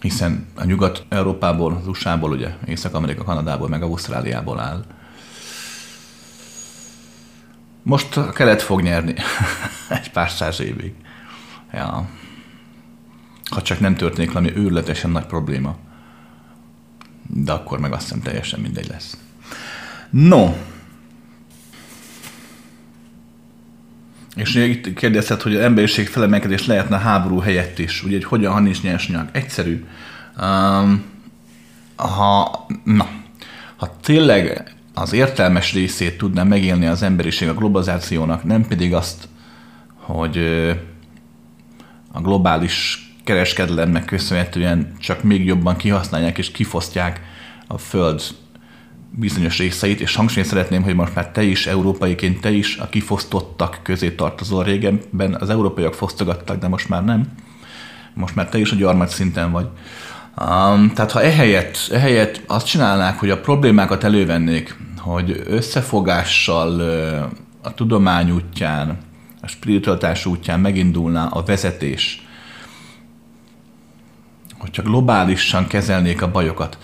Hiszen 0.00 0.46
a 0.54 0.64
Nyugat-Európából, 0.64 1.78
az 1.80 1.88
USA-ból, 1.88 2.30
ugye 2.30 2.54
Észak-Amerika, 2.66 3.24
Kanadából, 3.24 3.68
meg 3.68 3.82
Ausztráliából 3.82 4.60
áll 4.60 4.84
most 7.86 8.16
a 8.16 8.32
kelet 8.32 8.62
fog 8.62 8.82
nyerni 8.82 9.14
egy 9.88 10.10
pár 10.10 10.30
száz 10.30 10.60
évig. 10.60 10.92
Ja. 11.72 12.08
Ha 13.50 13.62
csak 13.62 13.80
nem 13.80 13.94
történik 13.94 14.32
valami 14.32 14.56
őrületesen 14.56 15.10
nagy 15.10 15.26
probléma. 15.26 15.76
De 17.26 17.52
akkor 17.52 17.78
meg 17.78 17.92
azt 17.92 18.02
hiszem 18.02 18.22
teljesen 18.22 18.60
mindegy 18.60 18.88
lesz. 18.88 19.16
No. 20.10 20.54
És 24.34 24.54
itt 24.54 24.94
kérdezted, 24.94 25.42
hogy 25.42 25.54
az 25.54 25.62
emberiség 25.62 26.08
felemelkedés 26.08 26.66
lehetne 26.66 26.98
háború 26.98 27.38
helyett 27.38 27.78
is. 27.78 28.02
Ugye, 28.02 28.14
hogy 28.14 28.24
hogyan, 28.24 28.52
ha 28.52 28.60
nincs 28.60 28.82
nyersanyag. 28.82 29.28
Egyszerű. 29.32 29.84
Um, 30.40 31.04
ha, 31.96 32.66
na, 32.84 33.08
ha 33.76 33.96
tényleg 34.00 34.75
az 34.98 35.12
értelmes 35.12 35.72
részét 35.72 36.18
tudná 36.18 36.42
megélni 36.42 36.86
az 36.86 37.02
emberiség 37.02 37.48
a 37.48 37.54
globalizációnak, 37.54 38.44
nem 38.44 38.66
pedig 38.66 38.94
azt, 38.94 39.28
hogy 39.94 40.38
a 42.12 42.20
globális 42.20 43.06
kereskedelemnek 43.24 44.04
köszönhetően 44.04 44.92
csak 44.98 45.22
még 45.22 45.44
jobban 45.44 45.76
kihasználják 45.76 46.38
és 46.38 46.50
kifosztják 46.50 47.20
a 47.66 47.78
Föld 47.78 48.22
bizonyos 49.10 49.58
részeit, 49.58 50.00
és 50.00 50.14
hangsúlyozni 50.14 50.52
szeretném, 50.56 50.82
hogy 50.82 50.94
most 50.94 51.14
már 51.14 51.30
te 51.30 51.42
is, 51.42 51.66
európaiként 51.66 52.40
te 52.40 52.50
is 52.50 52.76
a 52.76 52.88
kifosztottak 52.88 53.80
közé 53.82 54.10
tartozol 54.10 54.64
régenben. 54.64 55.34
Az 55.34 55.50
európaiak 55.50 55.94
fosztogattak, 55.94 56.58
de 56.58 56.68
most 56.68 56.88
már 56.88 57.04
nem. 57.04 57.32
Most 58.14 58.34
már 58.34 58.48
te 58.48 58.58
is 58.58 58.72
a 58.72 58.76
gyarmat 58.76 59.08
szinten 59.08 59.50
vagy. 59.50 59.66
Um, 60.40 60.92
tehát 60.94 61.12
ha 61.12 61.22
ehelyett, 61.22 61.78
ehelyett 61.92 62.42
azt 62.46 62.66
csinálnák, 62.66 63.18
hogy 63.18 63.30
a 63.30 63.40
problémákat 63.40 64.04
elővennék, 64.04 64.76
hogy 64.98 65.42
összefogással 65.46 66.80
a 67.62 67.74
tudomány 67.74 68.30
útján, 68.30 68.98
a 69.42 69.46
spiritualitás 69.46 70.26
útján 70.26 70.60
megindulna 70.60 71.26
a 71.26 71.42
vezetés, 71.42 72.26
hogyha 74.58 74.82
globálisan 74.82 75.66
kezelnék 75.66 76.22
a 76.22 76.30
bajokat, 76.30 76.78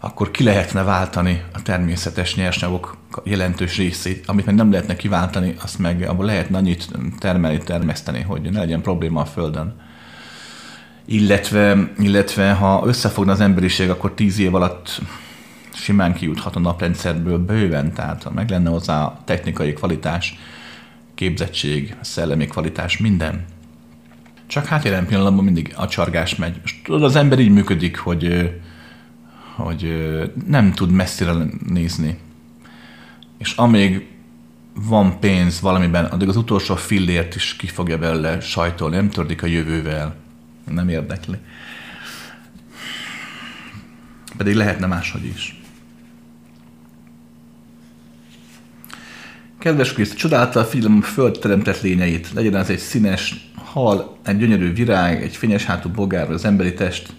akkor 0.00 0.30
ki 0.30 0.44
lehetne 0.44 0.82
váltani 0.82 1.42
a 1.52 1.62
természetes 1.62 2.34
nyersanyagok 2.34 2.96
jelentős 3.24 3.76
részét, 3.76 4.24
amit 4.26 4.46
meg 4.46 4.54
nem 4.54 4.70
lehetne 4.70 4.96
kiváltani, 4.96 5.54
azt 5.62 5.78
meg 5.78 6.08
abból 6.08 6.24
lehetne 6.24 6.56
annyit 6.56 6.88
termelni, 7.18 7.58
termeszteni, 7.58 8.20
hogy 8.20 8.40
ne 8.40 8.58
legyen 8.58 8.82
probléma 8.82 9.20
a 9.20 9.24
Földön. 9.24 9.80
Illetve, 11.04 11.92
illetve 11.98 12.52
ha 12.52 12.82
összefogna 12.86 13.32
az 13.32 13.40
emberiség, 13.40 13.90
akkor 13.90 14.12
tíz 14.12 14.38
év 14.38 14.54
alatt 14.54 15.00
simán 15.74 16.14
kijuthat 16.14 16.56
a 16.56 16.60
naprendszerből 16.60 17.38
bőven, 17.38 17.92
tehát 17.92 18.22
ha 18.22 18.30
meg 18.30 18.50
lenne 18.50 18.70
hozzá 18.70 19.02
a 19.02 19.20
technikai 19.24 19.72
kvalitás, 19.72 20.38
képzettség, 21.14 21.96
szellemi 22.00 22.46
kvalitás, 22.46 22.98
minden. 22.98 23.44
Csak 24.46 24.66
hát 24.66 24.84
jelen 24.84 25.06
pillanatban 25.06 25.44
mindig 25.44 25.72
a 25.76 25.88
csargás 25.88 26.36
megy. 26.36 26.60
És 26.64 26.82
tudod, 26.82 27.02
az 27.02 27.16
ember 27.16 27.38
így 27.38 27.52
működik, 27.52 27.98
hogy, 27.98 28.54
hogy 29.56 30.10
nem 30.46 30.72
tud 30.72 30.90
messzire 30.90 31.32
nézni. 31.68 32.18
És 33.38 33.54
amíg 33.54 34.06
van 34.74 35.20
pénz 35.20 35.60
valamiben, 35.60 36.04
addig 36.04 36.28
az 36.28 36.36
utolsó 36.36 36.74
fillért 36.74 37.34
is 37.34 37.56
ki 37.56 37.66
fogja 37.66 37.98
belőle 37.98 38.40
sajtolni, 38.40 38.96
nem 38.96 39.10
tördik 39.10 39.42
a 39.42 39.46
jövővel. 39.46 40.21
Nem 40.70 40.88
érdekli. 40.88 41.36
Pedig 44.36 44.54
lehetne 44.54 44.86
máshogy 44.86 45.24
is. 45.24 45.60
Kedves 49.58 49.92
Kriszt, 49.92 50.16
csodálta 50.16 50.60
a 50.60 50.64
film 50.64 51.00
föld 51.00 51.38
teremtett 51.38 51.80
lényeit. 51.80 52.32
Legyen 52.34 52.54
az 52.54 52.70
egy 52.70 52.78
színes 52.78 53.50
hal, 53.54 54.16
egy 54.24 54.38
gyönyörű 54.38 54.72
virág, 54.72 55.22
egy 55.22 55.36
fényes 55.36 55.64
hátú 55.64 55.88
bogár, 55.88 56.30
az 56.30 56.44
emberi 56.44 56.74
test. 56.74 57.12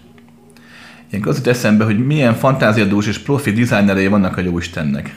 Ilyenkor 1.10 1.32
az 1.32 1.36
jut 1.38 1.46
eszembe, 1.46 1.84
hogy 1.84 2.06
milyen 2.06 2.34
fantáziadús 2.34 3.06
és 3.06 3.18
profi 3.18 3.52
dizájnerei 3.52 4.06
vannak 4.06 4.36
a 4.36 4.40
Jóistennek. 4.40 5.14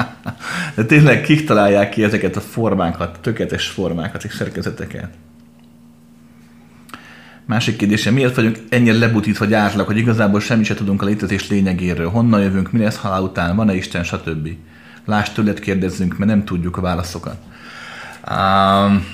De 0.74 0.84
tényleg 0.84 1.20
kik 1.20 1.44
találják 1.44 1.88
ki 1.88 2.04
ezeket 2.04 2.36
a 2.36 2.40
formákat, 2.40 3.20
tökéletes 3.20 3.68
formákat 3.68 4.24
és 4.24 4.34
szerkezeteket? 4.34 5.10
Másik 7.46 7.76
kérdése, 7.76 8.10
miért 8.10 8.34
vagyunk 8.34 8.58
ennyire 8.68 8.98
lebutítva 8.98 9.44
gyártlag, 9.44 9.86
hogy 9.86 9.96
igazából 9.96 10.40
semmi 10.40 10.64
sem 10.64 10.76
tudunk 10.76 11.02
a 11.02 11.06
létezés 11.06 11.48
lényegéről? 11.48 12.08
Honnan 12.08 12.40
jövünk, 12.40 12.72
mi 12.72 12.78
lesz 12.78 12.96
halál 12.96 13.22
után, 13.22 13.56
van-e 13.56 13.74
Isten, 13.74 14.04
stb. 14.04 14.48
Lásd 15.04 15.34
tőled 15.34 15.60
kérdezzünk, 15.60 16.18
mert 16.18 16.30
nem 16.30 16.44
tudjuk 16.44 16.76
a 16.76 16.80
válaszokat. 16.80 17.36
Um, 18.30 19.06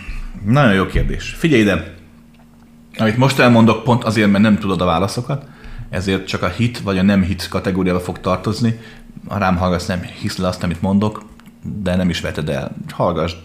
nagyon 0.45 0.73
jó 0.73 0.87
kérdés. 0.87 1.35
Figyelj 1.39 1.61
ide! 1.61 1.95
Amit 2.99 3.17
most 3.17 3.39
elmondok, 3.39 3.85
pont 3.85 4.05
azért, 4.05 4.31
mert 4.31 4.43
nem 4.43 4.59
tudod 4.59 4.81
a 4.81 4.85
válaszokat, 4.85 5.45
ezért 5.91 6.27
csak 6.27 6.43
a 6.43 6.49
hit 6.49 6.79
vagy 6.79 6.99
a 6.99 7.03
nem 7.03 7.23
hit 7.23 7.49
kategóriába 7.49 8.01
fog 8.01 8.21
tartozni. 8.21 8.81
Ha 9.29 9.39
rám 9.39 9.57
hallgatsz, 9.57 9.87
nem 9.87 10.03
hisz 10.03 10.37
le 10.37 10.49
azt, 10.49 10.63
amit 10.63 10.83
mondok, 10.83 11.23
de 11.63 11.97
nem 11.97 12.09
is 12.09 12.21
veted 12.21 12.49
el. 12.49 12.77
Hallgassd 12.93 13.37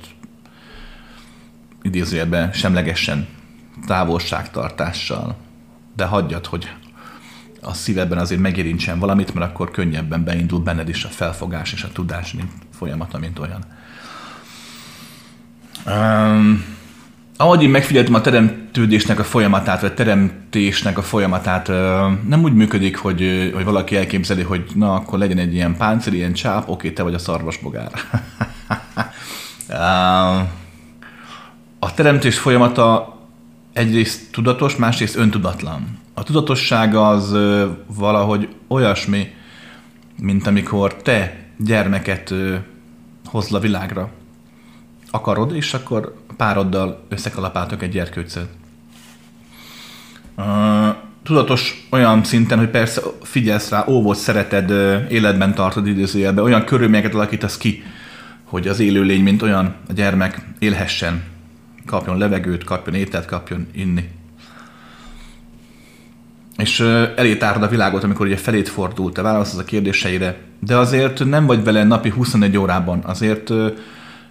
idézőjelben 1.81 2.51
semlegesen, 2.51 3.27
távolságtartással, 3.88 5.36
de 5.95 6.05
hagyjad, 6.05 6.45
hogy 6.45 6.69
a 7.61 7.74
szívedben 7.74 8.17
azért 8.17 8.41
megérintsen 8.41 8.99
valamit, 8.99 9.34
mert 9.34 9.51
akkor 9.51 9.71
könnyebben 9.71 10.24
beindul 10.24 10.59
benned 10.59 10.89
is 10.89 11.03
a 11.03 11.09
felfogás 11.09 11.74
és 11.74 11.84
a 11.84 11.91
tudás, 11.91 12.34
mint 12.34 12.51
folyamata, 12.78 13.17
mint 13.17 13.39
olyan. 13.39 13.65
Um, 15.86 16.65
ahogy 17.38 17.63
én 17.63 17.69
megfigyeltem 17.69 18.13
a 18.13 18.21
teremtődésnek 18.21 19.19
a 19.19 19.24
folyamatát, 19.24 19.82
vagy 19.82 19.89
a 19.89 19.93
teremtésnek 19.93 20.97
a 20.97 21.01
folyamatát, 21.01 21.67
nem 22.28 22.41
úgy 22.43 22.53
működik, 22.53 22.97
hogy, 22.97 23.51
hogy 23.53 23.63
valaki 23.63 23.95
elképzeli, 23.95 24.41
hogy 24.41 24.65
na, 24.76 24.93
akkor 24.93 25.19
legyen 25.19 25.38
egy 25.38 25.53
ilyen 25.53 25.78
páncél, 25.78 26.13
ilyen 26.13 26.34
csáp, 26.34 26.69
oké, 26.69 26.91
te 26.91 27.03
vagy 27.03 27.13
a 27.13 27.19
szarvasbogár. 27.19 27.91
a 31.80 31.93
teremtés 31.93 32.38
folyamata 32.38 33.12
egyrészt 33.74 34.32
tudatos, 34.32 34.76
másrészt 34.76 35.15
öntudatlan. 35.15 35.97
A 36.13 36.24
tudatosság 36.24 36.95
az 36.95 37.38
valahogy 37.88 38.47
olyasmi, 38.67 39.34
mint 40.19 40.47
amikor 40.47 40.95
te 40.95 41.38
gyermeket 41.57 42.34
hozz 43.26 43.53
a 43.53 43.59
világra. 43.59 44.09
Akarod, 45.11 45.55
és 45.55 45.74
akkor 45.74 46.15
pároddal 46.38 47.05
összekalapáltok 47.09 47.82
egy 47.84 47.91
gyerkőcöt. 47.91 48.47
Tudatos 51.24 51.88
olyan 51.89 52.24
szinten, 52.24 52.57
hogy 52.57 52.69
persze 52.69 53.01
figyelsz 53.21 53.69
rá, 53.69 53.86
óvod, 53.88 54.15
szereted, 54.15 54.69
életben 55.11 55.53
tartod 55.53 55.88
idézőjelbe, 55.88 56.41
olyan 56.41 56.65
körülményeket 56.65 57.13
alakítasz 57.13 57.57
ki, 57.57 57.84
hogy 58.43 58.67
az 58.67 58.80
élőlény, 58.80 59.24
mint 59.24 59.41
olyan 59.41 59.76
a 59.89 59.93
gyermek 59.93 60.41
élhessen, 60.59 61.24
kapjon 61.86 62.17
levegőt, 62.17 62.63
kapjon 62.63 62.95
ételt, 62.95 63.25
kapjon 63.25 63.67
inni. 63.71 64.09
És 66.57 66.79
elé 67.15 67.38
tárod 67.38 67.63
a 67.63 67.67
világot, 67.67 68.03
amikor 68.03 68.25
ugye 68.25 68.38
felét 68.38 68.69
fordult, 68.69 69.13
te 69.13 69.21
válaszolsz 69.21 69.63
a 69.63 69.65
kérdéseire, 69.65 70.38
de 70.59 70.77
azért 70.77 71.25
nem 71.25 71.45
vagy 71.45 71.63
vele 71.63 71.84
napi 71.84 72.09
21 72.09 72.57
órában, 72.57 72.99
azért 73.03 73.53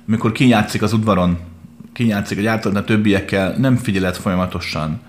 mikor 0.05 0.33
kinyátszik 0.33 0.83
az 0.83 0.93
udvaron, 0.93 1.39
kinyátszik 1.93 2.39
a 2.39 2.41
gyártód 2.41 2.77
a 2.77 2.85
többiekkel, 2.85 3.55
nem 3.59 3.77
figyeled 3.77 4.15
folyamatosan. 4.15 5.01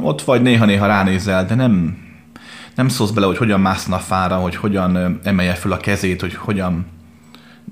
Ott 0.00 0.22
vagy 0.22 0.42
néha-néha 0.42 0.86
ránézel, 0.86 1.46
de 1.46 1.54
nem, 1.54 1.98
nem 2.74 2.88
szólsz 2.88 3.10
bele, 3.10 3.26
hogy 3.26 3.36
hogyan 3.36 3.60
mászna 3.60 3.96
a 3.96 3.98
fára, 3.98 4.36
hogy 4.36 4.56
hogyan 4.56 5.20
emelje 5.22 5.54
föl 5.54 5.72
a 5.72 5.76
kezét, 5.76 6.20
hogy 6.20 6.34
hogyan 6.34 6.86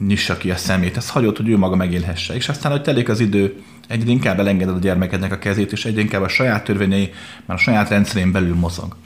nyissa 0.07 0.36
ki 0.36 0.51
a 0.51 0.57
szemét. 0.57 0.97
Ezt 0.97 1.11
hagyod, 1.11 1.36
hogy 1.36 1.49
ő 1.49 1.59
maga 1.59 1.76
megélhesse. 1.76 2.34
És 2.34 2.49
aztán, 2.49 2.72
hogy 2.72 2.82
telik 2.82 3.09
az 3.09 3.20
idő, 3.20 3.62
egyre 3.88 4.11
inkább 4.11 4.38
elengeded 4.38 4.74
a 4.74 4.78
gyermekednek 4.78 5.32
a 5.32 5.38
kezét, 5.38 5.72
és 5.72 5.84
egyre 5.84 6.01
inkább 6.01 6.22
a 6.22 6.28
saját 6.28 6.64
törvényei, 6.64 7.12
már 7.47 7.57
a 7.57 7.61
saját 7.61 7.88
rendszerén 7.88 8.32
belül 8.32 8.55
mozog. 8.55 8.97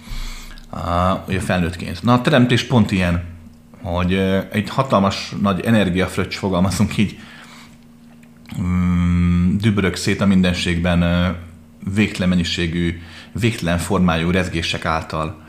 Uh, 0.73 1.29
ugye 1.29 1.41
felnőttként. 1.41 2.03
Na 2.03 2.13
a 2.13 2.21
teremtés 2.21 2.65
pont 2.65 2.91
ilyen, 2.91 3.25
hogy 3.83 4.13
uh, 4.13 4.45
egy 4.51 4.69
hatalmas 4.69 5.35
nagy 5.41 5.61
energiafröccs 5.61 6.35
fogalmazunk 6.35 6.97
így, 6.97 7.19
um, 8.59 9.57
dübörög 9.61 9.97
szét 9.97 10.21
a 10.21 10.27
mindenségben 10.27 11.03
uh, 11.03 11.37
végtelen 11.95 12.29
mennyiségű, 12.29 13.01
végtelen 13.33 13.79
formájú 13.79 14.31
rezgések 14.31 14.85
által, 14.85 15.43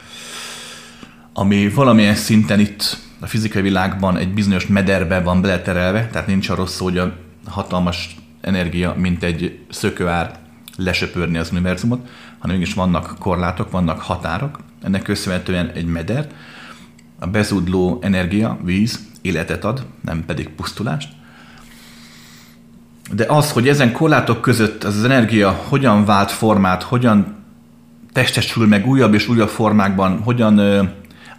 ami 1.33 1.69
valamilyen 1.69 2.15
szinten 2.15 2.59
itt 2.59 2.97
a 3.19 3.27
fizikai 3.27 3.61
világban 3.61 4.17
egy 4.17 4.33
bizonyos 4.33 4.67
mederbe 4.67 5.21
van 5.21 5.41
beleterelve, 5.41 6.07
tehát 6.07 6.27
nincs 6.27 6.49
arról 6.49 6.67
szó, 6.67 6.83
hogy 6.83 6.97
a 6.97 7.13
hatalmas 7.45 8.15
energia, 8.41 8.93
mint 8.97 9.23
egy 9.23 9.59
szökőár 9.69 10.39
lesöpörni 10.77 11.37
az 11.37 11.51
univerzumot, 11.51 12.09
hanem 12.39 12.55
mégis 12.57 12.73
vannak 12.73 13.15
korlátok, 13.19 13.71
vannak 13.71 14.01
határok. 14.01 14.59
Ennek 14.83 15.01
köszönhetően 15.01 15.69
egy 15.69 15.85
meder, 15.85 16.27
a 17.19 17.27
bezudló 17.27 17.99
energia, 18.01 18.57
víz, 18.63 18.99
életet 19.21 19.63
ad, 19.63 19.85
nem 20.01 20.25
pedig 20.25 20.49
pusztulást. 20.49 21.09
De 23.11 23.25
az, 23.27 23.51
hogy 23.51 23.67
ezen 23.67 23.91
korlátok 23.91 24.41
között 24.41 24.83
az, 24.83 24.97
az 24.97 25.03
energia 25.03 25.51
hogyan 25.51 26.05
vált 26.05 26.31
formát, 26.31 26.83
hogyan 26.83 27.35
testesül 28.13 28.67
meg 28.67 28.87
újabb 28.87 29.13
és 29.13 29.27
újabb 29.27 29.49
formákban, 29.49 30.21
hogyan 30.23 30.59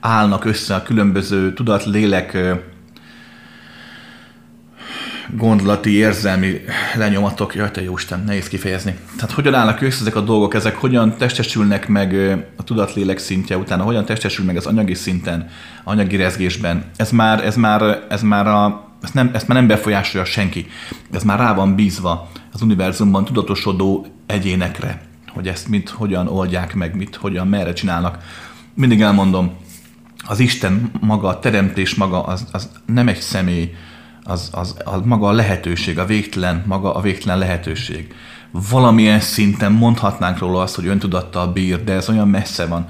állnak 0.00 0.44
össze 0.44 0.74
a 0.74 0.82
különböző 0.82 1.52
tudat, 1.52 1.84
lélek 1.84 2.34
ö, 2.34 2.54
gondolati, 5.36 5.90
érzelmi 5.90 6.60
lenyomatok, 6.96 7.54
jaj 7.54 7.70
te 7.70 7.82
Jóisten, 7.82 8.22
nehéz 8.26 8.48
kifejezni. 8.48 8.96
Tehát 9.16 9.32
hogyan 9.32 9.54
állnak 9.54 9.80
össze 9.80 10.00
ezek 10.00 10.16
a 10.16 10.20
dolgok, 10.20 10.54
ezek 10.54 10.76
hogyan 10.76 11.16
testesülnek 11.16 11.88
meg 11.88 12.14
a 12.56 12.64
tudatlélek 12.64 13.18
szintje 13.18 13.56
utána, 13.56 13.82
hogyan 13.82 14.04
testesül 14.04 14.44
meg 14.44 14.56
az 14.56 14.66
anyagi 14.66 14.94
szinten, 14.94 15.48
anyagi 15.84 16.16
rezgésben. 16.16 16.84
Ez 16.96 17.10
már, 17.10 17.44
ez 17.44 17.56
már, 17.56 18.04
ez 18.08 18.22
már 18.22 18.46
a, 18.46 18.88
ezt, 19.02 19.14
nem, 19.14 19.30
ezt 19.32 19.48
már 19.48 19.58
nem 19.58 19.66
befolyásolja 19.66 20.26
senki. 20.26 20.66
Ez 21.12 21.22
már 21.22 21.38
rá 21.38 21.54
van 21.54 21.74
bízva 21.74 22.30
az 22.52 22.62
univerzumban 22.62 23.24
tudatosodó 23.24 24.06
egyénekre, 24.26 25.00
hogy 25.28 25.48
ezt 25.48 25.68
mit, 25.68 25.88
hogyan 25.88 26.28
oldják 26.28 26.74
meg, 26.74 26.96
mit, 26.96 27.16
hogyan, 27.16 27.48
merre 27.48 27.72
csinálnak. 27.72 28.18
Mindig 28.74 29.00
elmondom, 29.00 29.56
az 30.28 30.38
Isten 30.38 30.90
maga, 31.00 31.28
a 31.28 31.38
teremtés 31.38 31.94
maga, 31.94 32.22
az, 32.22 32.46
az 32.52 32.68
nem 32.86 33.08
egy 33.08 33.20
személy, 33.20 33.74
az, 34.24 34.48
az, 34.52 34.76
az 34.84 35.00
maga 35.04 35.28
a 35.28 35.32
lehetőség, 35.32 35.98
a 35.98 36.04
végtelen, 36.04 36.64
maga 36.66 36.94
a 36.94 37.00
végtelen 37.00 37.38
lehetőség. 37.38 38.14
Valamilyen 38.50 39.20
szinten 39.20 39.72
mondhatnánk 39.72 40.38
róla 40.38 40.60
azt, 40.60 40.74
hogy 40.74 40.86
öntudattal 40.86 41.46
bír, 41.52 41.84
de 41.84 41.92
ez 41.92 42.08
olyan 42.08 42.28
messze 42.28 42.66
van 42.66 42.88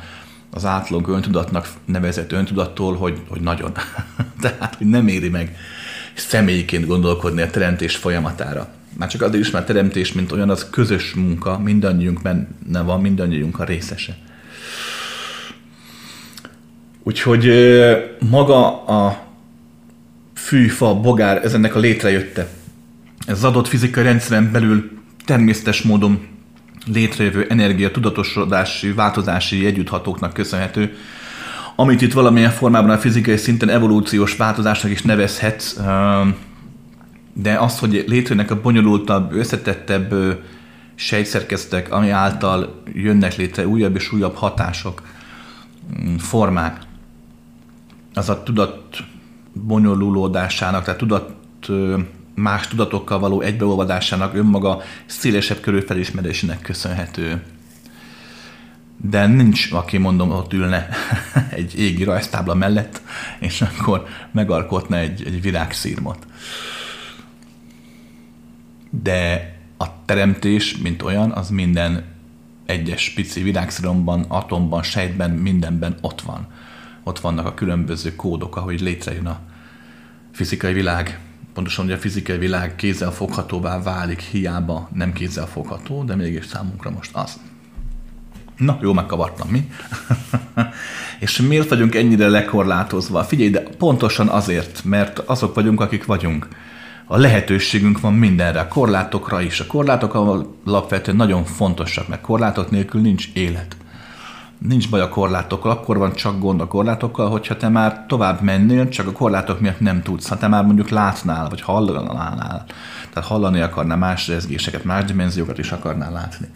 az 0.50 0.64
átlag 0.64 1.08
öntudatnak 1.08 1.68
nevezett 1.84 2.32
öntudattól, 2.32 2.96
hogy, 2.96 3.20
hogy 3.28 3.40
nagyon. 3.40 3.72
Tehát, 4.40 4.74
hogy 4.74 4.86
nem 4.86 5.08
éri 5.08 5.28
meg 5.28 5.56
személyként 6.14 6.86
gondolkodni 6.86 7.42
a 7.42 7.50
teremtés 7.50 7.96
folyamatára. 7.96 8.68
Már 8.96 9.08
csak 9.08 9.22
azért 9.22 9.44
is, 9.44 9.50
mert 9.50 9.66
teremtés, 9.66 10.12
mint 10.12 10.32
olyan, 10.32 10.50
az 10.50 10.70
közös 10.70 11.14
munka, 11.14 11.58
mindannyiunk 11.58 12.22
benne 12.22 12.80
van, 12.80 13.00
mindannyiunk 13.00 13.58
a 13.58 13.64
részese. 13.64 14.16
Úgyhogy 17.08 17.52
maga 18.30 18.84
a 18.84 19.26
fűfa, 20.34 20.94
bogár, 20.94 21.44
ez 21.44 21.54
ennek 21.54 21.74
a 21.74 21.78
létrejötte. 21.78 22.48
Ez 23.26 23.36
az 23.36 23.44
adott 23.44 23.68
fizikai 23.68 24.02
rendszeren 24.02 24.52
belül 24.52 24.90
természetes 25.24 25.82
módon 25.82 26.26
létrejövő 26.86 27.46
energia 27.48 27.90
tudatosodási, 27.90 28.92
változási 28.92 29.66
együtthatóknak 29.66 30.32
köszönhető, 30.32 30.96
amit 31.76 32.00
itt 32.00 32.12
valamilyen 32.12 32.50
formában 32.50 32.90
a 32.90 32.98
fizikai 32.98 33.36
szinten 33.36 33.68
evolúciós 33.68 34.36
változásnak 34.36 34.92
is 34.92 35.02
nevezhet, 35.02 35.82
de 37.32 37.58
az, 37.58 37.78
hogy 37.78 38.04
létrejönnek 38.06 38.50
a 38.50 38.60
bonyolultabb, 38.60 39.32
összetettebb 39.32 40.14
sejtszerkeztek, 40.94 41.92
ami 41.92 42.10
által 42.10 42.82
jönnek 42.92 43.36
létre 43.36 43.66
újabb 43.66 43.96
és 43.96 44.12
újabb 44.12 44.34
hatások, 44.34 45.02
mm, 46.00 46.16
formák, 46.16 46.86
az 48.18 48.28
a 48.28 48.42
tudat 48.42 49.04
bonyolulódásának, 49.52 50.84
tehát 50.84 50.98
tudat, 50.98 51.32
más 52.34 52.68
tudatokkal 52.68 53.18
való 53.18 53.40
egybeolvadásának 53.40 54.34
önmaga 54.34 54.82
szélesebb 55.06 55.60
körű 55.60 55.80
felismerésének 55.80 56.60
köszönhető. 56.60 57.42
De 58.96 59.26
nincs, 59.26 59.72
aki 59.72 59.98
mondom, 59.98 60.30
ott 60.30 60.52
ülne 60.52 60.88
egy 61.50 61.78
égi 61.78 62.04
rajztábla 62.04 62.54
mellett, 62.54 63.02
és 63.38 63.62
akkor 63.62 64.06
megalkotna 64.32 64.96
egy, 64.96 65.22
egy 65.26 65.42
virágszírmot. 65.42 66.26
De 68.90 69.52
a 69.78 70.04
teremtés, 70.04 70.76
mint 70.76 71.02
olyan, 71.02 71.30
az 71.30 71.48
minden 71.48 72.04
egyes 72.66 73.10
pici 73.10 73.42
virágszíromban, 73.42 74.24
atomban, 74.28 74.82
sejtben, 74.82 75.30
mindenben 75.30 75.96
ott 76.00 76.20
van 76.20 76.46
ott 77.08 77.18
vannak 77.20 77.46
a 77.46 77.54
különböző 77.54 78.16
kódok, 78.16 78.56
ahogy 78.56 78.80
létrejön 78.80 79.26
a 79.26 79.38
fizikai 80.32 80.72
világ. 80.72 81.18
Pontosan, 81.54 81.84
hogy 81.84 81.94
a 81.94 81.98
fizikai 81.98 82.38
világ 82.38 82.76
kézzel 82.76 83.10
foghatóvá 83.10 83.82
válik, 83.82 84.20
hiába 84.20 84.88
nem 84.94 85.12
kézzel 85.12 85.46
fogható, 85.46 86.04
de 86.04 86.14
mégis 86.14 86.46
számunkra 86.46 86.90
most 86.90 87.10
az. 87.14 87.40
Na, 88.56 88.78
jó 88.80 88.92
megkavartam, 88.92 89.48
mi? 89.48 89.70
és 91.20 91.40
miért 91.40 91.68
vagyunk 91.68 91.94
ennyire 91.94 92.28
lekorlátozva? 92.28 93.24
Figyelj, 93.24 93.50
de 93.50 93.62
pontosan 93.62 94.28
azért, 94.28 94.84
mert 94.84 95.18
azok 95.18 95.54
vagyunk, 95.54 95.80
akik 95.80 96.04
vagyunk. 96.04 96.48
A 97.06 97.16
lehetőségünk 97.16 98.00
van 98.00 98.14
mindenre, 98.14 98.60
a 98.60 98.68
korlátokra 98.68 99.40
is. 99.40 99.60
A 99.60 99.66
korlátok 99.66 100.14
alapvetően 100.64 101.16
nagyon 101.16 101.44
fontosak, 101.44 102.08
mert 102.08 102.20
korlátok 102.20 102.70
nélkül 102.70 103.00
nincs 103.00 103.28
élet 103.32 103.76
nincs 104.58 104.90
baj 104.90 105.00
a 105.00 105.08
korlátokkal, 105.08 105.70
akkor 105.70 105.98
van 105.98 106.12
csak 106.12 106.38
gond 106.38 106.60
a 106.60 106.66
korlátokkal, 106.66 107.30
hogyha 107.30 107.56
te 107.56 107.68
már 107.68 108.04
tovább 108.08 108.40
mennél, 108.40 108.88
csak 108.88 109.06
a 109.06 109.12
korlátok 109.12 109.60
miatt 109.60 109.80
nem 109.80 110.02
tudsz. 110.02 110.28
Ha 110.28 110.36
te 110.36 110.48
már 110.48 110.64
mondjuk 110.64 110.88
látnál, 110.88 111.48
vagy 111.48 111.60
hallanál, 111.60 112.64
tehát 113.12 113.28
hallani 113.28 113.60
akarnál 113.60 113.96
más 113.96 114.28
rezgéseket, 114.28 114.84
más 114.84 115.04
dimenziókat 115.04 115.58
is 115.58 115.72
akarnál 115.72 116.12
látni. 116.12 116.46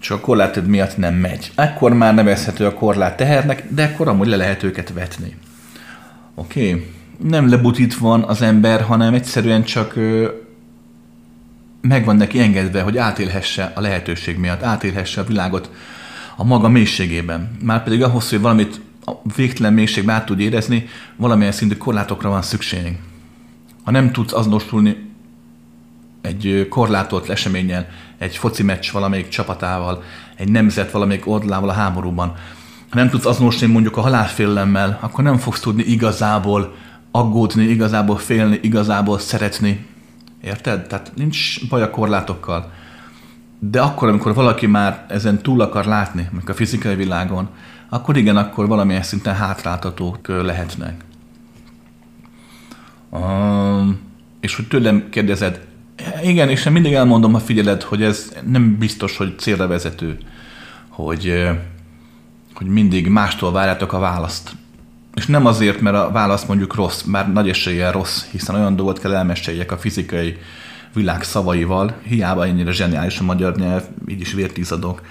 Csak 0.00 0.18
a 0.18 0.20
korlátod 0.20 0.66
miatt 0.66 0.96
nem 0.96 1.14
megy. 1.14 1.52
Ekkor 1.54 1.92
már 1.92 2.14
nevezhető 2.14 2.66
a 2.66 2.74
korlát 2.74 3.16
tehernek, 3.16 3.66
de 3.68 3.84
akkor 3.84 4.08
amúgy 4.08 4.26
le 4.26 4.36
lehet 4.36 4.62
őket 4.62 4.92
vetni. 4.92 5.36
Oké? 6.34 6.68
Okay? 6.68 6.92
Nem 7.22 7.48
lebutít 7.48 7.96
van 7.96 8.22
az 8.22 8.42
ember, 8.42 8.82
hanem 8.82 9.14
egyszerűen 9.14 9.62
csak 9.62 9.94
meg 11.80 12.04
van 12.04 12.16
neki 12.16 12.40
engedve, 12.40 12.82
hogy 12.82 12.96
átélhesse 12.96 13.72
a 13.74 13.80
lehetőség 13.80 14.38
miatt, 14.38 14.62
átélhesse 14.62 15.20
a 15.20 15.24
világot 15.24 15.70
a 16.40 16.44
maga 16.44 16.68
mélységében. 16.68 17.56
Márpedig 17.62 18.02
ahhoz, 18.02 18.30
hogy 18.30 18.40
valamit 18.40 18.80
a 19.04 19.12
végtelen 19.36 19.72
mélységben 19.72 20.14
át 20.14 20.26
tud 20.26 20.40
érezni, 20.40 20.86
valamilyen 21.16 21.52
szintű 21.52 21.76
korlátokra 21.76 22.28
van 22.28 22.42
szükség. 22.42 22.98
Ha 23.84 23.90
nem 23.90 24.12
tudsz 24.12 24.32
azonosulni 24.32 24.96
egy 26.20 26.66
korlátolt 26.70 27.28
eseményen, 27.28 27.86
egy 28.18 28.36
foci 28.36 28.62
meccs 28.62 28.90
valamelyik 28.90 29.28
csapatával, 29.28 30.02
egy 30.36 30.48
nemzet 30.48 30.90
valamelyik 30.90 31.26
oldalával 31.26 31.68
a 31.68 31.72
háborúban, 31.72 32.28
ha 32.88 32.96
nem 32.96 33.08
tudsz 33.08 33.26
azonosulni 33.26 33.72
mondjuk 33.72 33.96
a 33.96 34.00
halálfélelemmel, 34.00 34.98
akkor 35.00 35.24
nem 35.24 35.36
fogsz 35.36 35.60
tudni 35.60 35.82
igazából 35.82 36.74
aggódni, 37.10 37.64
igazából 37.64 38.16
félni, 38.16 38.58
igazából 38.62 39.18
szeretni. 39.18 39.86
Érted? 40.44 40.86
Tehát 40.86 41.12
nincs 41.14 41.68
baj 41.68 41.82
a 41.82 41.90
korlátokkal. 41.90 42.72
De 43.62 43.80
akkor, 43.80 44.08
amikor 44.08 44.34
valaki 44.34 44.66
már 44.66 45.04
ezen 45.08 45.42
túl 45.42 45.60
akar 45.60 45.84
látni, 45.84 46.28
meg 46.32 46.48
a 46.48 46.54
fizikai 46.54 46.94
világon, 46.94 47.48
akkor 47.88 48.16
igen, 48.16 48.36
akkor 48.36 48.66
valamilyen 48.66 49.02
szinten 49.02 49.34
hátráltatók 49.34 50.28
lehetnek. 50.28 51.04
Um, 53.10 54.00
és 54.40 54.56
hogy 54.56 54.68
tőlem 54.68 55.08
kérdezed, 55.10 55.66
igen, 56.22 56.48
és 56.48 56.66
én 56.66 56.72
mindig 56.72 56.92
elmondom, 56.92 57.32
ha 57.32 57.38
figyeled, 57.38 57.82
hogy 57.82 58.02
ez 58.02 58.32
nem 58.46 58.78
biztos, 58.78 59.16
hogy 59.16 59.38
célra 59.38 59.66
vezető, 59.66 60.18
hogy, 60.88 61.48
hogy 62.54 62.66
mindig 62.66 63.08
mástól 63.08 63.52
várjátok 63.52 63.92
a 63.92 63.98
választ. 63.98 64.50
És 65.14 65.26
nem 65.26 65.46
azért, 65.46 65.80
mert 65.80 65.96
a 65.96 66.10
válasz 66.10 66.44
mondjuk 66.44 66.74
rossz, 66.74 67.02
már 67.02 67.32
nagy 67.32 67.48
eséllyel 67.48 67.92
rossz, 67.92 68.24
hiszen 68.30 68.54
olyan 68.54 68.76
dolgot 68.76 68.98
kell 68.98 69.14
elmeséljek 69.14 69.72
a 69.72 69.78
fizikai 69.78 70.36
világ 70.94 71.22
szavaival, 71.22 71.94
hiába 72.02 72.46
ennyire 72.46 72.72
zseniális 72.72 73.18
a 73.18 73.24
magyar 73.24 73.56
nyelv, 73.56 73.82
így 74.08 74.20
is 74.20 74.32
vértizadok. 74.32 75.02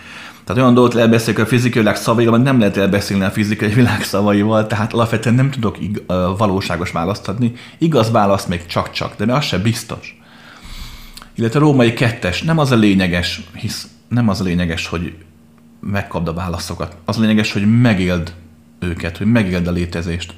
Tehát 0.43 0.61
olyan 0.61 0.73
dolgot 0.73 1.09
beszélni 1.09 1.41
a 1.41 1.45
fizikai 1.45 1.82
világ 1.82 1.95
szavaival, 1.95 2.34
amit 2.34 2.45
nem 2.45 2.59
lehet 2.59 2.77
elbeszélni 2.77 3.23
a 3.23 3.30
fizikai 3.30 3.69
világ 3.69 4.03
szavaival, 4.03 4.67
tehát 4.67 4.93
alapvetően 4.93 5.36
nem 5.36 5.51
tudok 5.51 5.82
ig- 5.82 6.03
valóságos 6.38 6.91
választ 6.91 7.27
adni. 7.27 7.53
Igaz 7.77 8.11
válasz 8.11 8.45
még 8.45 8.65
csak-csak, 8.65 9.15
de 9.15 9.34
az 9.34 9.43
se 9.43 9.57
biztos. 9.57 10.19
Illetve 11.36 11.59
a 11.59 11.61
római 11.61 11.93
kettes, 11.93 12.41
nem 12.41 12.57
az 12.57 12.71
a 12.71 12.75
lényeges, 12.75 13.41
hisz 13.53 13.88
nem 14.07 14.30
az 14.30 14.41
a 14.41 14.43
lényeges, 14.43 14.88
hogy 14.88 15.13
megkapd 15.80 16.27
a 16.27 16.34
válaszokat. 16.34 16.97
Az 17.05 17.17
a 17.17 17.21
lényeges, 17.21 17.51
hogy 17.51 17.80
megéld 17.82 18.34
őket, 18.80 19.17
hogy 19.17 19.27
megéld 19.27 19.67
a 19.67 19.71
létezést. 19.71 20.34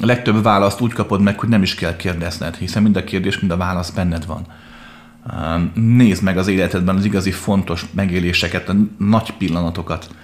A 0.00 0.06
legtöbb 0.06 0.42
választ 0.42 0.80
úgy 0.80 0.92
kapod 0.92 1.20
meg, 1.20 1.38
hogy 1.40 1.48
nem 1.48 1.62
is 1.62 1.74
kell 1.74 1.96
kérdezned, 1.96 2.56
hiszen 2.56 2.82
mind 2.82 2.96
a 2.96 3.04
kérdés, 3.04 3.38
mind 3.38 3.52
a 3.52 3.56
válasz 3.56 3.90
benned 3.90 4.26
van. 4.26 4.46
Nézd 5.74 6.22
meg 6.22 6.38
az 6.38 6.48
életedben 6.48 6.96
az 6.96 7.04
igazi 7.04 7.30
fontos 7.30 7.84
megéléseket, 7.92 8.68
a 8.68 8.74
nagy 8.98 9.32
pillanatokat. 9.32 10.14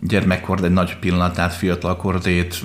Gyermekkor 0.00 0.64
egy 0.64 0.70
nagy 0.70 0.98
pillanatát, 0.98 1.52
fiatalkorét, 1.52 2.64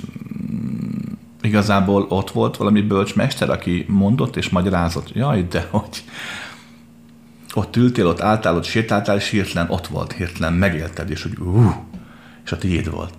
mm, 0.52 1.12
igazából 1.42 2.06
ott 2.08 2.30
volt 2.30 2.56
valami 2.56 2.80
bölcsmester, 2.80 3.50
aki 3.50 3.84
mondott 3.88 4.36
és 4.36 4.48
magyarázott, 4.48 5.12
jaj, 5.14 5.46
de 5.50 5.68
hogy 5.70 6.04
ott 7.54 7.76
ültél, 7.76 8.06
ott 8.06 8.20
álltál, 8.20 8.56
ott 8.56 8.64
sétáltál, 8.64 9.16
és 9.16 9.28
hirtelen 9.28 9.70
ott 9.70 9.86
volt, 9.86 10.12
hirtelen 10.12 10.52
megélted, 10.52 11.10
és 11.10 11.22
hogy 11.22 11.38
uh, 11.38 11.74
és 12.44 12.52
a 12.52 12.58
tiéd 12.58 12.90
volt. 12.90 13.14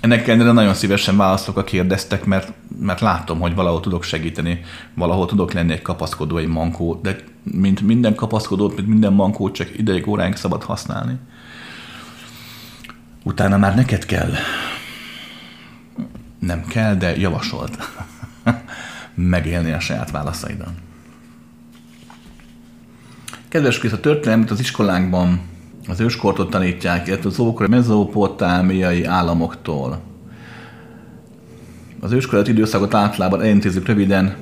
Ennek 0.00 0.28
ellenére 0.28 0.52
nagyon 0.52 0.74
szívesen 0.74 1.16
válaszolok, 1.16 1.56
a 1.56 1.64
kérdeztek, 1.64 2.24
mert, 2.24 2.52
mert 2.80 3.00
látom, 3.00 3.40
hogy 3.40 3.54
valahol 3.54 3.80
tudok 3.80 4.02
segíteni, 4.02 4.60
valahol 4.94 5.26
tudok 5.26 5.52
lenni 5.52 5.72
egy 5.72 5.82
kapaszkodó, 5.82 6.36
egy 6.36 6.46
mankó, 6.46 7.00
de 7.02 7.16
mint 7.42 7.80
minden 7.80 8.14
kapaszkodót, 8.14 8.76
mint 8.76 8.88
minden 8.88 9.12
mankót 9.12 9.54
csak 9.54 9.78
ideig, 9.78 10.08
óráig 10.08 10.36
szabad 10.36 10.62
használni. 10.62 11.18
Utána 13.22 13.56
már 13.56 13.74
neked 13.74 14.04
kell. 14.04 14.32
Nem 16.38 16.64
kell, 16.64 16.94
de 16.94 17.16
javasolt. 17.16 17.78
megélni 19.14 19.72
a 19.72 19.80
saját 19.80 20.10
válaszaidon. 20.10 20.74
Kedves 23.48 23.78
Krisz, 23.78 23.92
a 23.92 24.00
történelmet 24.00 24.50
az 24.50 24.60
iskolánkban 24.60 25.40
az 25.88 26.00
őskortot 26.00 26.50
tanítják, 26.50 27.06
illetve 27.06 27.28
az 27.28 27.38
ókori 27.38 27.68
mezopotámiai 27.68 29.04
államoktól. 29.04 30.00
Az 32.00 32.12
őskorát 32.12 32.48
időszakot 32.48 32.94
általában 32.94 33.40
elintézzük 33.40 33.86
röviden, 33.86 34.36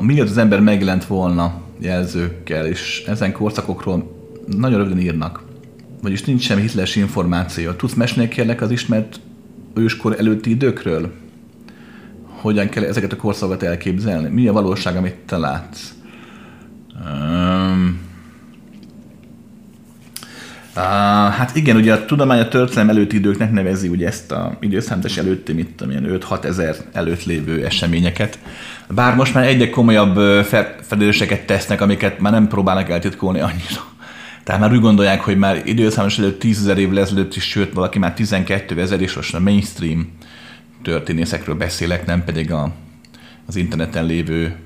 miért 0.00 0.28
az 0.28 0.38
ember 0.38 0.60
megjelent 0.60 1.04
volna 1.04 1.60
jelzőkkel, 1.78 2.66
és 2.66 3.04
ezen 3.06 3.32
korszakokról 3.32 4.20
nagyon 4.46 4.78
röviden 4.78 5.00
írnak. 5.00 5.42
Vagyis 6.02 6.24
nincs 6.24 6.42
semmi 6.42 6.60
hiteles 6.60 6.96
információ. 6.96 7.70
Tudsz 7.70 7.94
mesélni 7.94 8.28
kérlek 8.28 8.60
az 8.60 8.70
ismert 8.70 9.20
őskor 9.74 10.18
előtti 10.18 10.50
időkről? 10.50 11.12
Hogyan 12.24 12.68
kell 12.68 12.84
ezeket 12.84 13.12
a 13.12 13.16
korszakokat 13.16 13.62
elképzelni? 13.62 14.28
Mi 14.28 14.48
a 14.48 14.52
valóság, 14.52 14.96
amit 14.96 15.14
te 15.14 15.36
látsz? 15.36 15.92
Um, 17.04 18.00
Uh, 20.76 20.82
hát 21.32 21.56
igen, 21.56 21.76
ugye 21.76 21.92
a 21.92 22.04
tudomány 22.04 22.40
a 22.40 22.48
történelem 22.48 22.88
előtti 22.88 23.16
időknek 23.16 23.52
nevezi 23.52 23.88
ugye 23.88 24.06
ezt 24.06 24.32
a 24.32 24.56
időszámítás 24.60 25.16
előtti, 25.16 25.52
mit 25.52 25.68
tudom 25.68 25.92
ilyen 25.92 26.20
5-6 26.30 26.44
ezer 26.44 26.76
előtt 26.92 27.24
lévő 27.24 27.64
eseményeket. 27.64 28.38
Bár 28.88 29.14
most 29.14 29.34
már 29.34 29.44
egyre 29.44 29.70
komolyabb 29.70 30.44
felelőseket 30.82 31.46
tesznek, 31.46 31.80
amiket 31.80 32.18
már 32.18 32.32
nem 32.32 32.48
próbálnak 32.48 32.90
eltitkolni 32.90 33.40
annyira. 33.40 33.90
Tehát 34.44 34.60
már 34.60 34.72
úgy 34.72 34.80
gondolják, 34.80 35.20
hogy 35.20 35.36
már 35.36 35.62
időszámos 35.64 36.18
előtt 36.18 36.38
10 36.38 36.58
ezer 36.58 36.78
évvel 36.78 37.00
ezelőtt 37.00 37.34
is, 37.34 37.44
sőt 37.44 37.72
valaki 37.72 37.98
már 37.98 38.14
12 38.14 38.80
ezer, 38.80 39.00
és 39.00 39.14
most 39.14 39.34
a 39.34 39.40
mainstream 39.40 40.12
történészekről 40.82 41.54
beszélek, 41.54 42.06
nem 42.06 42.24
pedig 42.24 42.52
a, 42.52 42.72
az 43.46 43.56
interneten 43.56 44.04
lévő 44.04 44.56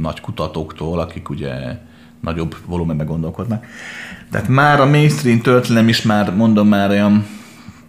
nagy 0.00 0.20
kutatóktól, 0.20 1.00
akik 1.00 1.28
ugye 1.28 1.78
nagyobb 2.20 2.56
volumenben 2.66 3.06
gondolkodnak. 3.06 3.66
Tehát 4.30 4.48
már 4.48 4.80
a 4.80 4.86
mainstream 4.86 5.40
történelem 5.40 5.88
is 5.88 6.02
már, 6.02 6.34
mondom 6.34 6.68
már 6.68 6.90
olyan 6.90 7.26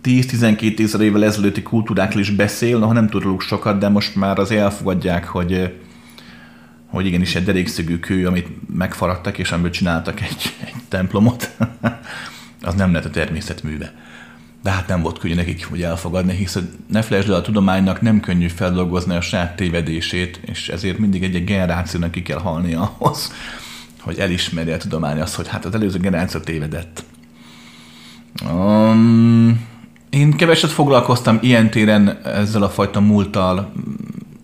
10-12 0.03 0.79
ezer 0.83 1.01
évvel 1.01 1.23
ezelőtti 1.23 1.61
kultúrákról 1.61 2.21
is 2.21 2.29
beszél, 2.29 2.79
ha 2.79 2.93
nem 2.93 3.09
tudunk 3.09 3.41
sokat, 3.41 3.79
de 3.79 3.89
most 3.89 4.15
már 4.15 4.39
az 4.39 4.51
elfogadják, 4.51 5.27
hogy 5.27 5.71
hogy 6.89 7.05
igenis 7.05 7.35
egy 7.35 7.43
derékszögű 7.43 7.99
kő, 7.99 8.27
amit 8.27 8.47
megfaradtak, 8.77 9.37
és 9.37 9.51
amiből 9.51 9.71
csináltak 9.71 10.21
egy, 10.21 10.55
egy 10.65 10.73
templomot, 10.87 11.57
az 12.61 12.73
nem 12.73 12.93
lett 12.93 13.05
a 13.05 13.09
természet 13.09 13.63
műve. 13.63 13.93
De 14.63 14.69
hát 14.69 14.87
nem 14.87 15.01
volt 15.01 15.19
könnyű 15.19 15.35
nekik, 15.35 15.65
hogy 15.65 15.81
elfogadni, 15.81 16.35
hiszen 16.35 16.69
ne 16.87 17.01
felejtsd 17.01 17.29
el, 17.29 17.35
a 17.35 17.41
tudománynak 17.41 18.01
nem 18.01 18.19
könnyű 18.19 18.47
feldolgozni 18.47 19.15
a 19.15 19.21
saját 19.21 19.55
tévedését, 19.55 20.39
és 20.45 20.69
ezért 20.69 20.97
mindig 20.97 21.23
egy-egy 21.23 21.43
generációnak 21.43 22.11
ki 22.11 22.21
kell 22.21 22.39
halni 22.39 22.73
ahhoz, 22.73 23.31
hogy 24.09 24.19
elismerje 24.19 24.73
a 24.73 24.77
tudomány 24.77 25.19
azt, 25.19 25.35
hogy 25.35 25.47
hát 25.47 25.65
az 25.65 25.75
előző 25.75 25.99
generáció 25.99 26.39
tévedett. 26.39 27.03
Um, 28.51 29.65
én 30.09 30.31
keveset 30.31 30.71
foglalkoztam 30.71 31.37
ilyen 31.41 31.69
téren 31.69 32.19
ezzel 32.23 32.63
a 32.63 32.69
fajta 32.69 32.99
múlttal. 32.99 33.71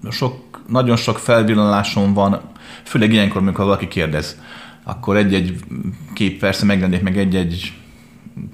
Sok, 0.09 0.61
nagyon 0.67 0.95
sok 0.95 1.19
felvillanásom 1.19 2.13
van, 2.13 2.41
főleg 2.83 3.13
ilyenkor, 3.13 3.41
amikor 3.41 3.65
valaki 3.65 3.87
kérdez. 3.87 4.39
Akkor 4.83 5.17
egy-egy 5.17 5.59
kép 6.13 6.39
persze 6.39 6.65
megjelenik, 6.65 7.01
meg 7.01 7.17
egy-egy 7.17 7.73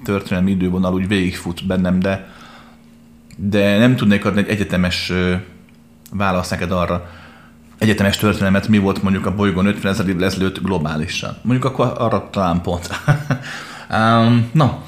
történelmi 0.04 0.50
idővonal 0.50 0.94
úgy 0.94 1.08
végigfut 1.08 1.66
bennem, 1.66 1.98
de, 1.98 2.32
de 3.36 3.78
nem 3.78 3.96
tudnék 3.96 4.24
adni 4.24 4.40
egy 4.40 4.48
egyetemes 4.48 5.12
választ 6.10 6.50
neked 6.50 6.70
arra, 6.70 7.10
egyetemes 7.82 8.16
történelmet 8.16 8.68
mi 8.68 8.78
volt 8.78 9.02
mondjuk 9.02 9.26
a 9.26 9.34
bolygón 9.34 9.66
50 9.66 9.92
ezer 9.92 10.08
évvel 10.08 10.24
ezelőtt 10.24 10.62
globálisan. 10.62 11.36
Mondjuk 11.42 11.72
akkor 11.72 11.92
arra 11.98 12.28
talán 12.30 12.60
pont. 12.60 12.88
um, 13.90 14.50
na, 14.52 14.82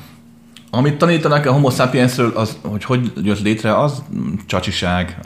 amit 0.70 0.98
tanítanak 0.98 1.46
a 1.46 1.52
homo 1.52 1.70
sapiensről, 1.70 2.32
az, 2.36 2.58
hogy 2.62 2.84
hogy 2.84 3.12
jött 3.22 3.42
létre, 3.42 3.78
az 3.78 4.02
csacsiság. 4.46 5.18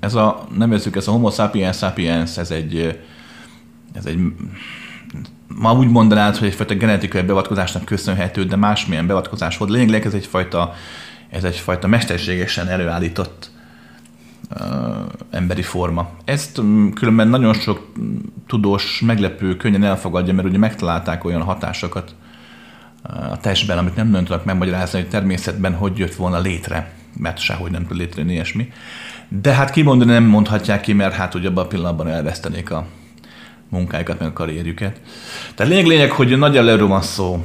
Ez 0.00 0.14
a, 0.14 0.46
nevezzük 0.56 0.96
ezt 0.96 1.08
a 1.08 1.10
homo 1.10 1.30
sapiens 1.30 1.76
sapiens, 1.76 2.36
ez 2.36 2.50
egy, 2.50 2.98
ez 3.92 4.06
egy 4.06 4.18
ma 5.46 5.72
úgy 5.72 5.88
mondanád, 5.88 6.36
hogy 6.36 6.48
egyfajta 6.48 6.74
genetikai 6.74 7.22
beavatkozásnak 7.22 7.84
köszönhető, 7.84 8.44
de 8.44 8.56
másmilyen 8.56 9.06
beavatkozás 9.06 9.56
volt. 9.56 9.70
Lényegleg 9.70 10.06
ez 10.06 10.14
egyfajta, 10.14 10.74
ez 11.30 11.44
egyfajta 11.44 11.86
mesterségesen 11.86 12.68
előállított 12.68 13.50
emberi 15.30 15.62
forma. 15.62 16.10
Ezt 16.24 16.60
különben 16.94 17.28
nagyon 17.28 17.54
sok 17.54 17.92
tudós, 18.46 19.02
meglepő, 19.06 19.56
könnyen 19.56 19.84
elfogadja, 19.84 20.34
mert 20.34 20.48
ugye 20.48 20.58
megtalálták 20.58 21.24
olyan 21.24 21.42
hatásokat 21.42 22.14
a 23.02 23.36
testben, 23.40 23.78
amit 23.78 23.96
nem 23.96 24.08
nagyon 24.08 24.24
tudnak 24.24 24.44
megmagyarázni, 24.44 25.00
hogy 25.00 25.08
természetben 25.08 25.74
hogy 25.74 25.98
jött 25.98 26.14
volna 26.14 26.38
létre, 26.38 26.92
mert 27.16 27.38
sehogy 27.38 27.70
nem 27.70 27.86
tud 27.86 27.96
létrejönni 27.96 28.32
ilyesmi. 28.32 28.72
De 29.28 29.52
hát 29.52 29.70
kimondani 29.70 30.10
nem 30.10 30.24
mondhatják 30.24 30.80
ki, 30.80 30.92
mert 30.92 31.14
hát 31.14 31.34
ugye 31.34 31.48
abban 31.48 31.64
a 31.64 31.68
pillanatban 31.68 32.08
elvesztenék 32.08 32.70
a 32.70 32.86
munkájukat, 33.68 34.18
meg 34.18 34.28
a 34.28 34.32
karrierjüket. 34.32 35.00
Tehát 35.54 35.72
lényeg, 35.72 35.86
lényeg, 35.86 36.10
hogy 36.10 36.38
nagy 36.38 36.56
erről 36.56 36.86
van 36.86 37.02
szó. 37.02 37.44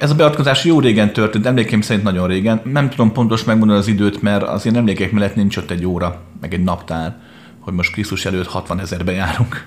Ez 0.00 0.10
a 0.10 0.14
beavatkozás 0.14 0.64
jó 0.64 0.80
régen 0.80 1.12
történt, 1.12 1.46
emlékeim 1.46 1.80
szerint 1.80 2.04
nagyon 2.04 2.26
régen. 2.26 2.60
Nem 2.64 2.90
tudom 2.90 3.12
pontos 3.12 3.44
megmondani 3.44 3.78
az 3.78 3.88
időt, 3.88 4.22
mert 4.22 4.42
az 4.42 4.66
én 4.66 4.76
emlékeim 4.76 5.10
mellett 5.12 5.34
nincs 5.34 5.56
ott 5.56 5.70
egy 5.70 5.86
óra, 5.86 6.20
meg 6.40 6.54
egy 6.54 6.62
naptár, 6.62 7.16
hogy 7.60 7.72
most 7.72 7.92
Krisztus 7.92 8.24
előtt 8.24 8.46
60 8.46 8.80
ezerbe 8.80 9.12
járunk. 9.12 9.66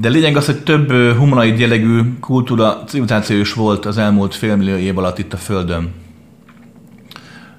De 0.00 0.08
lényeg 0.08 0.36
az, 0.36 0.46
hogy 0.46 0.62
több 0.62 0.92
humanoid 0.92 1.58
jellegű 1.58 2.00
kultúra, 2.20 2.82
civilizáció 2.86 3.38
is 3.38 3.52
volt 3.52 3.86
az 3.86 3.98
elmúlt 3.98 4.34
félmillió 4.34 4.76
év 4.76 4.98
alatt 4.98 5.18
itt 5.18 5.32
a 5.32 5.36
Földön. 5.36 5.92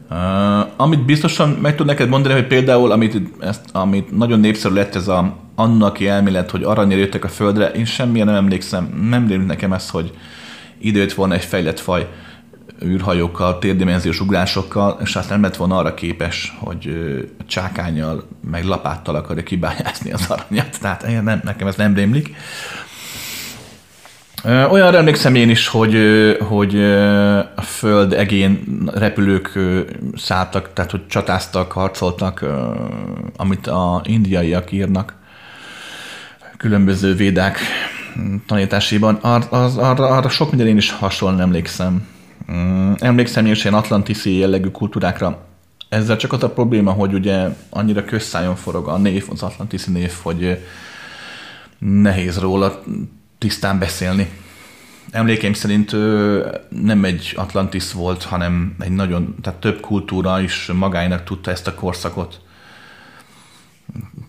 Uh, 0.09 0.17
amit 0.75 1.05
biztosan 1.05 1.49
meg 1.49 1.75
tud 1.75 1.85
neked 1.85 2.09
mondani, 2.09 2.33
hogy 2.33 2.47
például, 2.47 2.91
amit, 2.91 3.21
ezt, 3.39 3.61
amit 3.71 4.17
nagyon 4.17 4.39
népszerű 4.39 4.73
lett 4.73 4.95
ez 4.95 5.07
a 5.07 5.35
annak 5.55 5.99
elmélet, 5.99 6.51
hogy 6.51 6.63
aranyra 6.63 6.97
jöttek 6.97 7.23
a 7.23 7.27
Földre, 7.27 7.71
én 7.71 7.85
semmilyen 7.85 8.27
nem 8.27 8.35
emlékszem, 8.35 9.07
nem 9.09 9.27
rémlik 9.27 9.47
nekem 9.47 9.73
ezt, 9.73 9.89
hogy 9.89 10.11
időt 10.77 11.13
volna 11.13 11.33
egy 11.33 11.43
fejlett 11.43 11.79
faj 11.79 12.07
űrhajókkal, 12.83 13.59
térdimenziós 13.59 14.19
ugrásokkal, 14.19 14.97
és 15.01 15.15
aztán 15.15 15.39
nem 15.39 15.41
lett 15.41 15.55
volna 15.55 15.77
arra 15.77 15.93
képes, 15.93 16.57
hogy 16.59 16.89
csákányjal, 17.47 18.27
meg 18.49 18.65
lapáttal 18.65 19.15
akarja 19.15 19.43
kibányászni 19.43 20.11
az 20.11 20.25
aranyat. 20.29 20.79
Tehát 20.81 21.23
nem, 21.23 21.41
nekem 21.43 21.67
ez 21.67 21.75
nem 21.75 21.93
rémlik. 21.93 22.35
Olyan 24.45 24.95
emlékszem 24.95 25.35
én 25.35 25.49
is, 25.49 25.67
hogy, 25.67 25.97
hogy 26.47 26.81
a 27.55 27.61
föld 27.61 28.13
egén 28.13 28.63
repülők 28.93 29.59
szálltak, 30.15 30.73
tehát 30.73 30.91
hogy 30.91 31.07
csatáztak, 31.07 31.71
harcoltak, 31.71 32.45
amit 33.37 33.67
a 33.67 34.01
indiaiak 34.03 34.71
írnak 34.71 35.15
különböző 36.57 37.15
védák 37.15 37.59
tanításában. 38.47 39.15
Ar, 39.15 39.47
az, 39.49 39.77
arra, 39.77 40.07
arra 40.07 40.29
sok 40.29 40.49
minden 40.49 40.67
én 40.67 40.77
is 40.77 40.91
hasonlóan 40.91 41.41
emlékszem. 41.41 42.07
Emlékszem 42.99 43.45
én 43.45 43.51
is 43.51 43.63
ilyen 43.63 43.77
atlantiszi 43.77 44.37
jellegű 44.37 44.69
kultúrákra. 44.69 45.45
Ezzel 45.89 46.17
csak 46.17 46.33
az 46.33 46.43
a 46.43 46.49
probléma, 46.49 46.91
hogy 46.91 47.13
ugye 47.13 47.47
annyira 47.69 48.05
közszájon 48.05 48.55
forog 48.55 48.87
a 48.87 48.97
név, 48.97 49.25
az 49.29 49.43
atlantiszi 49.43 49.91
név, 49.91 50.11
hogy 50.21 50.59
nehéz 51.79 52.39
róla 52.39 52.81
tisztán 53.45 53.79
beszélni. 53.79 54.29
Emlékeim 55.11 55.53
szerint 55.53 55.91
nem 56.69 57.03
egy 57.03 57.33
Atlantis 57.35 57.91
volt, 57.93 58.23
hanem 58.23 58.75
egy 58.79 58.91
nagyon, 58.91 59.35
tehát 59.41 59.59
több 59.59 59.79
kultúra 59.79 60.41
is 60.41 60.69
magáinak 60.73 61.23
tudta 61.23 61.51
ezt 61.51 61.67
a 61.67 61.73
korszakot 61.73 62.39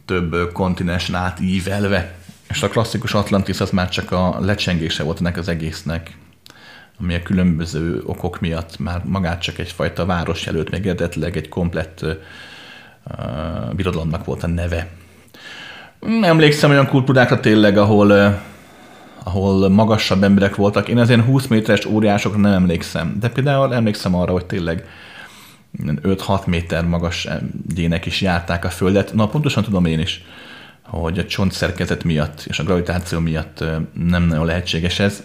több 0.04 0.52
kontinensen 0.52 1.14
átívelve. 1.14 2.14
És 2.48 2.62
a 2.62 2.68
klasszikus 2.68 3.14
Atlantis 3.14 3.60
az 3.60 3.70
már 3.70 3.88
csak 3.88 4.12
a 4.12 4.36
lecsengése 4.40 5.02
volt 5.02 5.20
ennek 5.20 5.36
az 5.36 5.48
egésznek, 5.48 6.16
ami 7.00 7.14
a 7.14 7.22
különböző 7.22 8.02
okok 8.06 8.40
miatt 8.40 8.78
már 8.78 9.02
magát 9.04 9.42
csak 9.42 9.58
egyfajta 9.58 10.06
város 10.06 10.46
előtt, 10.46 10.70
meg 10.70 10.86
eredetileg 10.86 11.36
egy 11.36 11.48
komplett 11.48 12.00
uh, 12.02 13.74
birodalomnak 13.74 14.24
volt 14.24 14.42
a 14.42 14.46
neve. 14.46 14.88
Emlékszem 16.22 16.70
olyan 16.70 16.88
kultúrákra 16.88 17.40
tényleg, 17.40 17.78
ahol 17.78 18.10
uh, 18.10 18.34
ahol 19.26 19.68
magasabb 19.68 20.22
emberek 20.22 20.54
voltak. 20.54 20.88
Én 20.88 20.98
ezen 20.98 21.22
20 21.22 21.46
méteres 21.46 21.84
óriásokra 21.84 22.38
nem 22.38 22.52
emlékszem, 22.52 23.16
de 23.20 23.28
például 23.28 23.74
emlékszem 23.74 24.14
arra, 24.14 24.32
hogy 24.32 24.46
tényleg 24.46 24.84
5-6 25.78 26.46
méter 26.46 26.84
magas 26.84 27.28
gyének 27.74 28.06
is 28.06 28.20
járták 28.20 28.64
a 28.64 28.70
Földet. 28.70 29.14
Na, 29.14 29.28
pontosan 29.28 29.62
tudom 29.62 29.84
én 29.84 30.00
is, 30.00 30.24
hogy 30.82 31.18
a 31.18 31.24
csontszerkezet 31.24 32.04
miatt 32.04 32.44
és 32.48 32.58
a 32.58 32.64
gravitáció 32.64 33.18
miatt 33.18 33.64
nem 33.92 34.22
nagyon 34.22 34.46
lehetséges 34.46 34.98
ez, 34.98 35.22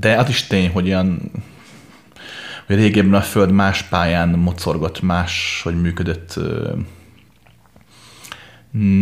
de 0.00 0.16
az 0.16 0.28
is 0.28 0.46
tény, 0.46 0.70
hogy 0.70 0.86
olyan 0.86 1.30
hogy 2.66 2.76
régebben 2.76 3.20
a 3.20 3.22
Föld 3.22 3.50
más 3.50 3.82
pályán 3.82 4.28
mocorgott, 4.28 5.02
más, 5.02 5.60
hogy 5.64 5.80
működött 5.80 6.38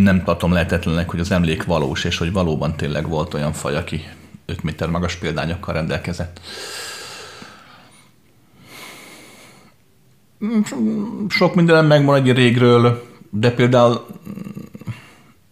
nem 0.02 0.22
tartom 0.24 0.52
lehetetlenek, 0.52 1.10
hogy 1.10 1.20
az 1.20 1.30
emlék 1.30 1.64
valós, 1.64 2.04
és 2.04 2.18
hogy 2.18 2.32
valóban 2.32 2.76
tényleg 2.76 3.08
volt 3.08 3.34
olyan 3.34 3.52
faj, 3.52 3.76
aki 3.76 4.04
5 4.46 4.62
méter 4.62 4.88
magas 4.88 5.16
példányokkal 5.16 5.74
rendelkezett. 5.74 6.40
Sok 11.28 11.54
minden 11.54 11.84
megvan 11.84 12.16
egy 12.16 12.32
régről, 12.32 13.08
de 13.30 13.50
például 13.50 14.06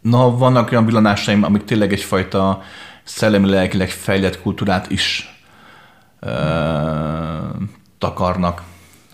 na, 0.01 0.37
vannak 0.37 0.71
olyan 0.71 0.87
villanásaim, 0.87 1.43
amik 1.43 1.65
tényleg 1.65 1.93
egyfajta 1.93 2.63
szellemi 3.03 3.49
lelkileg 3.49 3.91
fejlett 3.91 4.41
kultúrát 4.41 4.91
is 4.91 5.41
ö, 6.21 6.31
takarnak. 7.99 8.63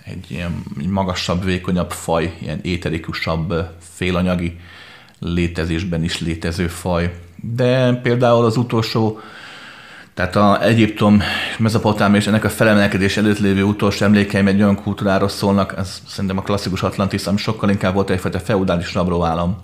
Egy 0.04 0.30
ilyen 0.30 0.62
magasabb, 0.90 1.44
vékonyabb 1.44 1.90
faj, 1.90 2.36
ilyen 2.40 2.60
éterikusabb, 2.62 3.54
félanyagi 3.78 4.60
létezésben 5.18 6.04
is 6.04 6.20
létező 6.20 6.66
faj. 6.66 7.18
De 7.36 7.92
például 7.94 8.44
az 8.44 8.56
utolsó, 8.56 9.20
tehát 10.18 10.36
a 10.36 10.64
Egyiptom 10.64 11.22
Mezopotámia 11.58 12.18
és 12.18 12.26
ennek 12.26 12.44
a 12.44 12.48
felemelkedés 12.48 13.16
előtt 13.16 13.38
lévő 13.38 13.62
utolsó 13.62 14.04
emlékeim 14.04 14.46
egy 14.46 14.62
olyan 14.62 14.82
kultúráról 14.82 15.28
szólnak, 15.28 15.74
ez 15.76 16.02
szerintem 16.06 16.38
a 16.38 16.42
klasszikus 16.42 16.82
Atlantis, 16.82 17.26
ami 17.26 17.36
sokkal 17.36 17.70
inkább 17.70 17.94
volt 17.94 18.10
egyfajta 18.10 18.38
feudális 18.38 18.94
rabróállam, 18.94 19.56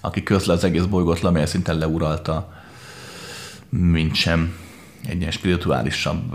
aki 0.00 0.22
közle 0.22 0.52
az 0.52 0.64
egész 0.64 0.82
bolygót 0.82 1.20
lamely 1.20 1.46
szinten 1.46 1.78
leuralta, 1.78 2.52
mint 3.68 4.14
sem 4.14 4.54
egy 5.06 5.18
ilyen 5.18 5.30
spirituálisabb 5.30 6.34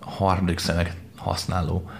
harmadik 0.00 0.58
szemek 0.58 0.96
használó 1.16 1.90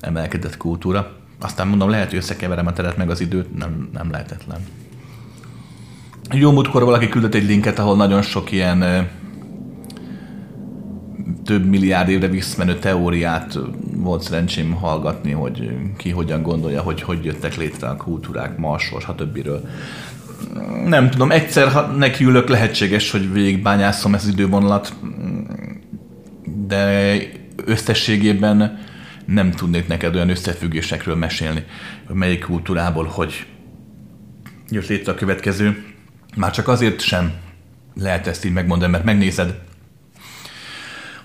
emelkedett 0.00 0.56
kultúra. 0.56 1.12
Aztán 1.40 1.68
mondom, 1.68 1.90
lehet, 1.90 2.08
hogy 2.08 2.18
összekeverem 2.18 2.66
a 2.66 2.72
teret 2.72 2.96
meg 2.96 3.10
az 3.10 3.20
időt, 3.20 3.56
nem, 3.56 3.88
nem 3.92 4.10
lehetetlen. 4.10 4.60
Jó 6.30 6.52
múltkor 6.52 6.84
valaki 6.84 7.08
küldött 7.08 7.34
egy 7.34 7.46
linket, 7.46 7.78
ahol 7.78 7.96
nagyon 7.96 8.22
sok 8.22 8.52
ilyen 8.52 9.08
több 11.44 11.66
milliárd 11.66 12.08
évre 12.08 12.28
visszmenő 12.28 12.78
teóriát 12.78 13.58
volt 13.94 14.22
szerencsém 14.22 14.72
hallgatni, 14.72 15.30
hogy 15.30 15.70
ki 15.96 16.10
hogyan 16.10 16.42
gondolja, 16.42 16.82
hogy 16.82 17.02
hogy 17.02 17.24
jöttek 17.24 17.56
létre 17.56 17.88
a 17.88 17.96
kultúrák 17.96 18.58
Marsról, 18.58 19.00
stb. 19.00 19.48
Nem 20.84 21.10
tudom, 21.10 21.30
egyszer 21.30 21.68
ha 21.68 21.80
nekiülök, 21.86 22.48
lehetséges, 22.48 23.10
hogy 23.10 23.32
végigbányászom 23.32 24.14
ezt 24.14 24.28
idővonalat, 24.28 24.94
de 26.66 27.16
összességében 27.64 28.78
nem 29.26 29.50
tudnék 29.50 29.86
neked 29.86 30.14
olyan 30.14 30.30
összefüggésekről 30.30 31.16
mesélni, 31.16 31.64
hogy 32.06 32.16
melyik 32.16 32.44
kultúrából, 32.44 33.04
hogy 33.04 33.46
jött 34.68 34.86
létre 34.86 35.12
a 35.12 35.14
következő. 35.14 35.84
Már 36.36 36.50
csak 36.50 36.68
azért 36.68 37.00
sem 37.00 37.32
lehet 37.94 38.26
ezt 38.26 38.44
így 38.44 38.52
megmondani, 38.52 38.92
mert 38.92 39.04
megnézed, 39.04 39.58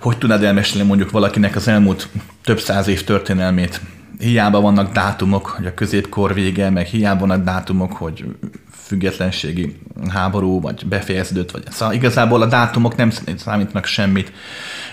hogy 0.04 0.18
tudnád 0.18 0.44
elmesélni 0.44 0.88
mondjuk 0.88 1.12
valakinek 1.12 1.56
az 1.56 1.68
elmúlt 1.68 2.10
több 2.44 2.60
száz 2.60 2.88
év 2.88 3.04
történelmét. 3.04 3.82
Hiába 4.20 4.62
vannak 4.62 4.94
dátumok, 4.94 5.46
hogy 5.46 5.66
a 5.66 5.74
középkor 5.74 6.34
vége, 6.34 6.70
meg 6.70 6.86
hiába 6.86 7.20
vannak 7.20 7.44
dátumok, 7.44 7.94
hogy 7.94 8.26
függetlenségi 8.72 9.80
háború, 10.10 10.62
vagy 10.62 10.86
befejeződött, 10.86 11.52
vagy 11.52 11.64
szóval 11.72 11.94
igazából 11.94 12.42
a 12.42 12.46
dátumok 12.46 12.96
nem 12.96 13.12
számítanak 13.38 13.86
semmit. 13.86 14.32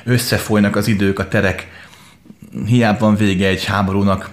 Összefolynak 0.04 0.76
az 0.76 0.88
idők, 0.88 1.18
a 1.18 1.28
terek, 1.28 1.68
hiába 2.66 2.98
van 2.98 3.16
vége 3.16 3.46
egy 3.46 3.64
háborúnak, 3.64 4.30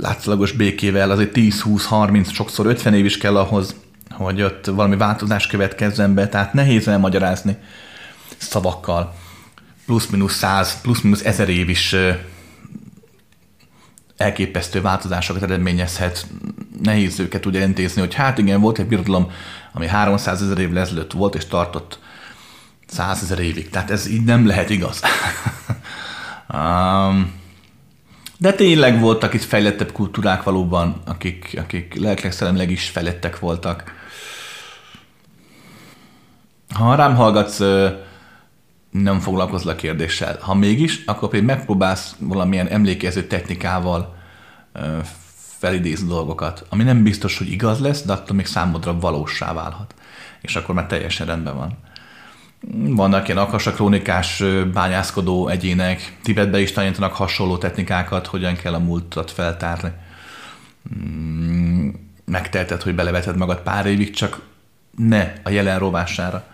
látszalagos 0.00 0.52
békével, 0.52 1.10
azért 1.10 1.32
10, 1.32 1.60
20, 1.60 1.84
30, 1.84 2.32
sokszor 2.32 2.66
50 2.66 2.94
év 2.94 3.04
is 3.04 3.18
kell 3.18 3.36
ahhoz, 3.36 3.74
hogy 4.10 4.42
ott 4.42 4.66
valami 4.66 4.96
változás 4.96 5.46
következzen 5.46 6.14
be, 6.14 6.28
tehát 6.28 6.52
nehéz 6.52 6.88
elmagyarázni 6.88 7.56
szavakkal. 8.36 9.22
Plusz-minusz 9.86 10.36
100, 10.36 10.80
plusz-minusz 10.80 11.24
1000 11.24 11.48
év 11.48 11.68
is 11.68 11.96
elképesztő 14.16 14.80
változásokat 14.80 15.42
eredményezhet. 15.42 16.26
Nehéz 16.82 17.18
őket 17.20 17.46
úgy 17.46 17.56
elintézni, 17.56 18.00
hogy 18.00 18.14
hát 18.14 18.38
igen, 18.38 18.60
volt 18.60 18.78
egy 18.78 18.86
birodalom, 18.86 19.30
ami 19.72 19.86
300 19.86 20.42
ezer 20.42 20.58
évvel 20.58 20.82
ezelőtt 20.82 21.12
volt, 21.12 21.34
és 21.34 21.46
tartott 21.46 21.98
100 22.86 23.22
ezer 23.22 23.38
évig. 23.38 23.70
Tehát 23.70 23.90
ez 23.90 24.06
így 24.06 24.24
nem 24.24 24.46
lehet 24.46 24.70
igaz. 24.70 25.00
um, 26.54 27.32
de 28.38 28.52
tényleg 28.52 29.00
voltak 29.00 29.34
itt 29.34 29.42
fejlettebb 29.42 29.92
kultúrák 29.92 30.42
valóban, 30.42 31.02
akik, 31.04 31.54
akik 31.56 31.94
lelkileg 31.94 32.70
is 32.70 32.88
fejlettek 32.88 33.38
voltak. 33.38 33.92
Ha 36.74 36.94
rám 36.94 37.14
hallgatsz, 37.14 37.60
nem 39.02 39.20
foglalkozol 39.20 39.72
a 39.72 39.76
kérdéssel. 39.76 40.38
Ha 40.40 40.54
mégis, 40.54 41.04
akkor 41.04 41.28
pedig 41.28 41.44
megpróbálsz 41.44 42.14
valamilyen 42.18 42.68
emlékező 42.68 43.26
technikával 43.26 44.16
felidézni 45.58 46.08
dolgokat, 46.08 46.66
ami 46.68 46.82
nem 46.82 47.02
biztos, 47.02 47.38
hogy 47.38 47.50
igaz 47.50 47.80
lesz, 47.80 48.02
de 48.02 48.12
attól 48.12 48.36
még 48.36 48.46
számodra 48.46 48.98
valósá 48.98 49.52
válhat. 49.52 49.94
És 50.40 50.56
akkor 50.56 50.74
már 50.74 50.86
teljesen 50.86 51.26
rendben 51.26 51.56
van. 51.56 51.78
Vannak 52.94 53.28
ilyen 53.28 53.40
akasa 53.40 53.72
krónikás 53.72 54.42
bányászkodó 54.72 55.48
egyének, 55.48 56.18
Tibetbe 56.22 56.60
is 56.60 56.72
tanítanak 56.72 57.12
hasonló 57.12 57.56
technikákat, 57.56 58.26
hogyan 58.26 58.56
kell 58.56 58.74
a 58.74 58.78
múltat 58.78 59.30
feltárni. 59.30 59.92
Mm, 60.98 61.88
megteheted, 62.24 62.82
hogy 62.82 62.94
beleveted 62.94 63.36
magad 63.36 63.60
pár 63.60 63.86
évig, 63.86 64.14
csak 64.14 64.40
ne 64.96 65.32
a 65.42 65.50
jelen 65.50 65.78
rovására. 65.78 66.44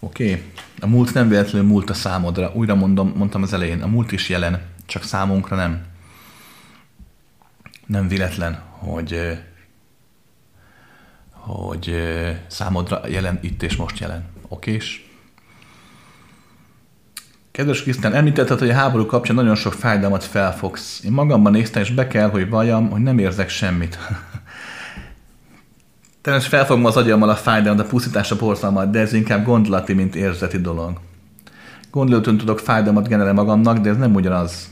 Oké? 0.00 0.52
A 0.80 0.86
múlt 0.86 1.14
nem 1.14 1.28
véletlenül 1.28 1.68
múlt 1.68 1.90
a 1.90 1.94
számodra. 1.94 2.52
Újra 2.54 2.74
mondom, 2.74 3.12
mondtam 3.16 3.42
az 3.42 3.52
elején, 3.52 3.82
a 3.82 3.86
múlt 3.86 4.12
is 4.12 4.28
jelen, 4.28 4.62
csak 4.86 5.02
számunkra 5.02 5.56
nem. 5.56 5.84
Nem 7.86 8.08
véletlen, 8.08 8.62
hogy 8.68 9.38
hogy 11.30 11.94
számodra 12.46 13.00
jelen 13.08 13.38
itt 13.42 13.62
és 13.62 13.76
most 13.76 13.98
jelen. 13.98 14.24
Okés? 14.48 15.10
Kedves 17.50 17.82
Krisztán, 17.82 18.14
említetted, 18.14 18.58
hogy 18.58 18.70
a 18.70 18.74
háború 18.74 19.06
kapcsán 19.06 19.34
nagyon 19.34 19.54
sok 19.54 19.72
fájdalmat 19.72 20.24
felfogsz. 20.24 21.00
Én 21.04 21.12
magamban 21.12 21.52
néztem, 21.52 21.82
és 21.82 21.90
be 21.90 22.06
kell, 22.06 22.30
hogy 22.30 22.48
valljam, 22.48 22.90
hogy 22.90 23.00
nem 23.00 23.18
érzek 23.18 23.48
semmit. 23.48 23.98
Természetesen 26.22 26.58
felfogom 26.58 26.84
az 26.84 26.96
agyammal 26.96 27.28
a 27.28 27.34
fájdalmat, 27.34 27.86
a 27.86 27.88
pusztítás, 27.88 28.30
a 28.30 28.36
borzalmat, 28.36 28.90
de 28.90 28.98
ez 28.98 29.12
inkább 29.12 29.44
gondolati, 29.44 29.92
mint 29.92 30.16
érzeti 30.16 30.60
dolog. 30.60 31.00
Gondolaton 31.90 32.36
tudok 32.36 32.58
fájdalmat 32.58 33.08
generálni 33.08 33.38
magamnak, 33.38 33.78
de 33.78 33.90
ez 33.90 33.96
nem 33.96 34.14
ugyanaz. 34.14 34.68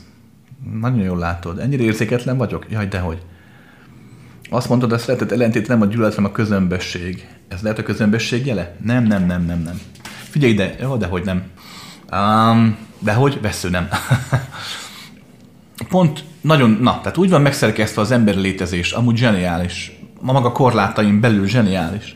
Nagyon 0.79 0.99
jól 0.99 1.17
látod. 1.17 1.59
Ennyire 1.59 1.83
érzéketlen 1.83 2.37
vagyok? 2.37 2.65
Jaj, 2.69 2.87
dehogy. 2.87 3.21
Azt 4.49 4.69
mondod, 4.69 4.91
a 4.91 4.97
szeretet 4.97 5.31
ellentét 5.31 5.67
nem 5.67 5.81
a 5.81 5.85
gyűlölet, 5.85 6.15
hanem 6.15 6.29
a 6.29 6.33
közömbösség. 6.33 7.27
Ez 7.47 7.61
lehet 7.61 7.79
a 7.79 7.83
közömbösség 7.83 8.45
jele? 8.45 8.75
Nem, 8.83 9.03
nem, 9.03 9.25
nem, 9.25 9.45
nem, 9.45 9.61
nem. 9.61 9.79
Figyelj 10.29 10.51
ide, 10.51 10.75
jó, 10.81 10.95
dehogy 10.95 11.23
nem. 11.25 11.43
Um, 12.11 12.77
de 12.99 13.13
hogy? 13.13 13.41
Vesző 13.41 13.69
nem. 13.69 13.87
Pont 15.89 16.23
nagyon, 16.41 16.77
na, 16.81 16.99
tehát 17.01 17.17
úgy 17.17 17.29
van 17.29 17.41
megszerkesztve 17.41 18.01
az 18.01 18.11
ember 18.11 18.35
létezés, 18.35 18.91
amúgy 18.91 19.17
zseniális. 19.17 19.98
Ma 20.21 20.31
maga 20.31 20.51
korlátaim 20.51 21.19
belül 21.19 21.47
zseniális, 21.47 22.15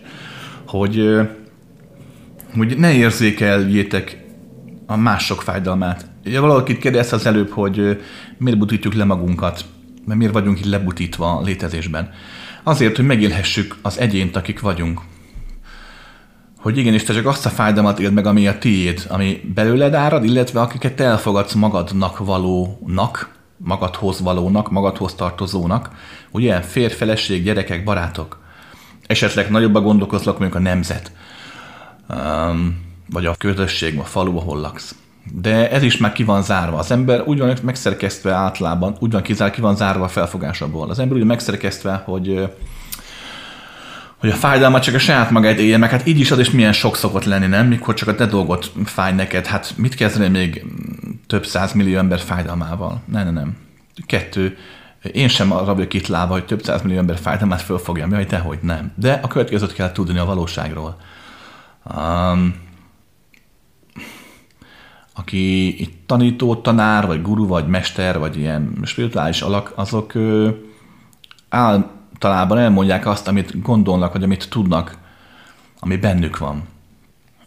hogy, 0.68 1.20
hogy 2.56 2.78
ne 2.78 2.94
érzékeljétek 2.94 4.26
a 4.86 4.96
mások 4.96 5.42
fájdalmát. 5.42 6.06
Ugye 6.26 6.40
valakit 6.40 6.80
kérdezte 6.80 7.16
az 7.16 7.26
előbb, 7.26 7.50
hogy 7.50 8.02
miért 8.38 8.58
butítjuk 8.58 8.94
le 8.94 9.04
magunkat, 9.04 9.66
mert 10.06 10.20
miért 10.20 10.34
vagyunk 10.34 10.60
itt 10.60 10.66
lebutítva 10.66 11.38
a 11.38 11.42
létezésben. 11.42 12.10
Azért, 12.64 12.96
hogy 12.96 13.06
megélhessük 13.06 13.76
az 13.82 14.00
egyént, 14.00 14.36
akik 14.36 14.60
vagyunk 14.60 15.02
hogy 16.64 16.78
igenis 16.78 17.04
te 17.04 17.14
csak 17.14 17.26
azt 17.26 17.46
a 17.46 17.50
fájdalmat 17.50 18.00
éld 18.00 18.14
meg, 18.14 18.26
ami 18.26 18.48
a 18.48 18.58
tiéd, 18.58 19.06
ami 19.10 19.42
belőled 19.56 19.94
árad, 19.94 20.24
illetve 20.24 20.62
akiket 20.62 21.00
elfogadsz 21.00 21.54
magadnak 21.54 22.18
valónak, 22.18 23.33
magadhoz 23.58 24.22
valónak, 24.22 24.72
magadhoz 24.72 25.14
tartozónak, 25.14 25.90
ugye, 26.32 26.62
férj, 26.62 26.94
feleség, 26.94 27.44
gyerekek, 27.44 27.84
barátok. 27.84 28.42
Esetleg 29.08 29.50
nagyobb 29.50 29.76
a 29.76 29.82
gondolkozlak, 29.82 30.40
mondjuk 30.40 30.62
a 30.62 30.70
nemzet, 30.70 31.12
um, 32.10 32.82
vagy 33.10 33.26
a 33.26 33.36
közösség, 33.36 34.00
a 34.00 34.04
falu, 34.04 34.38
ahol 34.38 34.60
laksz. 34.60 34.96
De 35.32 35.70
ez 35.72 35.84
is 35.84 35.98
már 35.98 36.12
ki 36.12 36.24
van 36.24 36.44
zárva. 36.44 36.78
Az 36.78 36.92
ember 36.92 37.24
úgy 37.26 37.40
van 37.40 37.58
megszerkesztve 37.64 38.32
általában, 38.32 38.96
úgy 39.00 39.12
van 39.12 39.22
kizár, 39.22 39.52
ki 39.52 39.62
van 39.62 39.76
zárva 39.76 40.04
a 40.04 40.08
felfogásából. 40.08 40.90
Az 40.90 41.00
ember 41.00 41.18
úgy 41.18 41.24
megszerkesztve, 41.24 42.04
hogy 42.06 42.50
hogy 44.24 44.32
a 44.32 44.36
fájdalmat 44.36 44.84
csak 44.84 44.96
a 44.96 45.00
saját 45.00 45.30
magát 45.30 45.58
élje 45.58 45.78
meg, 45.78 45.90
hát 45.90 46.08
így 46.08 46.20
is 46.20 46.32
az 46.32 46.40
is 46.40 46.52
milyen 46.52 46.74
sok 46.74 46.96
szokott 46.96 47.24
lenni, 47.24 47.48
nem? 47.48 47.68
Mikor 47.68 47.94
csak 47.94 48.08
a 48.08 48.16
te 48.16 48.26
dolgot 48.26 48.72
fáj 48.86 49.14
neked, 49.14 49.46
hát 49.46 49.74
mit 49.78 49.96
kezdeni 49.96 50.28
még 50.28 50.66
több 51.34 51.46
száz 51.46 51.74
millió 51.74 51.98
ember 51.98 52.20
fájdalmával? 52.20 53.02
Nem, 53.06 53.24
nem, 53.24 53.34
nem. 53.34 53.58
Kettő, 54.06 54.58
Én 55.12 55.28
sem 55.28 55.50
vagyok 55.50 55.94
itt 55.94 56.08
lába, 56.08 56.34
hogy 56.34 56.46
több 56.46 56.84
millió 56.84 56.98
ember 56.98 57.18
fájdalmát 57.18 57.62
fölfogjam, 57.62 58.12
jaj, 58.12 58.26
dehogy 58.26 58.60
nem. 58.62 58.92
De 58.96 59.20
a 59.24 59.28
következőt 59.28 59.74
kell 59.74 59.92
tudni 59.92 60.18
a 60.18 60.26
valóságról. 60.26 60.98
Um, 61.96 62.56
aki 65.14 65.82
itt 65.82 66.08
tanító, 66.08 66.56
tanár, 66.56 67.06
vagy 67.08 67.22
guru, 67.22 67.48
vagy 67.48 67.68
mester, 67.68 68.20
vagy 68.20 68.38
ilyen 68.38 68.78
spirituális 68.84 69.42
alak, 69.42 69.74
azok 69.76 70.14
ö, 70.14 70.50
általában 71.50 72.58
elmondják 72.58 73.06
azt, 73.06 73.28
amit 73.28 73.62
gondolnak, 73.62 74.14
vagy 74.14 74.24
amit 74.24 74.50
tudnak, 74.50 74.98
ami 75.80 75.98
bennük 75.98 76.38
van. 76.38 76.64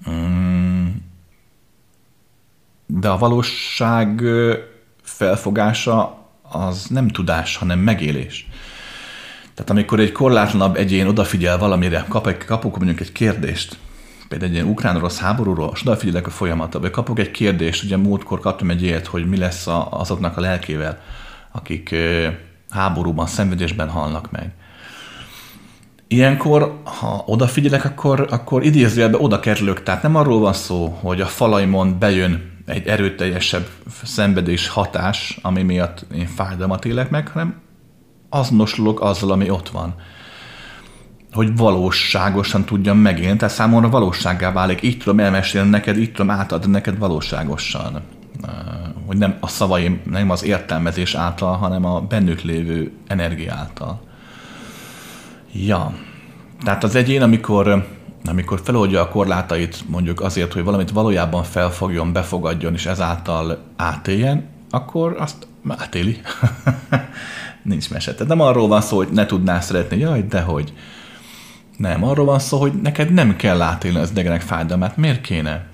Um, 0.07 1.06
de 2.87 3.09
a 3.09 3.19
valóság 3.19 4.23
felfogása 5.03 6.25
az 6.43 6.87
nem 6.87 7.09
tudás, 7.09 7.57
hanem 7.57 7.79
megélés. 7.79 8.49
Tehát 9.55 9.71
amikor 9.71 10.01
egy 10.01 10.13
korlátlanabb 10.13 10.77
egyén 10.77 11.07
odafigyel 11.07 11.59
valamire, 11.59 12.05
kap 12.09 12.27
egy, 12.27 12.37
kapok 12.37 12.77
mondjuk 12.77 13.01
egy 13.01 13.13
kérdést, 13.13 13.79
például 14.29 14.51
egy 14.51 14.57
ilyen 14.57 14.69
ukrán-orosz 14.69 15.19
háborúról, 15.19 15.71
és 15.75 15.83
odafigyelek 15.83 16.27
a 16.27 16.31
folyamatra, 16.31 16.81
vagy 16.81 16.91
kapok 16.91 17.19
egy 17.19 17.31
kérdést, 17.31 17.85
ugye 17.85 17.97
múltkor 17.97 18.41
kaptam 18.41 18.71
egy 18.71 18.83
ilyet, 18.83 19.07
hogy 19.07 19.29
mi 19.29 19.37
lesz 19.37 19.67
a, 19.67 19.89
azoknak 19.91 20.37
a 20.37 20.41
lelkével, 20.41 21.01
akik 21.53 21.95
háborúban, 22.71 23.27
szenvedésben 23.27 23.89
halnak 23.89 24.31
meg. 24.31 24.53
Ilyenkor, 26.09 26.81
ha 26.85 27.23
odafigyelek, 27.27 27.85
akkor, 27.85 28.27
akkor 28.31 28.65
idézőjelben 28.65 29.21
oda 29.21 29.41
kerülök. 29.41 29.83
Tehát 29.83 30.03
nem 30.03 30.17
arról 30.17 30.41
van 30.41 30.53
szó, 30.53 30.99
hogy 31.01 31.21
a 31.21 31.27
falaimon 31.27 31.99
bejön 31.99 32.56
egy 32.67 32.87
erőteljesebb 32.87 33.67
szenvedés 34.03 34.69
hatás, 34.69 35.39
ami 35.43 35.63
miatt 35.63 36.07
én 36.15 36.27
fájdalmat 36.27 36.85
élek 36.85 37.11
meg, 37.11 37.29
hanem 37.29 37.61
azonosulok 38.29 39.01
azzal, 39.01 39.31
ami 39.31 39.51
ott 39.51 39.69
van. 39.69 39.95
Hogy 41.33 41.57
valóságosan 41.57 42.65
tudjam 42.65 42.99
megélni, 42.99 43.37
tehát 43.37 43.55
számomra 43.55 43.89
valósággá 43.89 44.53
válik. 44.53 44.83
Így 44.83 44.99
tudom 44.99 45.21
elmesélni 45.21 45.71
neked, 45.71 45.99
így 45.99 46.13
tudom 46.13 46.31
átadni 46.31 46.71
neked 46.71 46.99
valóságosan. 46.99 48.03
Hogy 49.07 49.17
nem 49.17 49.37
a 49.41 49.49
szavaim, 49.49 50.01
nem 50.11 50.31
az 50.31 50.45
értelmezés 50.45 51.15
által, 51.15 51.57
hanem 51.57 51.85
a 51.85 52.01
bennük 52.01 52.41
lévő 52.41 52.93
energia 53.07 53.55
által. 53.55 54.01
Ja, 55.53 55.95
tehát 56.65 56.85
az 56.85 56.95
egyén, 56.95 57.23
amikor 57.23 57.87
amikor 58.27 58.61
feloldja 58.65 59.01
a 59.01 59.09
korlátait 59.09 59.85
mondjuk 59.89 60.21
azért, 60.21 60.53
hogy 60.53 60.65
valamit 60.65 60.91
valójában 60.91 61.43
felfogjon, 61.43 62.13
befogadjon, 62.13 62.75
és 62.75 62.87
ezáltal 62.87 63.59
átéljen, 63.77 64.49
akkor 64.71 65.17
azt 65.19 65.47
átéli. 65.69 66.21
Nincs 67.63 67.91
mese. 67.91 68.13
Tehát 68.13 68.29
nem 68.29 68.41
arról 68.41 68.69
van 68.69 68.81
szó, 68.81 68.97
hogy 68.97 69.09
ne 69.09 69.27
tudnál 69.27 69.61
szeretni, 69.61 69.99
jaj, 69.99 70.27
dehogy. 70.29 70.73
Nem, 71.77 72.05
arról 72.05 72.27
van 72.27 72.39
szó, 72.39 72.59
hogy 72.59 72.73
neked 72.83 73.13
nem 73.13 73.37
kell 73.37 73.61
átélni 73.63 73.99
az 73.99 74.11
idegenek 74.11 74.41
fájdalmát. 74.41 74.97
Miért 74.97 75.21
kéne? 75.21 75.67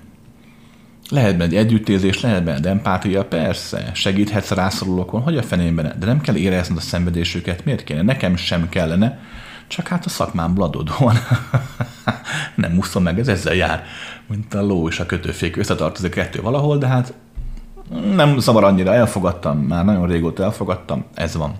Lehet 1.10 1.36
benne 1.36 1.50
egy 1.50 1.56
együttérzés, 1.56 2.20
lehet 2.20 2.44
benne 2.44 2.68
empátia, 2.68 3.24
persze, 3.24 3.90
segíthetsz 3.94 4.50
rászorulókon, 4.50 5.20
hogy 5.20 5.36
a 5.36 5.42
fenében, 5.42 5.96
de 5.98 6.06
nem 6.06 6.20
kell 6.20 6.34
érezned 6.34 6.76
a 6.76 6.80
szenvedésüket, 6.80 7.64
miért 7.64 7.84
kéne? 7.84 8.02
Nekem 8.02 8.36
sem 8.36 8.68
kellene, 8.68 9.20
csak 9.72 9.88
hát 9.88 10.04
a 10.04 10.08
szakmám 10.08 10.54
bladod 10.54 10.98
van. 10.98 11.16
nem 12.54 12.72
muszom 12.72 13.02
meg, 13.02 13.18
ez 13.18 13.28
ezzel 13.28 13.54
jár. 13.54 13.84
Mint 14.26 14.54
a 14.54 14.62
ló 14.62 14.88
és 14.88 15.00
a 15.00 15.06
kötőfék 15.06 15.56
összetartozik 15.56 16.10
kettő 16.10 16.40
valahol, 16.40 16.78
de 16.78 16.86
hát 16.86 17.14
nem 18.14 18.38
zavar 18.38 18.64
annyira, 18.64 18.94
elfogadtam, 18.94 19.58
már 19.58 19.84
nagyon 19.84 20.06
régóta 20.06 20.42
elfogadtam, 20.42 21.04
ez 21.14 21.36
van. 21.36 21.54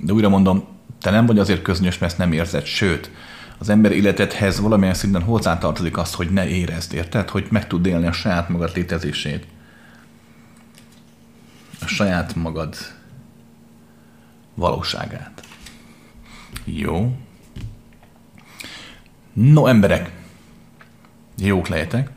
De 0.00 0.12
újra 0.12 0.28
mondom, 0.28 0.64
te 1.00 1.10
nem 1.10 1.26
vagy 1.26 1.38
azért 1.38 1.62
köznyös, 1.62 1.98
mert 1.98 2.12
ezt 2.12 2.20
nem 2.20 2.32
érzed, 2.32 2.64
sőt, 2.64 3.10
az 3.58 3.68
ember 3.68 3.92
életedhez 3.92 4.60
valamilyen 4.60 4.94
szinten 4.94 5.22
hozzátartozik 5.22 5.98
az, 5.98 6.14
hogy 6.14 6.30
ne 6.30 6.48
érezd, 6.48 6.94
érted? 6.94 7.28
Hogy 7.28 7.46
meg 7.50 7.66
tud 7.66 7.86
élni 7.86 8.06
a 8.06 8.12
saját 8.12 8.48
magad 8.48 8.70
létezését. 8.74 9.46
A 11.80 11.86
saját 11.86 12.34
magad 12.34 12.76
valóságát. 14.54 15.42
Jó. 16.64 17.16
No, 19.32 19.66
emberek, 19.66 20.10
jók 21.38 21.68
lehetek, 21.68 22.10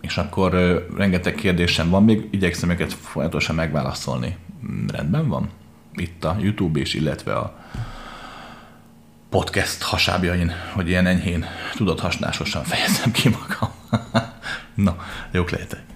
és 0.00 0.16
akkor 0.16 0.54
ö, 0.54 0.80
rengeteg 0.96 1.34
kérdésem 1.34 1.90
van, 1.90 2.04
még 2.04 2.28
igyekszem 2.30 2.70
őket 2.70 2.92
folyamatosan 2.92 3.54
megválaszolni. 3.54 4.36
Rendben 4.88 5.28
van? 5.28 5.50
Itt 5.94 6.24
a 6.24 6.36
YouTube 6.40 6.80
és 6.80 6.94
illetve 6.94 7.34
a 7.34 7.58
podcast 9.28 9.82
hasábjain, 9.82 10.52
hogy 10.74 10.88
ilyen 10.88 11.06
enyhén 11.06 11.46
tudathasásosan 11.74 12.64
fejezem 12.64 13.10
ki 13.10 13.28
magam. 13.28 13.70
Na, 14.74 14.96
jók 15.30 15.50
lehetek. 15.50 15.91